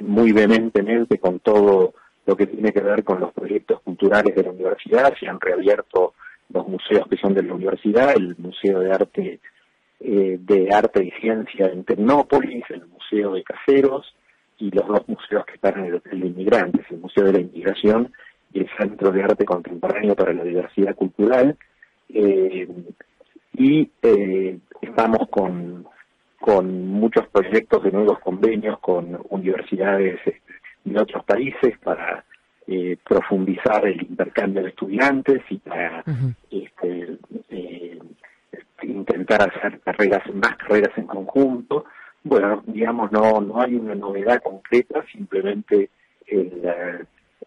muy 0.00 0.32
vehementemente 0.32 1.18
con 1.18 1.40
todo 1.40 1.94
lo 2.26 2.36
que 2.36 2.46
tiene 2.46 2.72
que 2.72 2.80
ver 2.80 3.04
con 3.04 3.20
los 3.20 3.32
proyectos 3.32 3.80
culturales 3.82 4.34
de 4.34 4.42
la 4.42 4.50
universidad. 4.50 5.14
Se 5.18 5.28
han 5.28 5.40
reabierto 5.40 6.14
los 6.50 6.68
museos 6.68 7.06
que 7.08 7.16
son 7.16 7.34
de 7.34 7.42
la 7.42 7.54
universidad, 7.54 8.14
el 8.16 8.36
Museo 8.38 8.80
de 8.80 8.92
Arte 8.92 9.40
eh, 10.00 10.38
de 10.40 10.68
Arte 10.70 11.04
y 11.04 11.10
Ciencia 11.20 11.66
en 11.66 11.84
Tecnópolis, 11.84 12.64
el 12.70 12.86
Museo 12.86 13.32
de 13.32 13.42
Caseros 13.42 14.14
y 14.58 14.70
los 14.70 14.86
dos 14.86 15.08
museos 15.08 15.46
que 15.46 15.54
están 15.54 15.78
en 15.78 15.86
el 15.86 15.94
Hotel 15.94 16.20
de 16.20 16.26
Inmigrantes, 16.26 16.86
el 16.90 16.98
Museo 16.98 17.24
de 17.24 17.32
la 17.32 17.40
Inmigración 17.40 18.12
y 18.52 18.60
el 18.60 18.68
Centro 18.78 19.10
de 19.10 19.22
Arte 19.22 19.44
Contemporáneo 19.44 20.14
para 20.14 20.32
la 20.32 20.44
Diversidad 20.44 20.94
Cultural. 20.94 21.56
Eh, 22.08 22.68
y 23.56 23.90
estamos 24.82 25.28
con 25.30 25.86
con 26.44 26.88
muchos 26.88 27.26
proyectos 27.28 27.82
de 27.84 27.90
nuevos 27.90 28.18
convenios 28.18 28.78
con 28.80 29.18
universidades 29.30 30.20
este, 30.26 30.52
de 30.84 31.00
otros 31.00 31.24
países 31.24 31.78
para 31.82 32.22
eh, 32.66 32.98
profundizar 33.02 33.86
el 33.86 34.02
intercambio 34.02 34.62
de 34.62 34.68
estudiantes 34.68 35.40
y 35.48 35.56
para 35.56 36.04
este, 36.50 37.16
eh, 37.48 37.98
intentar 38.82 39.48
hacer 39.48 39.80
carreras 39.80 40.22
más 40.34 40.54
carreras 40.58 40.90
en 40.98 41.06
conjunto. 41.06 41.86
Bueno, 42.22 42.62
digamos, 42.66 43.10
no, 43.10 43.40
no 43.40 43.62
hay 43.62 43.76
una 43.76 43.94
novedad 43.94 44.42
concreta, 44.42 45.02
simplemente 45.10 45.88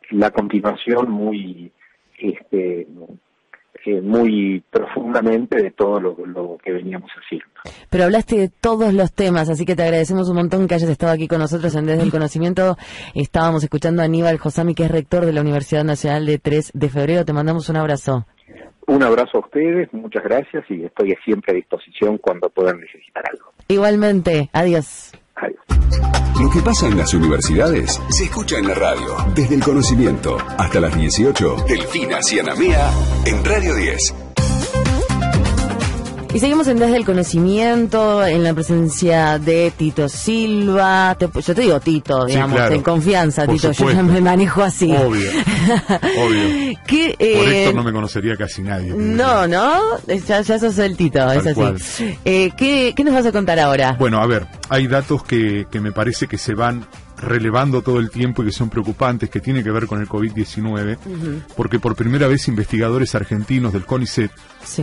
la 0.09 0.31
continuación 0.31 1.11
muy 1.11 1.71
este, 2.17 2.87
muy 4.01 4.63
profundamente 4.69 5.61
de 5.61 5.71
todo 5.71 5.99
lo, 5.99 6.15
que 6.63 6.71
veníamos 6.71 7.09
haciendo. 7.11 7.47
Pero 7.89 8.05
hablaste 8.05 8.38
de 8.38 8.49
todos 8.49 8.93
los 8.93 9.13
temas, 9.13 9.49
así 9.49 9.65
que 9.65 9.75
te 9.75 9.84
agradecemos 9.84 10.30
un 10.30 10.36
montón 10.36 10.67
que 10.67 10.75
hayas 10.75 10.89
estado 10.89 11.13
aquí 11.13 11.28
con 11.28 11.39
nosotros 11.39 11.73
en 11.75 11.86
Desde 11.86 12.03
el 12.03 12.11
Conocimiento. 12.11 12.78
Estábamos 13.15 13.63
escuchando 13.63 14.01
a 14.01 14.05
Aníbal 14.05 14.38
Josami, 14.38 14.75
que 14.75 14.86
es 14.86 14.91
rector 14.91 15.25
de 15.25 15.34
la 15.34 15.41
Universidad 15.41 15.84
Nacional 15.84 16.25
de 16.25 16.39
3 16.39 16.71
de 16.73 16.89
Febrero. 16.89 17.25
Te 17.25 17.34
mandamos 17.34 17.69
un 17.69 17.78
abrazo. 17.78 18.25
Un 18.88 19.03
abrazo 19.03 19.38
a 19.38 19.39
ustedes, 19.41 19.91
muchas 19.91 20.23
gracias 20.23 20.63
y 20.69 20.86
estoy 20.86 21.13
siempre 21.25 21.51
a 21.51 21.55
disposición 21.55 22.17
cuando 22.17 22.49
puedan 22.49 22.80
necesitar 22.80 23.23
algo. 23.30 23.51
Igualmente, 23.67 24.49
adiós. 24.53 25.11
Lo 26.39 26.49
que 26.51 26.61
pasa 26.61 26.88
en 26.88 26.97
las 26.97 27.13
universidades 27.13 27.99
se 28.09 28.25
escucha 28.25 28.57
en 28.57 28.67
la 28.67 28.75
radio. 28.75 29.15
Desde 29.33 29.55
el 29.55 29.63
conocimiento 29.63 30.38
hasta 30.57 30.79
las 30.79 30.95
18. 30.95 31.65
Delfina 31.67 32.19
Cianamea 32.21 32.91
en 33.25 33.43
Radio 33.43 33.75
10. 33.75 34.26
Y 36.38 36.39
seguimos 36.39 36.67
en 36.67 36.77
Desde 36.77 36.97
el 36.97 37.03
Conocimiento, 37.03 38.23
en 38.23 38.43
la 38.43 38.53
presencia 38.53 39.39
de 39.39 39.73
Tito 39.75 40.07
Silva. 40.07 41.17
yo 41.19 41.55
te 41.55 41.61
digo 41.61 41.79
Tito, 41.79 42.25
digamos, 42.25 42.59
en 42.69 42.83
confianza, 42.83 43.47
Tito. 43.47 43.71
Yo 43.71 43.89
ya 43.89 44.03
me 44.03 44.21
manejo 44.21 44.61
así. 44.61 44.91
Obvio. 44.91 45.31
obvio. 45.31 46.77
Por 46.77 47.25
eh, 47.25 47.63
esto 47.63 47.75
no 47.75 47.83
me 47.83 47.91
conocería 47.91 48.38
casi 48.38 48.61
nadie. 48.61 48.93
No, 48.93 49.47
no. 49.47 49.81
Ya, 50.27 50.41
ya 50.41 50.59
sos 50.59 50.77
el 50.77 50.95
Tito, 50.95 51.31
es 51.31 51.47
así. 51.47 52.15
Eh, 52.23 52.51
¿qué, 52.55 52.93
¿Qué 52.95 53.03
nos 53.03 53.15
vas 53.15 53.25
a 53.25 53.31
contar 53.31 53.57
ahora? 53.57 53.95
Bueno, 53.97 54.21
a 54.21 54.27
ver, 54.27 54.45
hay 54.69 54.85
datos 54.85 55.23
que, 55.23 55.65
que 55.71 55.79
me 55.79 55.91
parece 55.91 56.27
que 56.27 56.38
se 56.38 56.53
van 56.53 56.85
relevando 57.18 57.82
todo 57.82 57.99
el 57.99 58.09
tiempo 58.09 58.43
y 58.43 58.47
que 58.47 58.51
son 58.51 58.70
preocupantes, 58.70 59.30
que 59.30 59.39
tiene 59.39 59.63
que 59.63 59.72
ver 59.72 59.88
con 59.88 59.99
el 59.99 60.07
COVID-19, 60.07 60.97
porque 61.55 61.80
por 61.80 61.95
primera 61.95 62.28
vez 62.28 62.47
investigadores 62.47 63.15
argentinos 63.15 63.74
del 63.74 63.86
CONICET 63.86 64.32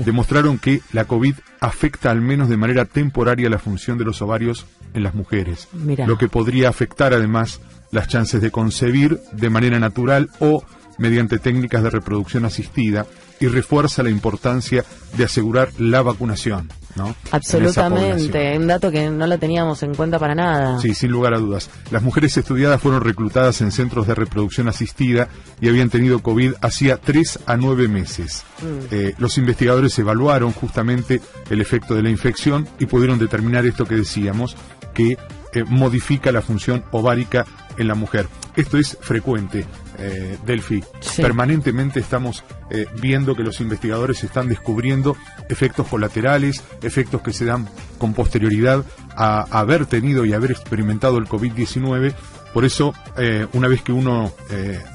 demostraron 0.04 0.58
que 0.58 0.80
la 0.92 1.04
COVID 1.04 1.34
afecta 1.60 2.10
al 2.10 2.20
menos 2.20 2.48
de 2.48 2.56
manera 2.56 2.84
temporaria 2.84 3.48
la 3.48 3.58
función 3.58 3.98
de 3.98 4.04
los 4.04 4.20
ovarios 4.22 4.66
en 4.94 5.02
las 5.02 5.14
mujeres, 5.14 5.68
lo 6.06 6.18
que 6.18 6.28
podría 6.28 6.68
afectar 6.68 7.14
además 7.14 7.60
las 7.90 8.08
chances 8.08 8.40
de 8.40 8.50
concebir 8.50 9.20
de 9.32 9.50
manera 9.50 9.78
natural 9.78 10.30
o 10.40 10.64
mediante 10.98 11.38
técnicas 11.38 11.82
de 11.82 11.90
reproducción 11.90 12.44
asistida 12.44 13.06
y 13.40 13.46
refuerza 13.46 14.02
la 14.02 14.10
importancia 14.10 14.84
de 15.16 15.24
asegurar 15.24 15.68
la 15.78 16.02
vacunación. 16.02 16.68
¿No? 16.96 17.14
Absolutamente, 17.30 18.56
un 18.56 18.66
dato 18.66 18.90
que 18.90 19.10
no 19.10 19.26
lo 19.26 19.38
teníamos 19.38 19.82
en 19.82 19.94
cuenta 19.94 20.18
para 20.18 20.34
nada. 20.34 20.78
Sí, 20.80 20.94
sin 20.94 21.10
lugar 21.10 21.34
a 21.34 21.38
dudas. 21.38 21.70
Las 21.90 22.02
mujeres 22.02 22.36
estudiadas 22.36 22.80
fueron 22.80 23.00
reclutadas 23.00 23.60
en 23.60 23.72
centros 23.72 24.06
de 24.06 24.14
reproducción 24.14 24.68
asistida 24.68 25.28
y 25.60 25.68
habían 25.68 25.90
tenido 25.90 26.22
COVID 26.22 26.54
hacía 26.60 26.96
3 26.98 27.40
a 27.46 27.56
9 27.56 27.88
meses. 27.88 28.44
Mm. 28.62 28.94
Eh, 28.94 29.14
los 29.18 29.38
investigadores 29.38 29.98
evaluaron 29.98 30.52
justamente 30.52 31.20
el 31.50 31.60
efecto 31.60 31.94
de 31.94 32.02
la 32.02 32.10
infección 32.10 32.68
y 32.78 32.86
pudieron 32.86 33.18
determinar 33.18 33.66
esto 33.66 33.86
que 33.86 33.96
decíamos, 33.96 34.56
que 34.92 35.18
eh, 35.54 35.64
modifica 35.64 36.32
la 36.32 36.42
función 36.42 36.84
ovárica 36.90 37.46
en 37.78 37.88
la 37.88 37.94
mujer. 37.94 38.26
Esto 38.56 38.78
es 38.78 38.96
frecuente, 39.00 39.66
eh, 39.98 40.38
Delphi. 40.46 40.82
Permanentemente 41.16 41.98
estamos 41.98 42.44
eh, 42.70 42.86
viendo 43.00 43.34
que 43.34 43.42
los 43.42 43.60
investigadores 43.60 44.22
están 44.22 44.48
descubriendo 44.48 45.16
efectos 45.48 45.88
colaterales, 45.88 46.62
efectos 46.82 47.20
que 47.22 47.32
se 47.32 47.44
dan 47.44 47.68
con 47.98 48.14
posterioridad 48.14 48.84
a, 49.16 49.42
haber 49.58 49.86
tenido 49.86 50.24
y 50.24 50.32
haber 50.32 50.52
experimentado 50.52 51.18
el 51.18 51.26
COVID-19. 51.26 52.14
Por 52.52 52.64
eso, 52.64 52.94
eh, 53.16 53.46
una 53.52 53.66
vez 53.66 53.82
que 53.82 53.92
uno 53.92 54.32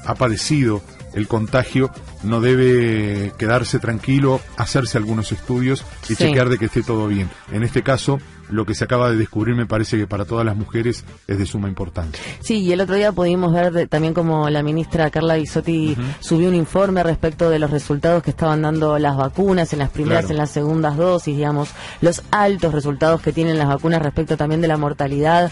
ha 0.06 0.14
padecido 0.14 0.80
el 1.12 1.28
contagio, 1.28 1.90
no 2.22 2.40
debe 2.40 3.32
quedarse 3.36 3.78
tranquilo, 3.78 4.40
hacerse 4.56 4.96
algunos 4.96 5.32
estudios 5.32 5.84
y 6.08 6.16
chequear 6.16 6.48
de 6.48 6.56
que 6.56 6.66
esté 6.66 6.82
todo 6.82 7.06
bien. 7.08 7.28
En 7.52 7.62
este 7.62 7.82
caso, 7.82 8.18
lo 8.50 8.66
que 8.66 8.74
se 8.74 8.84
acaba 8.84 9.10
de 9.10 9.16
descubrir 9.16 9.54
me 9.54 9.66
parece 9.66 9.96
que 9.96 10.06
para 10.06 10.24
todas 10.24 10.44
las 10.44 10.56
mujeres 10.56 11.04
es 11.26 11.38
de 11.38 11.46
suma 11.46 11.68
importancia. 11.68 12.22
Sí, 12.40 12.58
y 12.58 12.72
el 12.72 12.80
otro 12.80 12.94
día 12.94 13.12
pudimos 13.12 13.52
ver 13.52 13.88
también 13.88 14.14
como 14.14 14.50
la 14.50 14.62
ministra 14.62 15.10
Carla 15.10 15.36
Bisotti 15.36 15.96
subió 16.20 16.48
un 16.48 16.54
informe 16.54 17.02
respecto 17.02 17.50
de 17.50 17.58
los 17.58 17.70
resultados 17.70 18.22
que 18.22 18.30
estaban 18.30 18.62
dando 18.62 18.98
las 18.98 19.16
vacunas 19.16 19.72
en 19.72 19.80
las 19.80 19.90
primeras, 19.90 20.30
en 20.30 20.36
las 20.36 20.50
segundas 20.50 20.96
dosis, 20.96 21.36
digamos, 21.36 21.70
los 22.00 22.22
altos 22.30 22.74
resultados 22.74 23.20
que 23.20 23.32
tienen 23.32 23.58
las 23.58 23.68
vacunas 23.68 24.02
respecto 24.02 24.36
también 24.36 24.60
de 24.60 24.68
la 24.68 24.76
mortalidad. 24.76 25.50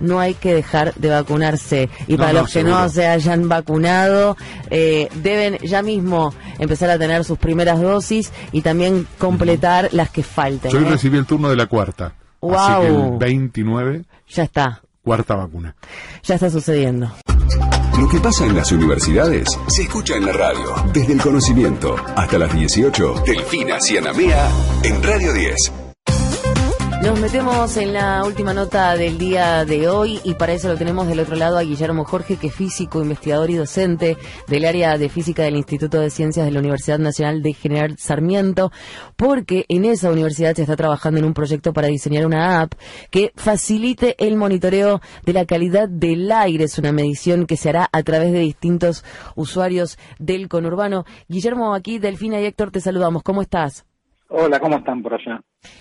No 0.00 0.20
hay 0.20 0.34
que 0.34 0.54
dejar 0.54 0.94
de 0.94 1.08
vacunarse. 1.08 1.90
Y 2.06 2.16
para 2.16 2.32
los 2.32 2.52
que 2.52 2.62
no 2.62 2.88
se 2.88 3.08
hayan 3.08 3.48
vacunado, 3.48 4.36
eh, 4.70 5.08
deben 5.16 5.58
ya 5.58 5.82
mismo 5.82 6.32
empezar 6.58 6.90
a 6.90 6.98
tener 6.98 7.24
sus 7.24 7.38
primeras 7.38 7.80
dosis 7.80 8.30
y 8.52 8.62
también 8.62 9.08
completar 9.18 9.88
las 9.92 10.10
que 10.10 10.22
falten. 10.22 10.70
Yo 10.70 10.80
¿eh? 10.80 10.84
recibí 10.84 11.18
el 11.18 11.26
turno 11.26 11.50
de 11.50 11.56
la 11.56 11.66
cuarta. 11.66 12.14
Wow. 12.40 12.54
Así 12.56 12.80
que 12.80 12.86
el 12.86 13.18
29. 13.18 14.04
Ya 14.28 14.42
está. 14.44 14.82
Cuarta 15.02 15.34
vacuna. 15.36 15.74
Ya 16.22 16.34
está 16.34 16.50
sucediendo. 16.50 17.10
Lo 17.98 18.08
que 18.08 18.20
pasa 18.20 18.46
en 18.46 18.54
las 18.54 18.70
universidades 18.70 19.48
se 19.68 19.82
escucha 19.82 20.16
en 20.16 20.26
la 20.26 20.32
radio. 20.32 20.74
Desde 20.92 21.14
el 21.14 21.20
conocimiento 21.20 21.96
hasta 22.14 22.38
las 22.38 22.54
18. 22.54 23.22
Delfina 23.26 23.80
Cianamea 23.80 24.48
en 24.84 25.02
Radio 25.02 25.32
10. 25.32 25.87
Nos 27.08 27.20
metemos 27.20 27.74
en 27.78 27.94
la 27.94 28.22
última 28.22 28.52
nota 28.52 28.94
del 28.94 29.16
día 29.16 29.64
de 29.64 29.88
hoy 29.88 30.20
y 30.24 30.34
para 30.34 30.52
eso 30.52 30.68
lo 30.68 30.76
tenemos 30.76 31.08
del 31.08 31.20
otro 31.20 31.36
lado 31.36 31.56
a 31.56 31.62
Guillermo 31.62 32.04
Jorge, 32.04 32.36
que 32.36 32.48
es 32.48 32.54
físico, 32.54 33.00
investigador 33.00 33.48
y 33.48 33.54
docente 33.54 34.18
del 34.46 34.66
área 34.66 34.98
de 34.98 35.08
física 35.08 35.42
del 35.42 35.56
Instituto 35.56 35.98
de 36.00 36.10
Ciencias 36.10 36.44
de 36.44 36.52
la 36.52 36.60
Universidad 36.60 36.98
Nacional 36.98 37.40
de 37.42 37.54
General 37.54 37.96
Sarmiento, 37.96 38.70
porque 39.16 39.64
en 39.70 39.86
esa 39.86 40.10
universidad 40.10 40.54
se 40.54 40.60
está 40.60 40.76
trabajando 40.76 41.18
en 41.18 41.24
un 41.24 41.32
proyecto 41.32 41.72
para 41.72 41.88
diseñar 41.88 42.26
una 42.26 42.60
app 42.60 42.74
que 43.10 43.32
facilite 43.36 44.14
el 44.18 44.36
monitoreo 44.36 45.00
de 45.24 45.32
la 45.32 45.46
calidad 45.46 45.88
del 45.88 46.30
aire. 46.30 46.64
Es 46.64 46.78
una 46.78 46.92
medición 46.92 47.46
que 47.46 47.56
se 47.56 47.70
hará 47.70 47.88
a 47.90 48.02
través 48.02 48.32
de 48.32 48.40
distintos 48.40 49.02
usuarios 49.34 49.96
del 50.18 50.46
conurbano. 50.48 51.06
Guillermo, 51.26 51.74
aquí 51.74 51.98
Delfina 51.98 52.38
y 52.38 52.44
Héctor 52.44 52.70
te 52.70 52.82
saludamos. 52.82 53.22
¿Cómo 53.22 53.40
estás? 53.40 53.87
Hola, 54.30 54.60
¿cómo 54.60 54.76
están 54.76 55.02
por 55.02 55.14
allá? 55.14 55.40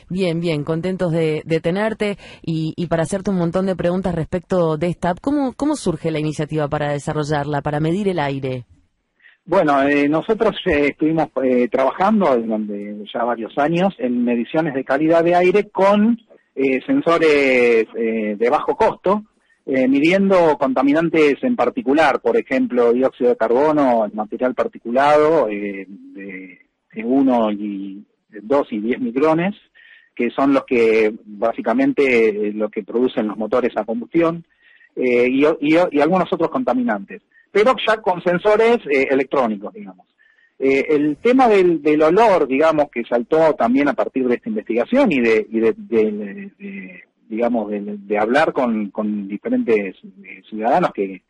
Bien, 0.10 0.40
bien, 0.40 0.64
contentos 0.64 1.12
de, 1.12 1.44
tenerte 1.62 2.18
y, 2.42 2.88
para 2.88 3.04
hacerte 3.04 3.30
un 3.30 3.38
montón 3.38 3.66
de 3.66 3.76
preguntas 3.76 4.16
respecto 4.16 4.78
de 4.78 4.88
esta 4.88 5.10
app. 5.10 5.20
¿Cómo, 5.22 5.54
cómo 5.54 5.76
surge 5.76 6.12
la 6.12 6.20
iniciativa 6.20 6.70
para 6.70 6.92
desarrollarla, 6.92 7.62
para 7.62 7.82
medir 7.82 8.08
el 8.08 8.20
aire? 8.20 8.66
Bueno, 9.46 9.82
eh, 9.84 10.08
nosotros 10.08 10.56
eh, 10.66 10.90
estuvimos 10.90 11.28
eh, 11.44 11.68
trabajando 11.70 12.38
durante 12.38 12.98
ya 13.14 13.24
varios 13.24 13.58
años 13.58 13.94
en 13.98 14.24
mediciones 14.24 14.74
de 14.74 14.84
calidad 14.84 15.24
de 15.24 15.36
aire 15.36 15.70
con 15.70 16.18
sensores 16.88 17.86
de 17.94 18.50
bajo 18.50 18.76
costo, 18.76 19.26
midiendo 19.64 20.58
contaminantes 20.58 21.36
en 21.44 21.56
particular, 21.56 22.20
por 22.20 22.36
ejemplo, 22.36 22.92
dióxido 22.94 23.30
de 23.30 23.38
carbono, 23.38 24.06
el 24.06 24.14
material 24.14 24.56
particulado 24.56 25.46
de 25.46 25.88
1 26.96 27.52
y 27.52 28.04
2 28.42 28.68
y 28.72 28.80
10 28.80 29.00
micrones, 29.00 29.56
que 30.18 30.32
son 30.32 30.54
los 30.54 30.66
que 30.66 31.14
básicamente 31.26 32.30
eh, 32.30 32.52
lo 32.52 32.70
que 32.70 32.84
producen 32.84 33.28
los 33.28 33.38
motores 33.38 33.72
a 33.78 33.86
combustión, 33.86 34.44
eh, 34.96 35.30
y, 35.30 35.76
algunos 36.00 36.34
otros 36.34 36.50
contaminantes, 36.50 37.22
pero 37.52 37.76
ya 37.88 37.98
con 37.98 38.22
sensores 38.24 38.80
eh, 38.92 39.08
electrónicos, 39.12 39.72
digamos. 39.72 40.08
el 40.58 41.18
tema 41.18 41.48
del, 41.48 42.02
olor, 42.02 42.48
digamos, 42.48 42.90
que 42.92 43.04
saltó 43.04 43.54
también 43.54 43.90
a 43.90 43.94
partir 43.94 44.28
de 44.28 44.36
esta 44.36 44.50
investigación 44.50 45.12
y 45.12 45.22
de, 45.22 45.46
de, 45.52 47.04
digamos, 47.30 47.70
de, 47.70 48.18
hablar 48.18 48.54
con, 48.54 49.28
diferentes 49.28 49.98
ciudadanos 50.50 50.92
que, 50.96 51.22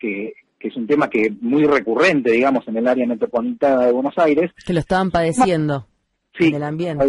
que, 0.00 0.34
es 0.58 0.76
un 0.76 0.88
tema 0.88 1.08
que 1.08 1.32
muy 1.40 1.62
recurrente, 1.64 2.32
digamos, 2.32 2.66
en 2.66 2.76
el 2.76 2.88
área 2.88 3.06
metropolitana 3.06 3.86
de 3.86 3.92
Buenos 3.92 4.14
Aires. 4.16 4.50
Que 4.66 4.72
lo 4.72 4.80
estaban 4.80 5.12
padeciendo 5.12 5.86
sí, 6.38 6.54
el 6.54 6.62
ambiente. 6.62 7.06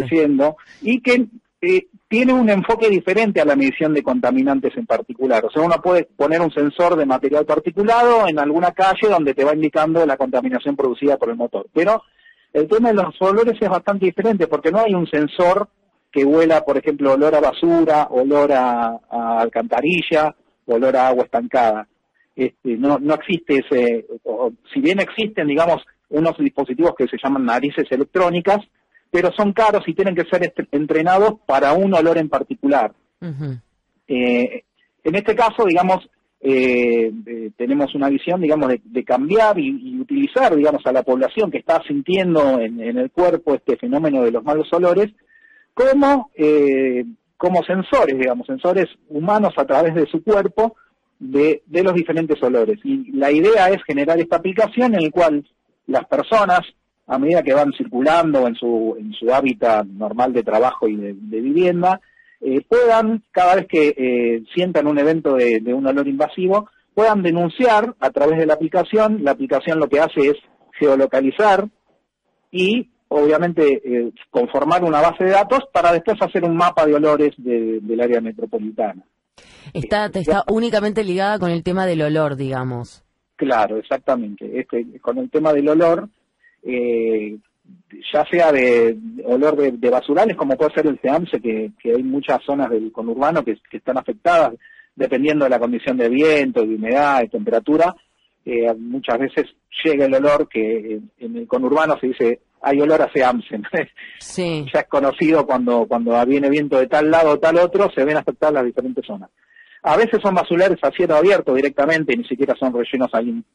y 0.82 1.00
que 1.00 1.26
eh, 1.60 1.86
tiene 2.08 2.32
un 2.32 2.48
enfoque 2.50 2.90
diferente 2.90 3.40
a 3.40 3.44
la 3.44 3.56
medición 3.56 3.94
de 3.94 4.02
contaminantes 4.02 4.76
en 4.76 4.86
particular. 4.86 5.44
O 5.44 5.50
sea, 5.50 5.62
uno 5.62 5.76
puede 5.82 6.04
poner 6.04 6.40
un 6.40 6.52
sensor 6.52 6.96
de 6.96 7.06
material 7.06 7.46
particulado 7.46 8.28
en 8.28 8.38
alguna 8.38 8.72
calle 8.72 9.08
donde 9.08 9.34
te 9.34 9.44
va 9.44 9.54
indicando 9.54 10.04
la 10.04 10.16
contaminación 10.16 10.76
producida 10.76 11.16
por 11.16 11.30
el 11.30 11.36
motor. 11.36 11.66
Pero 11.72 12.02
el 12.52 12.68
tema 12.68 12.90
de 12.90 12.94
los 12.94 13.20
olores 13.20 13.54
es 13.60 13.68
bastante 13.68 14.06
diferente 14.06 14.46
porque 14.46 14.70
no 14.70 14.80
hay 14.80 14.94
un 14.94 15.08
sensor 15.08 15.68
que 16.12 16.24
huela, 16.24 16.64
por 16.64 16.76
ejemplo, 16.76 17.14
olor 17.14 17.34
a 17.34 17.40
basura, 17.40 18.06
olor 18.10 18.52
a, 18.52 19.00
alcantarilla, 19.40 20.36
olor 20.66 20.96
a 20.96 21.08
agua 21.08 21.24
estancada. 21.24 21.88
Este, 22.36 22.76
no, 22.76 22.98
no 23.00 23.14
existe 23.14 23.56
ese, 23.56 24.06
si 24.72 24.80
bien 24.80 25.00
existen, 25.00 25.48
digamos, 25.48 25.82
unos 26.10 26.36
dispositivos 26.38 26.94
que 26.96 27.08
se 27.08 27.16
llaman 27.20 27.44
narices 27.44 27.90
electrónicas, 27.90 28.60
pero 29.14 29.30
son 29.30 29.52
caros 29.52 29.84
y 29.86 29.94
tienen 29.94 30.16
que 30.16 30.24
ser 30.24 30.52
entrenados 30.72 31.34
para 31.46 31.72
un 31.72 31.94
olor 31.94 32.18
en 32.18 32.28
particular. 32.28 32.92
Eh, 34.08 34.64
en 35.04 35.14
este 35.14 35.36
caso, 35.36 35.64
digamos, 35.64 36.00
eh, 36.40 37.12
eh, 37.24 37.50
tenemos 37.56 37.94
una 37.94 38.08
visión, 38.08 38.40
digamos, 38.40 38.72
de, 38.82 39.04
cambiar 39.04 39.56
y, 39.60 40.00
utilizar, 40.00 40.56
digamos, 40.56 40.84
a 40.84 40.92
la 40.92 41.04
población 41.04 41.52
que 41.52 41.58
está 41.58 41.80
sintiendo 41.86 42.58
en, 42.58 42.80
el 42.80 43.12
cuerpo 43.12 43.54
este 43.54 43.76
fenómeno 43.76 44.24
de 44.24 44.32
los 44.32 44.42
malos 44.42 44.66
olores 44.72 45.12
como, 45.74 46.32
como 47.36 47.62
sensores, 47.62 48.18
digamos, 48.18 48.48
sensores 48.48 48.86
humanos 49.08 49.54
a 49.56 49.64
través 49.64 49.94
de 49.94 50.06
su 50.06 50.24
cuerpo 50.24 50.74
de, 51.20 51.62
de 51.66 51.84
los 51.84 51.94
diferentes 51.94 52.42
olores. 52.42 52.80
Y 52.82 53.12
la 53.12 53.30
idea 53.30 53.68
es 53.68 53.80
generar 53.84 54.18
esta 54.18 54.38
aplicación 54.38 54.92
en 54.96 55.04
la 55.04 55.10
cual 55.10 55.48
las 55.86 56.04
personas 56.06 56.62
a 57.06 57.18
medida 57.18 57.42
que 57.42 57.54
van 57.54 57.72
circulando 57.72 58.46
en 58.46 58.54
su, 58.54 58.96
en 58.98 59.12
su 59.12 59.32
hábitat 59.32 59.86
normal 59.86 60.32
de 60.32 60.42
trabajo 60.42 60.88
y 60.88 60.96
de, 60.96 61.40
vivienda, 61.40 62.00
eh, 62.40 62.62
puedan, 62.66 63.22
cada 63.30 63.56
vez 63.56 63.66
que 63.68 63.88
eh, 63.88 64.44
sientan 64.54 64.86
un 64.86 64.98
evento 64.98 65.34
de, 65.34 65.60
un 65.74 65.86
olor 65.86 66.08
invasivo, 66.08 66.68
puedan 66.94 67.22
denunciar 67.22 67.94
a 68.00 68.10
través 68.10 68.38
de 68.38 68.46
la 68.46 68.54
aplicación. 68.54 69.22
La 69.22 69.32
aplicación 69.32 69.78
lo 69.78 69.88
que 69.88 70.00
hace 70.00 70.30
es 70.30 70.36
geolocalizar 70.78 71.68
y 72.50 72.88
obviamente 73.08 73.82
eh, 73.84 74.12
conformar 74.30 74.82
una 74.82 75.00
base 75.00 75.24
de 75.24 75.30
datos 75.30 75.60
para 75.72 75.92
después 75.92 76.16
hacer 76.20 76.44
un 76.44 76.56
mapa 76.56 76.86
de 76.86 76.94
olores 76.94 77.32
del 77.36 78.00
área 78.00 78.20
metropolitana. 78.20 79.02
Está, 79.72 80.06
está 80.06 80.44
únicamente 80.48 81.04
ligada 81.04 81.38
con 81.38 81.50
el 81.50 81.62
tema 81.62 81.86
del 81.86 82.02
olor, 82.02 82.36
digamos. 82.36 83.04
Claro, 83.36 83.78
exactamente. 83.78 84.60
Este, 84.60 85.00
con 85.00 85.18
el 85.18 85.30
tema 85.30 85.52
del 85.52 85.68
olor, 85.68 86.08
eh, 86.64 87.36
ya 88.12 88.24
sea 88.30 88.52
de, 88.52 88.96
olor 89.24 89.56
de, 89.56 89.90
basurales, 89.90 90.36
como 90.36 90.56
puede 90.56 90.74
ser 90.74 90.86
el 90.86 90.98
CEAMSE, 90.98 91.40
que, 91.40 91.72
hay 91.84 92.02
muchas 92.02 92.42
zonas 92.44 92.70
del 92.70 92.90
conurbano 92.92 93.44
que, 93.44 93.58
están 93.70 93.98
afectadas, 93.98 94.54
dependiendo 94.94 95.44
de 95.44 95.50
la 95.50 95.58
condición 95.58 95.96
de 95.96 96.08
viento, 96.08 96.62
de 96.62 96.74
humedad, 96.74 97.20
de 97.20 97.28
temperatura, 97.28 97.94
eh, 98.44 98.72
muchas 98.74 99.18
veces 99.18 99.46
llega 99.84 100.06
el 100.06 100.14
olor 100.14 100.48
que 100.48 101.00
en 101.18 101.36
el 101.36 101.46
conurbano 101.46 101.98
se 101.98 102.08
dice 102.08 102.40
hay 102.60 102.80
olor 102.80 103.02
a 103.02 103.10
CEAMSE. 103.12 103.60
Sí. 104.18 104.66
ya 104.72 104.80
es 104.80 104.86
conocido 104.88 105.44
cuando, 105.46 105.86
cuando 105.86 106.24
viene 106.24 106.48
viento 106.48 106.78
de 106.78 106.86
tal 106.86 107.10
lado 107.10 107.32
o 107.32 107.38
tal 107.38 107.58
otro, 107.58 107.90
se 107.94 108.04
ven 108.04 108.16
afectadas 108.16 108.54
las 108.54 108.64
diferentes 108.64 109.04
zonas. 109.04 109.30
A 109.82 109.98
veces 109.98 110.20
son 110.22 110.34
basurales 110.34 110.78
a 110.82 110.90
cielo 110.90 111.14
abierto 111.14 111.52
directamente, 111.52 112.16
ni 112.16 112.24
siquiera 112.24 112.54
son 112.58 112.72
rellenos 112.72 113.10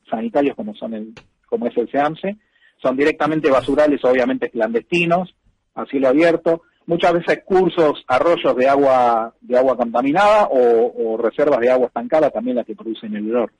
sanitarios 0.07 0.55
como 0.55 0.76
son 0.76 0.93
el, 0.93 1.14
como 1.47 1.66
es 1.66 1.76
el 1.76 1.89
CEAMSE 1.89 2.38
son 2.82 2.95
directamente 2.95 3.49
basurales, 3.49 4.03
obviamente 4.03 4.49
clandestinos, 4.49 5.36
a 5.75 5.86
cielo 5.86 6.07
abierto, 6.09 6.63
muchas 6.89 7.13
veces 7.13 7.43
cursos, 7.45 8.03
arroyos 8.07 8.55
de 8.55 8.67
agua, 8.67 9.34
de 9.41 9.57
agua 9.57 9.77
contaminada 9.77 10.47
o, 10.51 11.17
reservas 11.17 11.59
de 11.59 11.69
agua 11.69 11.88
estancada, 11.88 12.32
también 12.32 12.55
las 12.55 12.65
que 12.65 12.75
producen 12.75 13.15
el 13.15 13.30
olor. 13.30 13.51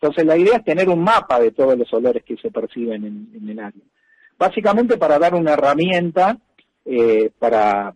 Entonces 0.00 0.24
la 0.24 0.36
idea 0.38 0.56
es 0.56 0.64
tener 0.64 0.88
un 0.88 1.02
mapa 1.02 1.38
de 1.38 1.50
todos 1.50 1.76
los 1.76 1.92
olores 1.92 2.22
que 2.24 2.36
se 2.36 2.50
perciben 2.50 3.04
en, 3.04 3.48
el 3.48 3.58
área. 3.58 3.82
Básicamente 4.38 4.96
para 4.96 5.18
dar 5.18 5.34
una 5.34 5.52
herramienta 5.52 6.38
eh, 6.84 7.30
para, 7.38 7.94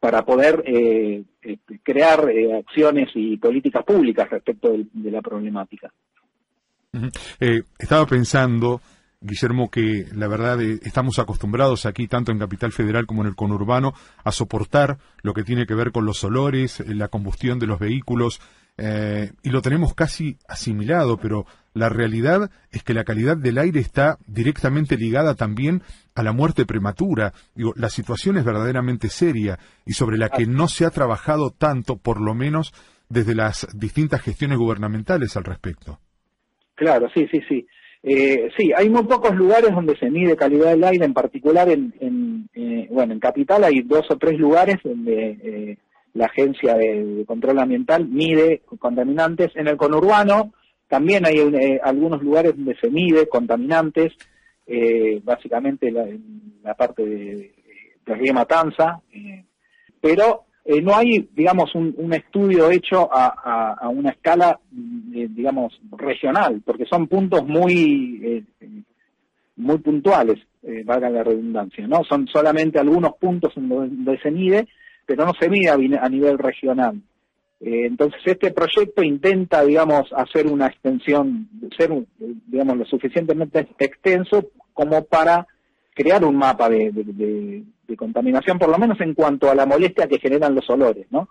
para 0.00 0.22
poder 0.22 0.62
eh, 0.66 1.22
este, 1.40 1.78
crear 1.82 2.28
eh, 2.28 2.58
acciones 2.58 3.10
y 3.14 3.36
políticas 3.38 3.84
públicas 3.84 4.28
respecto 4.28 4.70
de, 4.72 5.10
la 5.10 5.22
problemática. 5.22 5.90
estaba 7.78 8.06
pensando 8.06 8.80
Guillermo, 9.24 9.70
que 9.70 10.06
la 10.14 10.28
verdad 10.28 10.60
eh, 10.60 10.78
estamos 10.82 11.18
acostumbrados 11.18 11.86
aquí, 11.86 12.06
tanto 12.06 12.30
en 12.30 12.38
Capital 12.38 12.72
Federal 12.72 13.06
como 13.06 13.22
en 13.22 13.28
el 13.28 13.34
conurbano, 13.34 13.94
a 14.22 14.30
soportar 14.32 14.98
lo 15.22 15.32
que 15.32 15.44
tiene 15.44 15.66
que 15.66 15.74
ver 15.74 15.92
con 15.92 16.04
los 16.04 16.22
olores, 16.24 16.80
eh, 16.80 16.94
la 16.94 17.08
combustión 17.08 17.58
de 17.58 17.66
los 17.66 17.78
vehículos, 17.78 18.40
eh, 18.76 19.32
y 19.42 19.50
lo 19.50 19.62
tenemos 19.62 19.94
casi 19.94 20.36
asimilado, 20.46 21.16
pero 21.16 21.46
la 21.72 21.88
realidad 21.88 22.50
es 22.70 22.82
que 22.82 22.92
la 22.92 23.04
calidad 23.04 23.36
del 23.36 23.58
aire 23.58 23.80
está 23.80 24.18
directamente 24.26 24.96
ligada 24.96 25.34
también 25.34 25.82
a 26.14 26.22
la 26.22 26.32
muerte 26.32 26.66
prematura. 26.66 27.32
Digo, 27.54 27.72
la 27.76 27.88
situación 27.88 28.36
es 28.36 28.44
verdaderamente 28.44 29.08
seria 29.08 29.58
y 29.86 29.94
sobre 29.94 30.18
la 30.18 30.28
que 30.28 30.46
no 30.46 30.68
se 30.68 30.84
ha 30.84 30.90
trabajado 30.90 31.50
tanto, 31.50 31.96
por 31.96 32.20
lo 32.20 32.34
menos 32.34 32.74
desde 33.08 33.34
las 33.34 33.68
distintas 33.74 34.20
gestiones 34.22 34.58
gubernamentales 34.58 35.36
al 35.36 35.44
respecto. 35.44 36.00
Claro, 36.74 37.08
sí, 37.14 37.26
sí, 37.30 37.40
sí. 37.48 37.66
Eh, 38.06 38.50
sí, 38.54 38.70
hay 38.76 38.90
muy 38.90 39.04
pocos 39.04 39.34
lugares 39.34 39.70
donde 39.74 39.96
se 39.96 40.10
mide 40.10 40.36
calidad 40.36 40.72
del 40.72 40.84
aire, 40.84 41.06
en 41.06 41.14
particular 41.14 41.70
en, 41.70 42.50
eh, 42.52 42.86
bueno, 42.90 43.14
en 43.14 43.18
Capital 43.18 43.64
hay 43.64 43.80
dos 43.80 44.04
o 44.10 44.18
tres 44.18 44.38
lugares 44.38 44.76
donde 44.84 45.38
eh, 45.42 45.78
la 46.12 46.26
Agencia 46.26 46.74
de, 46.74 47.24
Control 47.26 47.58
Ambiental 47.58 48.06
mide 48.06 48.60
contaminantes. 48.78 49.52
En 49.56 49.68
el 49.68 49.78
conurbano 49.78 50.52
también 50.86 51.24
hay 51.24 51.38
algunos 51.82 52.22
lugares 52.22 52.54
donde 52.54 52.76
se 52.76 52.90
mide 52.90 53.26
contaminantes, 53.26 54.12
básicamente 55.22 55.90
la, 55.90 56.02
en 56.02 56.60
la 56.62 56.74
parte 56.74 57.04
de, 57.04 57.54
de 58.04 58.14
Río 58.14 58.34
Matanza, 58.34 59.00
pero 60.00 60.44
eh, 60.66 60.80
no 60.80 60.96
hay, 60.96 61.28
digamos, 61.34 61.74
un, 61.74 62.12
estudio 62.14 62.70
hecho 62.70 63.10
a, 63.12 63.86
una 63.90 64.10
escala, 64.10 64.58
eh, 65.14 65.28
digamos, 65.28 65.78
regional, 65.92 66.62
porque 66.64 66.86
son 66.86 67.06
puntos 67.06 67.46
muy, 67.46 68.20
eh, 68.24 68.44
muy 69.56 69.78
puntuales, 69.78 70.38
valga 70.86 71.10
la 71.10 71.22
redundancia, 71.22 71.86
¿no? 71.86 72.02
Son 72.04 72.26
solamente 72.28 72.78
algunos 72.78 73.16
puntos 73.20 73.52
donde 73.54 74.18
se 74.20 74.30
mide, 74.30 74.66
pero 75.04 75.26
no 75.26 75.32
se 75.38 75.50
mide 75.50 75.68
a, 75.68 76.08
nivel 76.08 76.38
regional. 76.38 76.98
entonces, 77.60 78.22
este 78.24 78.50
proyecto 78.50 79.02
intenta, 79.02 79.62
digamos, 79.62 80.10
hacer 80.16 80.46
una 80.46 80.68
extensión, 80.68 81.46
ser, 81.76 81.90
digamos, 82.46 82.78
lo 82.78 82.86
suficientemente 82.86 83.68
extenso 83.78 84.50
como 84.72 85.04
para 85.04 85.46
crear 85.94 86.24
un 86.24 86.36
mapa 86.36 86.70
de 86.70 87.64
contaminación, 87.96 88.58
por 88.58 88.68
lo 88.68 88.78
menos 88.78 89.00
en 89.00 89.14
cuanto 89.14 89.50
a 89.50 89.54
la 89.54 89.66
molestia 89.66 90.08
que 90.08 90.18
generan 90.18 90.54
los 90.54 90.68
olores, 90.70 91.06
¿no? 91.10 91.28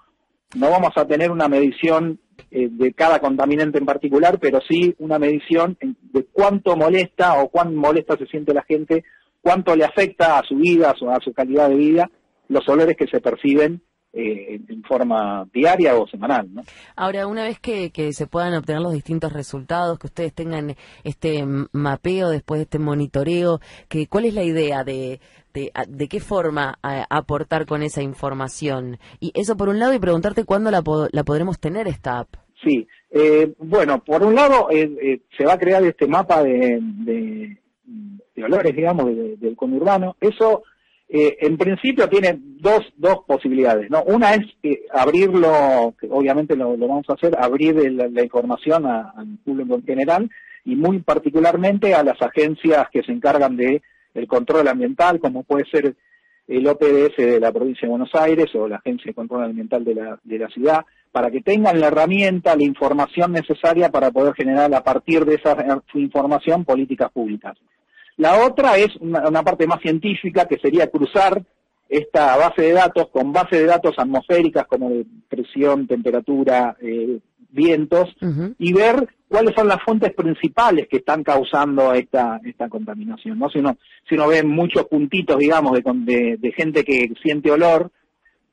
No 0.56 0.70
vamos 0.70 0.92
a 0.96 1.06
tener 1.06 1.32
una 1.32 1.48
medición 1.48 2.20
eh, 2.52 2.70
de 2.72 2.94
cada 2.94 3.20
contaminante 3.20 3.80
en 3.80 3.86
particular, 3.86 4.38
pero 4.40 4.60
sí 4.68 4.96
una 5.00 5.18
medición 5.18 5.78
de 5.82 6.26
cuánto 6.32 6.76
molesta 6.76 7.42
o 7.42 7.50
cuán 7.50 7.76
molesta 7.76 8.18
se 8.18 8.28
siente 8.28 8.54
la 8.54 8.64
gente, 8.64 9.04
cuánto 9.42 9.76
le 9.76 9.84
afecta 9.84 10.38
a 10.38 10.44
su 10.44 10.56
vida, 10.56 10.92
a 10.92 10.96
su, 10.96 11.10
a 11.10 11.20
su 11.22 11.34
calidad 11.34 11.70
de 11.70 11.76
vida, 11.76 12.12
los 12.50 12.68
olores 12.70 12.96
que 12.96 13.08
se 13.08 13.20
perciben 13.20 13.82
eh, 14.14 14.60
en 14.68 14.84
forma 14.84 15.48
diaria 15.52 15.98
o 15.98 16.08
semanal. 16.08 16.48
¿no? 16.54 16.62
Ahora, 16.96 17.26
una 17.26 17.44
vez 17.44 17.60
que, 17.60 17.92
se 18.14 18.28
puedan 18.28 18.54
obtener 18.54 18.82
los 18.82 18.94
distintos 18.94 19.34
resultados, 19.34 19.98
que 19.98 20.08
ustedes 20.08 20.34
tengan 20.34 20.76
este 21.04 21.44
mapeo 21.72 22.30
después 22.30 22.60
de 22.60 22.64
este 22.64 22.78
monitoreo, 22.80 23.60
que, 23.90 24.06
¿cuál 24.08 24.26
es 24.26 24.36
la 24.36 24.44
idea 24.44 24.84
de, 24.84 25.20
de, 25.54 26.08
qué 26.08 26.20
forma 26.20 26.78
aportar 27.10 27.66
con 27.66 27.82
esa 27.82 28.04
información? 28.04 29.00
Y 29.20 29.32
eso 29.34 29.58
por 29.58 29.70
un 29.70 29.80
lado, 29.80 29.96
y 29.96 30.00
preguntarte 30.00 30.46
cuándo 30.46 30.70
la, 30.70 30.84
la 31.12 31.24
podremos 31.24 31.60
tener 31.60 31.88
esta 31.88 32.20
app. 32.20 32.36
Sí, 32.64 32.88
eh, 33.10 33.54
bueno, 33.58 34.04
por 34.04 34.24
un 34.24 34.36
lado 34.36 34.70
eh, 34.70 35.22
se 35.38 35.46
va 35.46 35.54
a 35.54 35.60
crear 35.60 35.84
este 35.84 36.08
mapa 36.08 36.44
de, 36.44 36.80
de, 36.82 38.44
olores, 38.44 38.76
digamos, 38.76 39.08
del 39.40 39.56
conurbano. 39.56 40.16
Eso 40.22 40.64
eh, 41.10 41.38
en 41.42 41.58
principio 41.58 42.10
tiene 42.10 42.40
dos, 42.40 42.82
dos 42.98 43.20
posibilidades, 43.28 43.90
¿no? 43.90 44.04
Una 44.04 44.34
es 44.34 44.46
abrirlo, 44.92 45.94
que 46.00 46.08
obviamente 46.10 46.56
lo, 46.56 46.76
vamos 46.78 47.06
a 47.10 47.14
hacer, 47.14 47.36
abrir 47.38 47.76
la 47.92 48.24
información 48.24 48.86
al 48.86 49.38
público 49.44 49.76
en 49.76 49.84
general 49.84 50.30
y 50.66 50.76
muy 50.76 51.00
particularmente 51.00 51.94
a 51.94 52.04
las 52.04 52.22
agencias 52.22 52.88
que 52.92 53.04
se 53.04 53.12
encargan 53.12 53.58
de 53.58 53.82
el 54.14 54.28
control 54.28 54.68
ambiental, 54.68 55.20
como 55.20 55.44
puede 55.44 55.66
ser 55.70 55.96
el 56.48 56.68
OPDS 56.68 57.16
de 57.18 57.40
la 57.40 57.52
provincia 57.52 57.88
de 57.88 57.90
Buenos 57.90 58.14
Aires 58.14 58.54
o 58.56 58.68
la 58.68 58.78
Agencia 58.78 59.06
de 59.10 59.14
Control 59.14 59.44
Ambiental 59.44 59.84
de 59.84 59.96
la, 59.96 60.20
de 60.24 60.40
la 60.40 60.50
ciudad, 60.50 60.86
para 61.12 61.32
que 61.32 61.42
tengan 61.42 61.80
la 61.80 61.88
herramienta, 61.88 62.56
la 62.56 62.64
información 62.64 63.32
necesaria 63.32 63.90
para 63.90 64.12
poder 64.12 64.34
generar 64.34 64.74
a 64.74 64.84
partir 64.84 65.26
de 65.26 65.36
esa 65.36 65.56
información 65.94 66.66
políticas 66.66 67.12
públicas. 67.12 67.58
La 68.18 68.46
otra 68.46 68.78
es 68.78 68.96
una, 69.00 69.44
parte 69.44 69.68
más 69.68 69.82
científica, 69.82 70.48
que 70.48 70.60
sería 70.60 70.90
cruzar 70.90 71.44
esta 71.90 72.38
base 72.38 72.64
de 72.64 72.72
datos 72.74 73.10
con 73.10 73.34
base 73.34 73.58
de 73.58 73.66
datos 73.66 73.96
atmosféricas 73.98 74.66
como 74.68 74.90
de 74.90 75.06
presión, 75.30 75.88
temperatura, 75.88 76.76
eh, 76.82 77.20
vientos, 77.50 78.16
y 78.58 78.74
ver 78.74 79.08
cuáles 79.28 79.54
son 79.56 79.68
las 79.68 79.82
fuentes 79.84 80.12
principales 80.14 80.88
que 80.88 80.98
están 80.98 81.24
causando 81.24 81.94
esta, 81.94 82.40
esta 82.44 82.68
contaminación. 82.68 83.38
¿no? 83.38 83.50
Si, 83.50 83.60
uno, 83.60 83.78
si 84.10 84.16
uno 84.16 84.28
ve 84.28 84.44
muchos 84.44 84.86
puntitos, 84.86 85.38
digamos, 85.38 85.74
de, 85.74 86.38
de, 86.40 86.52
gente 86.52 86.84
que 86.84 87.14
siente 87.22 87.52
olor, 87.52 87.92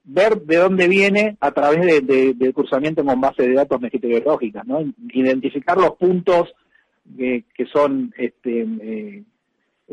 ver 0.05 0.43
de 0.43 0.57
dónde 0.57 0.87
viene 0.87 1.37
a 1.41 1.51
través 1.53 1.81
de, 2.03 2.35
del 2.35 2.53
cruzamiento 2.53 3.05
con 3.05 3.21
base 3.21 3.43
de 3.43 3.55
datos 3.55 3.81
meteorológicas, 3.81 4.67
¿no? 4.67 4.81
identificar 5.13 5.79
los 5.79 5.97
puntos 5.97 6.53
que 7.17 7.67
son 7.73 8.13
este, 8.17 8.67
eh, 8.83 9.25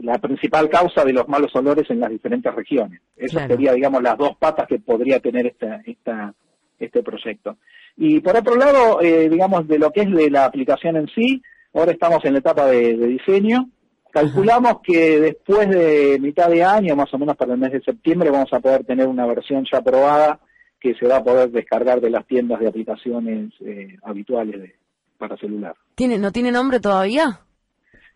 la 0.01 0.17
principal 0.19 0.69
causa 0.69 1.03
de 1.03 1.13
los 1.13 1.27
malos 1.27 1.55
olores 1.55 1.89
en 1.89 1.99
las 1.99 2.09
diferentes 2.09 2.53
regiones. 2.53 3.01
Esas 3.15 3.47
sería, 3.47 3.73
digamos, 3.73 4.01
las 4.01 4.17
dos 4.17 4.37
patas 4.37 4.67
que 4.67 4.79
podría 4.79 5.19
tener 5.19 5.47
esta, 5.47 5.81
esta, 5.85 6.33
este 6.79 7.03
proyecto. 7.03 7.57
Y 7.95 8.19
por 8.19 8.35
otro 8.37 8.55
lado, 8.55 9.01
eh, 9.01 9.27
digamos, 9.29 9.67
de 9.67 9.79
lo 9.79 9.91
que 9.91 10.01
es 10.01 10.11
de 10.11 10.29
la 10.29 10.45
aplicación 10.45 10.97
en 10.97 11.07
sí, 11.07 11.41
ahora 11.73 11.91
estamos 11.91 12.23
en 12.25 12.33
la 12.33 12.39
etapa 12.39 12.67
de, 12.67 12.93
diseño. 12.95 13.69
Calculamos 14.11 14.81
que 14.83 15.19
después 15.19 15.69
de 15.69 16.17
mitad 16.19 16.49
de 16.49 16.63
año, 16.63 16.95
más 16.95 17.13
o 17.13 17.17
menos 17.17 17.35
para 17.35 17.53
el 17.53 17.59
mes 17.59 17.71
de 17.71 17.81
septiembre, 17.81 18.31
vamos 18.31 18.51
a 18.51 18.59
poder 18.59 18.83
tener 18.83 19.07
una 19.07 19.25
versión 19.25 19.65
ya 19.71 19.79
aprobada 19.79 20.39
que 20.79 20.93
se 20.95 21.07
va 21.07 21.17
a 21.17 21.23
poder 21.23 21.49
descargar 21.51 22.01
de 22.01 22.09
las 22.09 22.25
tiendas 22.25 22.59
de 22.59 22.67
aplicaciones 22.67 23.51
eh, 23.61 23.97
habituales 24.03 24.73
para 25.17 25.37
celular. 25.37 25.75
¿Tiene, 25.95 26.19
¿No 26.19 26.31
tiene 26.31 26.51
nombre 26.51 26.79
todavía? 26.79 27.41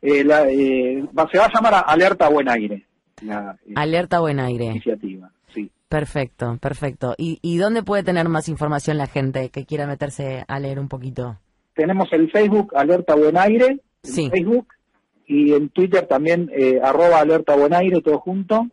Eh, 0.02 0.24
la, 0.24 0.50
eh, 0.50 1.04
se 1.32 1.38
va 1.38 1.46
a 1.46 1.52
llamar 1.54 1.84
Alerta 1.86 2.28
Buen 2.30 2.50
Aire. 2.50 2.86
Eh, 3.22 3.74
Alerta 3.76 4.20
Buen 4.20 4.40
Aire. 4.40 4.66
Iniciativa, 4.66 5.32
sí. 5.54 5.70
Perfecto, 5.88 6.58
perfecto. 6.60 7.14
¿Y, 7.18 7.38
¿Y 7.44 7.58
dónde 7.58 7.84
puede 7.84 8.04
tener 8.04 8.28
más 8.28 8.50
información 8.50 8.98
la 8.98 9.06
gente 9.06 9.50
que 9.50 9.66
quiera 9.66 9.86
meterse 9.86 10.44
a 10.48 10.60
leer 10.60 10.80
un 10.80 10.88
poquito? 10.88 11.38
Tenemos 11.76 12.12
el 12.14 12.32
Facebook 12.32 12.74
Alerta 12.76 13.16
Buen 13.16 13.38
Aire, 13.38 13.80
sí. 14.02 14.30
Facebook, 14.32 14.68
y 15.28 15.54
en 15.54 15.70
Twitter 15.70 16.08
también 16.08 16.50
arroba 16.84 17.20
Alerta 17.20 17.56
Buen 17.56 17.74
Aire, 17.74 18.02
todo 18.02 18.20
junto. 18.20 18.68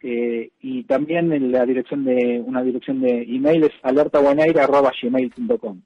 y 0.00 0.84
también 0.84 1.32
en 1.32 1.50
la 1.50 1.66
dirección 1.66 2.04
de 2.04 2.42
una 2.46 2.62
dirección 2.62 3.00
de 3.00 3.22
email 3.22 3.64
es 3.64 3.72
alertabuenaire 3.82 4.60
arroba 4.60 4.92
gmail.com. 5.02 5.80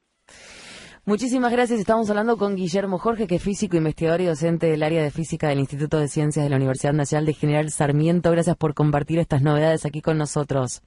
Muchísimas 1.05 1.51
gracias. 1.51 1.81
Estamos 1.81 2.09
hablando 2.11 2.37
con 2.37 2.55
Guillermo 2.55 2.97
Jorge, 2.97 3.27
que 3.27 3.35
es 3.35 3.43
físico, 3.43 3.77
investigador 3.77 4.21
y 4.21 4.27
docente 4.27 4.69
del 4.69 4.85
área 4.85 5.03
de 5.03 5.11
física 5.11 5.49
del 5.49 5.59
Instituto 5.59 5.99
de 5.99 6.07
Ciencias 6.07 6.45
de 6.45 6.51
la 6.51 6.57
Universidad 6.57 6.93
Nacional 6.93 7.27
de 7.27 7.33
General 7.35 7.69
Sarmiento. 7.71 8.31
Gracias 8.31 8.57
por 8.57 8.73
compartir 8.75 9.19
estas 9.19 9.43
novedades 9.43 9.85
aquí 9.85 10.01
con 10.01 10.17
nosotros. 10.17 10.81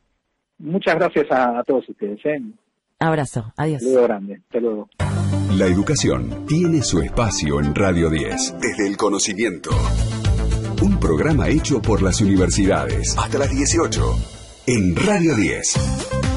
Muchas 0.58 0.96
gracias 0.96 1.26
a, 1.32 1.62
todos 1.64 1.90
ustedes. 1.90 2.18
¿eh? 2.26 2.42
Abrazo. 3.00 3.52
Adiós. 3.58 3.82
Saludo 3.84 4.04
grande. 4.04 4.42
Hasta 4.46 4.60
luego. 4.60 4.90
La 5.58 5.66
educación 5.66 6.46
tiene 6.48 6.82
su 6.82 7.02
espacio 7.02 7.60
en 7.60 7.76
Radio 7.76 8.10
10. 8.10 8.56
Desde 8.62 8.88
el 8.88 8.96
conocimiento. 8.96 9.72
Un 10.82 10.98
programa 10.98 11.50
hecho 11.50 11.82
por 11.82 12.02
las 12.02 12.22
universidades. 12.22 13.18
Hasta 13.18 13.38
las 13.38 13.52
18. 13.52 14.02
En 14.68 14.96
Radio 14.96 15.36
10. 15.36 16.35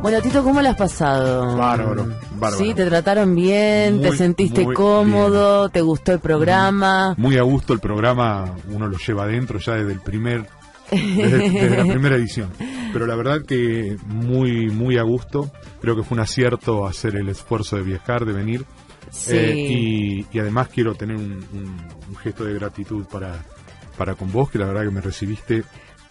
Bueno, 0.00 0.22
Tito, 0.22 0.44
¿cómo 0.44 0.62
lo 0.62 0.68
has 0.68 0.76
pasado? 0.76 1.56
Bárbaro, 1.56 2.06
bárbaro. 2.32 2.56
Sí, 2.56 2.72
te 2.72 2.86
trataron 2.86 3.34
bien, 3.34 4.00
te 4.00 4.16
sentiste 4.16 4.64
cómodo, 4.72 5.68
te 5.70 5.80
gustó 5.80 6.12
el 6.12 6.20
programa. 6.20 7.14
Muy 7.16 7.36
a 7.36 7.42
gusto 7.42 7.72
el 7.72 7.80
programa, 7.80 8.54
uno 8.70 8.86
lo 8.86 8.96
lleva 8.96 9.24
adentro 9.24 9.58
ya 9.58 9.74
desde 9.74 9.92
el 9.92 10.00
primer 10.00 10.46
desde, 10.90 11.76
la 11.76 11.84
primera 11.84 12.16
edición. 12.16 12.50
Pero 12.92 13.06
la 13.06 13.16
verdad 13.16 13.42
que 13.44 13.96
muy 14.06 14.68
muy 14.68 14.98
a 14.98 15.02
gusto. 15.02 15.50
Creo 15.80 15.96
que 15.96 16.02
fue 16.02 16.16
un 16.16 16.20
acierto 16.20 16.86
hacer 16.86 17.16
el 17.16 17.28
esfuerzo 17.28 17.76
de 17.76 17.82
viajar, 17.82 18.24
de 18.24 18.32
venir. 18.32 18.64
Sí. 19.10 19.36
Eh, 19.36 20.26
y, 20.32 20.38
además 20.38 20.68
quiero 20.68 20.94
tener 20.94 21.16
un, 21.16 21.44
un, 22.08 22.16
gesto 22.16 22.44
de 22.44 22.54
gratitud 22.54 23.04
para, 23.06 23.44
para 23.96 24.14
con 24.14 24.30
vos, 24.30 24.50
que 24.50 24.58
la 24.58 24.66
verdad 24.66 24.82
que 24.82 24.90
me 24.90 25.00
recibiste 25.00 25.64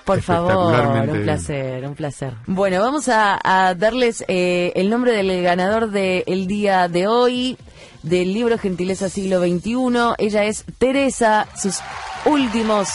por 0.08 0.22
favor, 0.22 1.10
un 1.10 1.22
placer, 1.24 1.86
un 1.86 1.94
placer. 1.94 2.34
Bueno, 2.46 2.80
vamos 2.80 3.10
a, 3.10 3.76
darles 3.78 4.24
eh, 4.30 4.72
el 4.76 4.90
nombre 4.90 5.12
del 5.12 5.44
ganador 5.44 5.92
del 5.92 6.48
día 6.48 6.88
de 6.88 7.08
hoy 7.08 7.58
del 8.04 8.34
libro 8.34 8.58
Gentileza 8.58 9.10
Siglo 9.10 9.42
XXI. 9.42 10.16
Ella 10.18 10.46
es 10.46 10.64
Teresa, 10.78 11.46
sus 11.62 11.80
últimos 12.26 12.88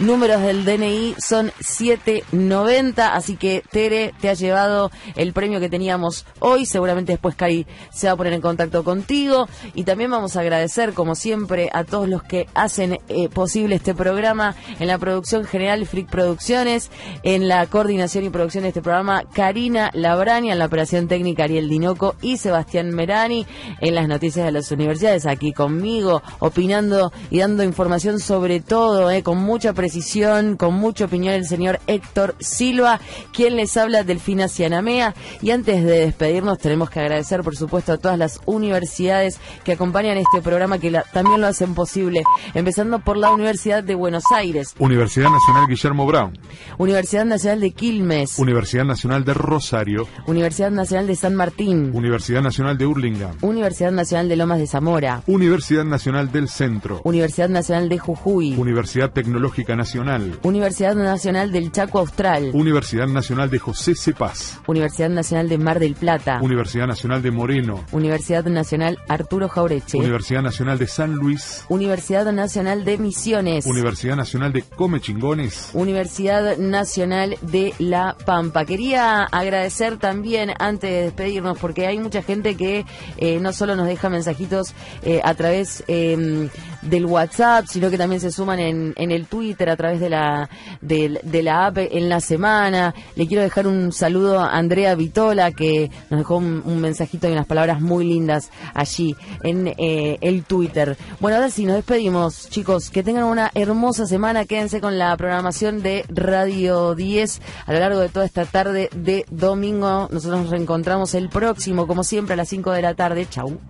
números 0.00 0.42
del 0.42 0.64
DNI 0.64 1.14
son 1.18 1.52
790, 1.60 3.14
así 3.14 3.36
que 3.36 3.62
Tere 3.70 4.14
te 4.20 4.28
ha 4.28 4.34
llevado 4.34 4.90
el 5.14 5.32
premio 5.32 5.60
que 5.60 5.68
teníamos 5.68 6.26
hoy, 6.38 6.66
seguramente 6.66 7.12
después 7.12 7.34
Cari 7.34 7.66
se 7.92 8.06
va 8.06 8.14
a 8.14 8.16
poner 8.16 8.32
en 8.32 8.40
contacto 8.40 8.82
contigo. 8.84 9.48
Y 9.74 9.84
también 9.84 10.10
vamos 10.10 10.36
a 10.36 10.40
agradecer 10.40 10.94
como 10.94 11.14
siempre 11.14 11.70
a 11.72 11.84
todos 11.84 12.08
los 12.08 12.22
que 12.22 12.46
hacen 12.54 12.98
eh, 13.08 13.28
posible 13.28 13.76
este 13.76 13.94
programa 13.94 14.54
en 14.78 14.88
la 14.88 14.98
producción 14.98 15.44
general 15.44 15.86
Frick 15.86 16.08
Producciones, 16.08 16.90
en 17.22 17.48
la 17.48 17.66
coordinación 17.66 18.24
y 18.24 18.30
producción 18.30 18.62
de 18.62 18.68
este 18.68 18.82
programa 18.82 19.24
Karina 19.32 19.90
Labrani, 19.94 20.50
en 20.50 20.58
la 20.58 20.66
operación 20.66 21.08
técnica 21.08 21.44
Ariel 21.44 21.68
Dinoco 21.68 22.16
y 22.22 22.38
Sebastián 22.38 22.90
Merani, 22.90 23.46
en 23.80 23.94
las 23.94 24.08
noticias 24.08 24.46
de 24.46 24.52
las 24.52 24.70
universidades 24.70 25.26
aquí 25.26 25.52
conmigo, 25.52 26.22
opinando 26.38 27.12
y 27.30 27.40
dando 27.40 27.62
información 27.62 28.18
sobre 28.18 28.60
todo, 28.60 29.10
eh, 29.10 29.22
con 29.22 29.38
mucha 29.38 29.72
precisión, 29.90 30.56
con 30.56 30.74
mucha 30.74 31.06
opinión 31.06 31.34
el 31.34 31.46
señor 31.46 31.80
Héctor 31.88 32.36
Silva, 32.38 33.00
quien 33.32 33.56
les 33.56 33.76
habla 33.76 34.04
Delfina 34.04 34.46
Cianamea. 34.46 35.16
Y 35.42 35.50
antes 35.50 35.82
de 35.82 36.06
despedirnos, 36.06 36.58
tenemos 36.58 36.90
que 36.90 37.00
agradecer, 37.00 37.42
por 37.42 37.56
supuesto, 37.56 37.94
a 37.94 37.98
todas 37.98 38.16
las 38.16 38.38
universidades 38.46 39.40
que 39.64 39.72
acompañan 39.72 40.16
este 40.16 40.42
programa, 40.42 40.78
que 40.78 40.96
también 41.12 41.40
lo 41.40 41.48
hacen 41.48 41.74
posible, 41.74 42.22
empezando 42.54 43.00
por 43.00 43.16
la 43.16 43.32
Universidad 43.32 43.82
de 43.82 43.96
Buenos 43.96 44.22
Aires. 44.32 44.76
Universidad 44.78 45.28
Nacional 45.28 45.66
Guillermo 45.66 46.06
Brown. 46.06 46.38
Universidad 46.78 47.24
Nacional 47.24 47.58
de 47.58 47.72
Quilmes. 47.72 48.38
Universidad 48.38 48.84
Nacional 48.84 49.24
de 49.24 49.34
Rosario. 49.34 50.06
Universidad 50.28 50.70
Nacional 50.70 51.08
de 51.08 51.16
San 51.16 51.34
Martín. 51.34 51.90
Universidad 51.94 52.42
Nacional 52.42 52.78
de 52.78 52.86
Urlinga. 52.86 53.32
Universidad 53.40 53.90
Nacional 53.90 54.28
de 54.28 54.36
Lomas 54.36 54.60
de 54.60 54.68
Zamora. 54.68 55.24
Universidad 55.26 55.84
Nacional 55.84 56.30
del 56.30 56.48
Centro. 56.48 57.00
Universidad 57.02 57.48
Nacional 57.48 57.88
de 57.88 57.98
Jujuy. 57.98 58.54
Universidad 58.54 59.10
Tecnológica 59.10 59.79
Nacional. 59.80 60.38
Universidad 60.42 60.94
Nacional 60.94 61.52
del 61.52 61.72
Chaco 61.72 62.00
Austral. 62.00 62.50
Universidad 62.52 63.06
Nacional 63.06 63.48
de 63.48 63.58
José 63.58 63.94
Cepaz. 63.94 64.58
Universidad 64.66 65.08
Nacional 65.08 65.48
de 65.48 65.56
Mar 65.56 65.80
del 65.80 65.94
Plata. 65.94 66.38
Universidad 66.42 66.86
Nacional 66.86 67.22
de 67.22 67.30
Moreno. 67.30 67.82
Universidad 67.90 68.44
Nacional 68.44 68.98
Arturo 69.08 69.48
Jaureche. 69.48 69.96
Universidad 69.96 70.42
Nacional 70.42 70.78
de 70.78 70.86
San 70.86 71.14
Luis. 71.14 71.64
Universidad 71.70 72.30
Nacional 72.30 72.84
de 72.84 72.98
Misiones. 72.98 73.64
Universidad 73.64 74.16
Nacional 74.16 74.52
de 74.52 74.60
Comechingones. 74.60 75.70
Universidad 75.72 76.58
Nacional 76.58 77.38
de 77.40 77.72
La 77.78 78.18
Pampa. 78.26 78.66
Quería 78.66 79.22
agradecer 79.22 79.96
también, 79.96 80.52
antes 80.58 80.90
de 80.90 81.02
despedirnos, 81.04 81.58
porque 81.58 81.86
hay 81.86 81.98
mucha 81.98 82.22
gente 82.22 82.54
que 82.54 82.84
eh, 83.16 83.38
no 83.40 83.54
solo 83.54 83.76
nos 83.76 83.86
deja 83.86 84.10
mensajitos 84.10 84.74
eh, 85.02 85.22
a 85.24 85.32
través 85.32 85.84
em, 85.88 86.50
del 86.82 87.06
WhatsApp, 87.06 87.66
sino 87.66 87.90
que 87.90 87.98
también 87.98 88.20
se 88.20 88.30
suman 88.30 88.58
en, 88.58 88.94
en 88.96 89.10
el 89.10 89.26
Twitter 89.26 89.68
a 89.70 89.76
través 89.76 90.00
de 90.00 90.10
la, 90.10 90.48
de, 90.80 91.42
la 91.42 91.66
app 91.66 91.78
en 91.78 92.08
la 92.08 92.20
semana. 92.20 92.94
Le 93.16 93.26
quiero 93.26 93.42
dejar 93.42 93.66
un 93.66 93.92
saludo 93.92 94.40
a 94.40 94.56
Andrea 94.56 94.94
Vitola, 94.94 95.52
que 95.52 95.90
nos 96.10 96.20
dejó 96.20 96.36
un, 96.36 96.80
mensajito 96.80 97.28
y 97.28 97.32
unas 97.32 97.46
palabras 97.46 97.80
muy 97.80 98.06
lindas 98.06 98.50
allí 98.74 99.14
en 99.42 99.68
eh, 99.76 100.18
el 100.20 100.44
Twitter. 100.44 100.96
Bueno, 101.20 101.36
ahora 101.36 101.50
sí, 101.50 101.64
nos 101.64 101.76
despedimos, 101.76 102.48
chicos. 102.48 102.90
Que 102.90 103.02
tengan 103.02 103.24
una 103.24 103.50
hermosa 103.54 104.06
semana. 104.06 104.46
Quédense 104.46 104.80
con 104.80 104.98
la 104.98 105.16
programación 105.16 105.82
de 105.82 106.04
Radio 106.08 106.94
10 106.94 107.40
a 107.66 107.72
lo 107.72 107.78
largo 107.80 108.00
de 108.00 108.08
toda 108.08 108.24
esta 108.24 108.44
tarde 108.46 108.88
de 108.94 109.26
domingo. 109.30 110.08
Nosotros 110.10 110.42
nos 110.42 110.50
reencontramos 110.50 111.14
el 111.14 111.28
próximo, 111.28 111.86
como 111.86 112.02
siempre, 112.04 112.34
a 112.34 112.36
las 112.36 112.48
5 112.48 112.72
de 112.72 112.82
la 112.82 112.94
tarde. 112.94 113.26
Chau. 113.28 113.60